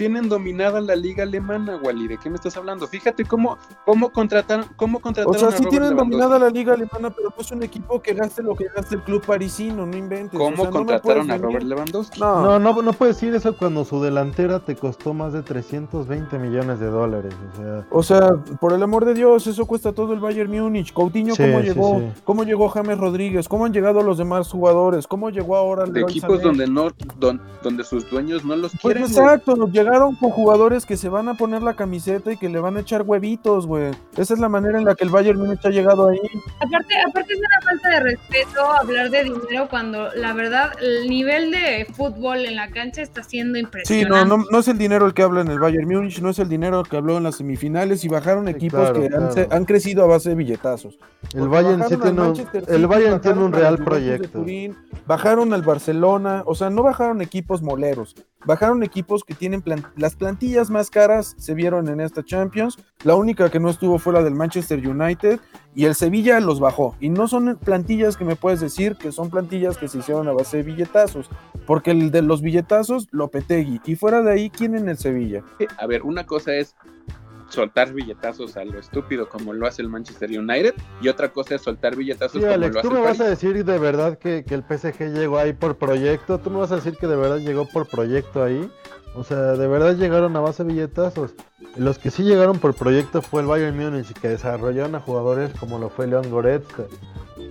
tienen 0.00 0.28
dominada 0.30 0.80
la 0.80 0.96
liga 0.96 1.24
alemana, 1.24 1.78
Wally. 1.82 2.08
¿De 2.08 2.16
qué 2.18 2.30
me 2.30 2.36
estás 2.36 2.56
hablando? 2.56 2.86
Fíjate 2.86 3.24
cómo, 3.26 3.58
cómo 3.84 4.10
contrataron, 4.10 4.64
cómo 4.76 4.98
contrataron 5.00 5.36
O 5.36 5.38
sea, 5.38 5.48
a 5.48 5.52
sí 5.52 5.58
Robert 5.58 5.70
tienen 5.70 5.96
dominada 5.96 6.38
la 6.38 6.48
liga 6.48 6.72
alemana, 6.72 7.10
pero 7.10 7.28
no 7.28 7.34
es 7.38 7.50
un 7.50 7.62
equipo 7.62 8.00
que 8.00 8.14
gaste 8.14 8.42
lo 8.42 8.54
que 8.56 8.64
gasta 8.74 8.94
el 8.94 9.02
club 9.02 9.22
parisino, 9.26 9.84
no 9.84 9.96
inventes. 9.96 10.38
¿Cómo 10.38 10.54
O 10.54 10.64
sea, 10.64 10.70
contrataron 10.70 11.30
a 11.30 11.36
Robert 11.36 11.64
Lewandowski? 11.64 12.18
No, 12.18 12.40
No, 12.42 12.58
no, 12.58 12.82
no 12.82 12.92
puedes 12.94 13.16
decir 13.16 13.34
eso 13.34 13.56
cuando 13.56 13.84
su 13.84 14.02
delantera 14.02 14.60
te 14.60 14.74
costó 14.74 15.12
más 15.12 15.32
de 15.34 15.42
320 15.42 16.38
millones 16.38 16.80
de 16.80 16.86
dólares. 16.86 17.34
O 17.52 17.56
sea, 17.62 17.86
O 17.90 18.02
sea, 18.02 18.30
por 18.58 18.72
el 18.72 18.82
amor 18.82 19.04
de 19.04 19.12
Dios, 19.14 19.46
eso 19.46 19.66
cuesta 19.66 19.92
todo 19.92 20.12
el 20.14 20.20
Bayern 20.20 20.50
Múnich. 20.50 20.92
Coutinho, 20.92 21.34
Sí, 21.34 21.42
¿cómo 21.42 21.60
sí, 21.60 21.66
llegó? 21.66 21.98
sí. 22.00 22.20
¿Cómo 22.24 22.44
llegó 22.44 22.68
James 22.70 22.98
Rodríguez? 22.98 23.48
¿Cómo 23.48 23.66
han 23.66 23.72
llegado 23.72 24.02
los 24.02 24.16
demás 24.18 24.48
jugadores? 24.48 25.06
¿Cómo 25.06 25.30
llegó 25.30 25.56
ahora 25.56 25.84
de 25.84 25.92
Leroy 25.92 26.10
equipos 26.10 26.38
Sané? 26.38 26.42
donde 26.42 26.66
no, 26.66 26.88
don- 27.18 27.40
donde 27.62 27.84
sus 27.84 28.08
dueños 28.10 28.44
no 28.44 28.56
los 28.56 28.72
Pues 28.80 28.94
quieren. 28.94 29.02
exacto, 29.04 29.54
nos 29.56 29.70
llegaron 29.90 30.14
con 30.16 30.30
jugadores 30.30 30.86
que 30.86 30.96
se 30.96 31.08
van 31.08 31.28
a 31.28 31.34
poner 31.34 31.62
la 31.62 31.74
camiseta 31.74 32.32
y 32.32 32.36
que 32.36 32.48
le 32.48 32.60
van 32.60 32.76
a 32.76 32.80
echar 32.80 33.02
huevitos, 33.02 33.66
güey. 33.66 33.90
Esa 34.16 34.34
es 34.34 34.40
la 34.40 34.48
manera 34.48 34.78
en 34.78 34.84
la 34.84 34.94
que 34.94 35.04
el 35.04 35.10
Bayern 35.10 35.38
Múnich 35.38 35.64
ha 35.64 35.70
llegado 35.70 36.08
ahí. 36.08 36.20
Aparte, 36.60 36.94
aparte 37.08 37.32
es 37.32 37.38
una 37.38 37.60
falta 37.70 37.88
de 37.90 38.00
respeto 38.00 38.72
hablar 38.80 39.10
de 39.10 39.24
dinero 39.24 39.68
cuando 39.68 40.08
la 40.14 40.32
verdad 40.32 40.72
el 40.80 41.08
nivel 41.08 41.50
de 41.50 41.86
fútbol 41.96 42.38
en 42.46 42.56
la 42.56 42.70
cancha 42.70 43.02
está 43.02 43.22
siendo 43.22 43.54
Sí, 43.58 43.60
impresionante. 43.64 44.28
no, 44.28 44.36
no, 44.38 44.44
no 44.50 44.58
es 44.58 44.68
el 44.68 44.78
dinero 44.78 45.06
el 45.06 45.14
que 45.14 45.22
habla 45.22 45.40
en 45.40 45.48
el 45.48 45.58
Bayern 45.58 45.88
Múnich, 45.88 46.20
no 46.20 46.30
es 46.30 46.38
el 46.38 46.48
dinero 46.48 46.82
que 46.84 46.96
habló 46.96 47.16
en 47.16 47.24
las 47.24 47.36
semifinales 47.36 48.04
y 48.04 48.08
bajaron 48.08 48.44
Sí, 48.46 48.50
equipos 48.52 48.80
claro, 48.90 48.94
que 49.00 49.06
han, 49.06 49.10
claro. 49.12 49.32
se- 49.32 49.48
han 49.50 49.64
crecido 49.64 50.04
a 50.04 50.06
base 50.06 50.30
de 50.30 50.34
billetazos. 50.36 50.98
el 51.34 51.40
Porque 51.40 51.48
Bayern 51.48 51.84
sí 51.88 51.96
tiene 51.96 52.20
un, 52.22 52.48
el 52.68 52.86
Bayern 52.86 53.20
tiene 53.20 53.42
un 53.42 53.52
real 53.52 53.78
proyecto. 53.78 54.28
Turín, 54.40 54.76
bajaron 55.06 55.52
al 55.52 55.62
Barcelona, 55.62 56.42
o 56.46 56.54
sea, 56.54 56.70
no 56.70 56.82
bajaron 56.82 57.20
equipos 57.22 57.62
moleros, 57.62 58.14
bajaron 58.44 58.82
equipos 58.82 59.24
que 59.24 59.34
tienen 59.34 59.62
las 59.96 60.16
plantillas 60.16 60.70
más 60.70 60.90
caras 60.90 61.34
se 61.38 61.54
vieron 61.54 61.88
en 61.88 62.00
esta 62.00 62.24
Champions. 62.24 62.78
La 63.04 63.14
única 63.14 63.50
que 63.50 63.60
no 63.60 63.70
estuvo 63.70 63.98
fue 63.98 64.12
la 64.12 64.22
del 64.22 64.34
Manchester 64.34 64.86
United 64.86 65.40
y 65.74 65.84
el 65.84 65.94
Sevilla 65.94 66.40
los 66.40 66.60
bajó. 66.60 66.96
Y 67.00 67.08
no 67.08 67.28
son 67.28 67.56
plantillas 67.56 68.16
que 68.16 68.24
me 68.24 68.36
puedes 68.36 68.60
decir 68.60 68.96
que 68.96 69.12
son 69.12 69.30
plantillas 69.30 69.76
que 69.76 69.88
se 69.88 69.98
hicieron 69.98 70.28
a 70.28 70.32
base 70.32 70.58
de 70.58 70.62
billetazos, 70.64 71.30
porque 71.66 71.92
el 71.92 72.10
de 72.10 72.22
los 72.22 72.42
billetazos 72.42 73.08
Lopetegui 73.10 73.80
y 73.84 73.96
fuera 73.96 74.22
de 74.22 74.32
ahí 74.32 74.50
quién 74.50 74.74
en 74.74 74.88
el 74.88 74.98
Sevilla. 74.98 75.42
A 75.78 75.86
ver, 75.86 76.02
una 76.02 76.26
cosa 76.26 76.54
es 76.54 76.74
soltar 77.50 77.92
billetazos 77.92 78.56
a 78.56 78.64
lo 78.64 78.78
estúpido 78.78 79.28
como 79.28 79.52
lo 79.52 79.66
hace 79.66 79.82
el 79.82 79.88
Manchester 79.88 80.30
United 80.30 80.74
y 81.00 81.08
otra 81.08 81.30
cosa 81.30 81.56
es 81.56 81.62
soltar 81.62 81.96
billetazos 81.96 82.32
Sí, 82.32 82.40
como 82.40 82.52
Alex, 82.52 82.74
lo 82.74 82.80
hace 82.80 82.88
tú 82.88 82.94
el 82.94 83.00
me 83.00 83.06
vas 83.06 83.20
a 83.20 83.28
decir 83.28 83.64
de 83.64 83.78
verdad 83.78 84.18
que, 84.18 84.44
que 84.44 84.54
el 84.54 84.62
PSG 84.62 85.12
llegó 85.12 85.38
ahí 85.38 85.52
por 85.52 85.76
proyecto. 85.76 86.38
Tú 86.38 86.50
me 86.50 86.58
vas 86.58 86.72
a 86.72 86.76
decir 86.76 86.96
que 86.96 87.06
de 87.06 87.16
verdad 87.16 87.38
llegó 87.38 87.66
por 87.66 87.86
proyecto 87.86 88.42
ahí. 88.42 88.70
O 89.14 89.24
sea, 89.24 89.38
de 89.38 89.66
verdad 89.66 89.96
llegaron 89.96 90.36
a 90.36 90.40
base 90.40 90.62
de 90.62 90.72
billetazos. 90.72 91.34
Los 91.76 91.98
que 91.98 92.10
sí 92.10 92.22
llegaron 92.22 92.58
por 92.58 92.74
proyecto 92.74 93.22
fue 93.22 93.42
el 93.42 93.48
Bayern 93.48 93.76
Múnich, 93.76 94.12
que 94.12 94.28
desarrollaron 94.28 94.94
a 94.94 95.00
jugadores 95.00 95.52
como 95.58 95.78
lo 95.78 95.88
fue 95.88 96.06
Leon 96.06 96.30
Goretzka, 96.30 96.84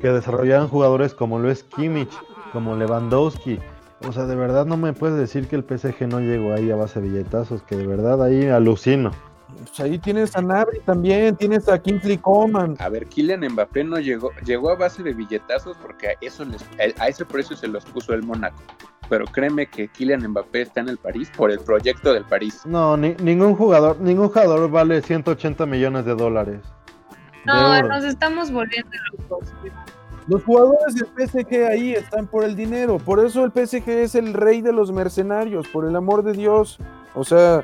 que 0.02 0.10
desarrollaron 0.10 0.68
jugadores 0.68 1.14
como 1.14 1.40
lo 1.40 1.50
es 1.50 1.64
Kimmich, 1.64 2.12
como 2.54 2.76
Lewandowski. 2.76 3.60
O 4.08 4.14
sea, 4.14 4.26
de 4.26 4.36
verdad 4.36 4.66
no 4.66 4.78
me 4.78 4.94
puedes 4.94 5.18
decir 5.18 5.48
que 5.48 5.58
el 5.58 5.64
PSG 5.64 6.08
no 6.08 6.22
llegó 6.22 6.54
ahí 6.54 6.72
a 6.72 6.76
base 6.76 7.02
de 7.02 7.10
billetazos, 7.10 7.62
que 7.64 7.76
de 7.76 7.86
verdad 7.86 8.24
ahí 8.24 8.48
alucino. 8.48 9.12
Pues 9.58 9.80
ahí 9.80 9.98
tienes 10.00 10.36
a 10.36 10.42
Nabri 10.42 10.80
también, 10.82 11.36
tienes 11.36 11.68
a 11.68 11.82
Kingsley 11.82 12.18
Coman. 12.18 12.76
A 12.80 12.90
ver, 12.90 13.08
Kylian 13.08 13.42
Mbappé 13.52 13.84
no 13.84 14.00
llegó, 14.00 14.32
llegó 14.46 14.72
a 14.72 14.76
base 14.76 15.04
de 15.04 15.14
billetazos 15.14 15.76
porque 15.78 16.10
a, 16.10 16.12
eso 16.22 16.46
les, 16.46 16.62
a, 17.00 17.08
ese 17.08 17.26
precio 17.26 17.56
se 17.56 17.68
los 17.68 17.84
puso 17.86 18.14
el 18.14 18.24
Mónaco. 18.24 18.58
Pero 19.10 19.26
créeme 19.26 19.66
que 19.68 19.88
Kylian 19.88 20.28
Mbappé 20.30 20.62
está 20.62 20.82
en 20.82 20.90
el 20.90 20.98
París 20.98 21.32
por 21.36 21.52
el 21.52 21.60
proyecto 21.60 22.14
del 22.14 22.26
París. 22.26 22.62
No, 22.66 22.96
ni- 22.96 23.16
ningún 23.16 23.56
jugador, 23.56 24.00
ningún 24.00 24.28
jugador 24.30 24.70
vale 24.70 25.02
180 25.02 25.66
millones 25.66 26.06
de 26.06 26.16
dólares. 26.16 26.62
No, 27.46 27.82
nos 27.84 28.04
estamos 28.04 28.52
volviendo 28.52 28.92
locos. 29.30 29.50
Los 30.28 30.44
jugadores 30.44 30.94
del 30.94 31.08
PSG 31.28 31.66
ahí 31.66 31.94
están 31.94 32.28
por 32.28 32.44
el 32.44 32.56
dinero. 32.56 33.00
Por 33.00 33.26
eso 33.26 33.44
el 33.44 33.52
PSG 33.52 33.90
es 33.90 34.14
el 34.14 34.34
rey 34.34 34.62
de 34.62 34.72
los 34.72 34.92
mercenarios, 34.92 35.68
por 35.70 35.86
el 35.86 35.96
amor 35.96 36.22
de 36.24 36.34
Dios. 36.34 36.78
O 37.16 37.24
sea, 37.24 37.64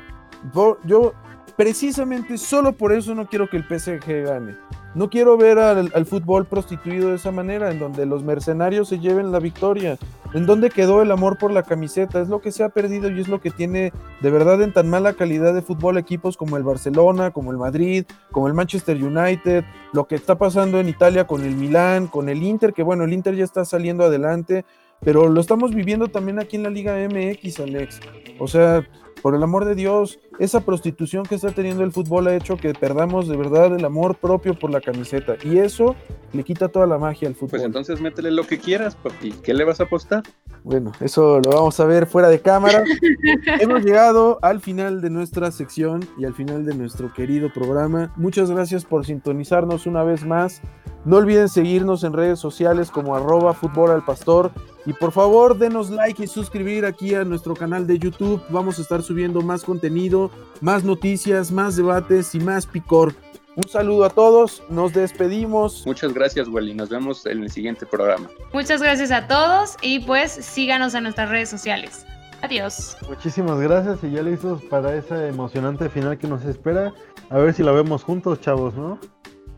yo 0.84 1.12
precisamente 1.56 2.38
solo 2.38 2.72
por 2.72 2.92
eso 2.92 3.14
no 3.14 3.26
quiero 3.26 3.48
que 3.48 3.56
el 3.56 3.64
PSG 3.64 4.24
gane. 4.24 4.56
No 4.94 5.10
quiero 5.10 5.36
ver 5.36 5.58
al, 5.58 5.90
al 5.94 6.06
fútbol 6.06 6.46
prostituido 6.46 7.10
de 7.10 7.16
esa 7.16 7.30
manera, 7.30 7.70
en 7.70 7.78
donde 7.78 8.06
los 8.06 8.22
mercenarios 8.22 8.88
se 8.88 8.98
lleven 8.98 9.30
la 9.30 9.40
victoria. 9.40 9.98
¿En 10.32 10.46
dónde 10.46 10.70
quedó 10.70 11.02
el 11.02 11.10
amor 11.10 11.38
por 11.38 11.50
la 11.50 11.62
camiseta? 11.62 12.20
Es 12.20 12.28
lo 12.28 12.40
que 12.40 12.50
se 12.50 12.64
ha 12.64 12.68
perdido 12.68 13.10
y 13.10 13.20
es 13.20 13.28
lo 13.28 13.40
que 13.40 13.50
tiene 13.50 13.92
de 14.20 14.30
verdad 14.30 14.60
en 14.62 14.72
tan 14.72 14.88
mala 14.88 15.12
calidad 15.12 15.54
de 15.54 15.62
fútbol 15.62 15.98
equipos 15.98 16.36
como 16.36 16.56
el 16.56 16.62
Barcelona, 16.62 17.30
como 17.30 17.52
el 17.52 17.58
Madrid, 17.58 18.04
como 18.32 18.48
el 18.48 18.54
Manchester 18.54 19.02
United, 19.02 19.64
lo 19.92 20.06
que 20.06 20.14
está 20.14 20.36
pasando 20.36 20.80
en 20.80 20.88
Italia 20.88 21.26
con 21.26 21.44
el 21.44 21.56
Milán, 21.56 22.06
con 22.06 22.28
el 22.28 22.42
Inter, 22.42 22.72
que 22.72 22.82
bueno, 22.82 23.04
el 23.04 23.12
Inter 23.12 23.34
ya 23.34 23.44
está 23.44 23.64
saliendo 23.64 24.04
adelante, 24.04 24.64
pero 25.00 25.28
lo 25.28 25.40
estamos 25.40 25.74
viviendo 25.74 26.08
también 26.08 26.38
aquí 26.38 26.56
en 26.56 26.64
la 26.64 26.70
Liga 26.70 26.96
MX, 27.08 27.60
Alex. 27.60 28.00
O 28.38 28.48
sea, 28.48 28.82
por 29.22 29.34
el 29.34 29.42
amor 29.42 29.64
de 29.64 29.74
Dios, 29.74 30.18
esa 30.38 30.60
prostitución 30.60 31.24
que 31.24 31.34
está 31.34 31.50
teniendo 31.50 31.82
el 31.82 31.92
fútbol 31.92 32.28
ha 32.28 32.34
hecho 32.34 32.56
que 32.56 32.72
perdamos 32.74 33.28
de 33.28 33.36
verdad 33.36 33.74
el 33.74 33.84
amor 33.84 34.16
propio 34.16 34.58
por 34.58 34.70
la 34.70 34.80
camiseta 34.80 35.36
y 35.44 35.58
eso 35.58 35.96
le 36.32 36.44
quita 36.44 36.68
toda 36.68 36.86
la 36.86 36.98
magia 36.98 37.28
al 37.28 37.34
fútbol. 37.34 37.50
Pues 37.50 37.62
entonces 37.62 38.00
métele 38.00 38.30
lo 38.30 38.46
que 38.46 38.58
quieras, 38.58 38.96
papi. 38.96 39.32
¿Qué 39.42 39.54
le 39.54 39.64
vas 39.64 39.80
a 39.80 39.84
apostar? 39.84 40.22
Bueno, 40.62 40.92
eso 41.00 41.40
lo 41.40 41.50
vamos 41.50 41.78
a 41.80 41.84
ver 41.84 42.06
fuera 42.06 42.28
de 42.28 42.40
cámara. 42.40 42.84
Hemos 43.60 43.84
llegado 43.84 44.38
al 44.42 44.60
final 44.60 45.00
de 45.00 45.10
nuestra 45.10 45.50
sección 45.50 46.06
y 46.18 46.24
al 46.24 46.34
final 46.34 46.64
de 46.64 46.74
nuestro 46.74 47.12
querido 47.12 47.52
programa. 47.52 48.12
Muchas 48.16 48.50
gracias 48.50 48.84
por 48.84 49.06
sintonizarnos 49.06 49.86
una 49.86 50.02
vez 50.02 50.24
más. 50.26 50.60
No 51.04 51.16
olviden 51.16 51.48
seguirnos 51.48 52.04
en 52.04 52.12
redes 52.12 52.38
sociales 52.38 52.90
como 52.90 53.14
arroba 53.14 53.54
fútbol 53.54 53.92
al 53.92 54.04
pastor. 54.04 54.50
Y 54.86 54.92
por 54.92 55.10
favor, 55.10 55.58
denos 55.58 55.90
like 55.90 56.22
y 56.22 56.26
suscribir 56.28 56.86
aquí 56.86 57.14
a 57.14 57.24
nuestro 57.24 57.54
canal 57.54 57.86
de 57.86 57.98
YouTube. 57.98 58.40
Vamos 58.48 58.78
a 58.78 58.82
estar 58.82 59.02
subiendo 59.02 59.42
más 59.42 59.64
contenido, 59.64 60.30
más 60.60 60.84
noticias, 60.84 61.50
más 61.50 61.76
debates 61.76 62.34
y 62.34 62.40
más 62.40 62.66
picor. 62.66 63.12
Un 63.56 63.68
saludo 63.68 64.04
a 64.04 64.10
todos, 64.10 64.62
nos 64.68 64.92
despedimos. 64.92 65.84
Muchas 65.86 66.12
gracias, 66.12 66.46
Wally. 66.46 66.74
Nos 66.74 66.90
vemos 66.90 67.24
en 67.26 67.42
el 67.42 67.50
siguiente 67.50 67.86
programa. 67.86 68.28
Muchas 68.52 68.80
gracias 68.80 69.10
a 69.10 69.26
todos 69.26 69.76
y 69.82 70.00
pues 70.00 70.30
síganos 70.30 70.94
en 70.94 71.04
nuestras 71.04 71.30
redes 71.30 71.48
sociales. 71.48 72.06
Adiós. 72.42 72.96
Muchísimas 73.08 73.58
gracias 73.58 73.98
y 74.04 74.10
ya 74.10 74.22
listos 74.22 74.62
para 74.64 74.94
esa 74.94 75.26
emocionante 75.26 75.88
final 75.88 76.18
que 76.18 76.28
nos 76.28 76.44
espera. 76.44 76.92
A 77.30 77.38
ver 77.38 77.54
si 77.54 77.62
la 77.62 77.72
vemos 77.72 78.04
juntos, 78.04 78.40
chavos, 78.40 78.74
¿no? 78.74 79.00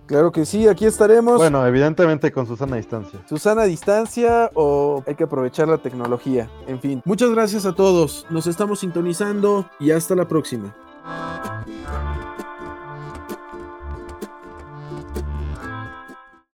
Claro 0.08 0.32
que 0.32 0.46
sí, 0.46 0.66
aquí 0.66 0.86
estaremos. 0.86 1.36
Bueno, 1.36 1.66
evidentemente 1.66 2.32
con 2.32 2.46
Susana 2.46 2.76
a 2.76 2.78
distancia. 2.78 3.20
Susana 3.28 3.62
a 3.62 3.66
distancia 3.66 4.50
o 4.54 5.04
hay 5.06 5.14
que 5.14 5.24
aprovechar 5.24 5.68
la 5.68 5.76
tecnología. 5.76 6.50
En 6.66 6.80
fin, 6.80 7.02
muchas 7.04 7.30
gracias 7.30 7.66
a 7.66 7.74
todos. 7.74 8.24
Nos 8.30 8.46
estamos 8.46 8.80
sintonizando 8.80 9.68
y 9.78 9.90
hasta 9.90 10.14
la 10.14 10.26
próxima. 10.26 10.74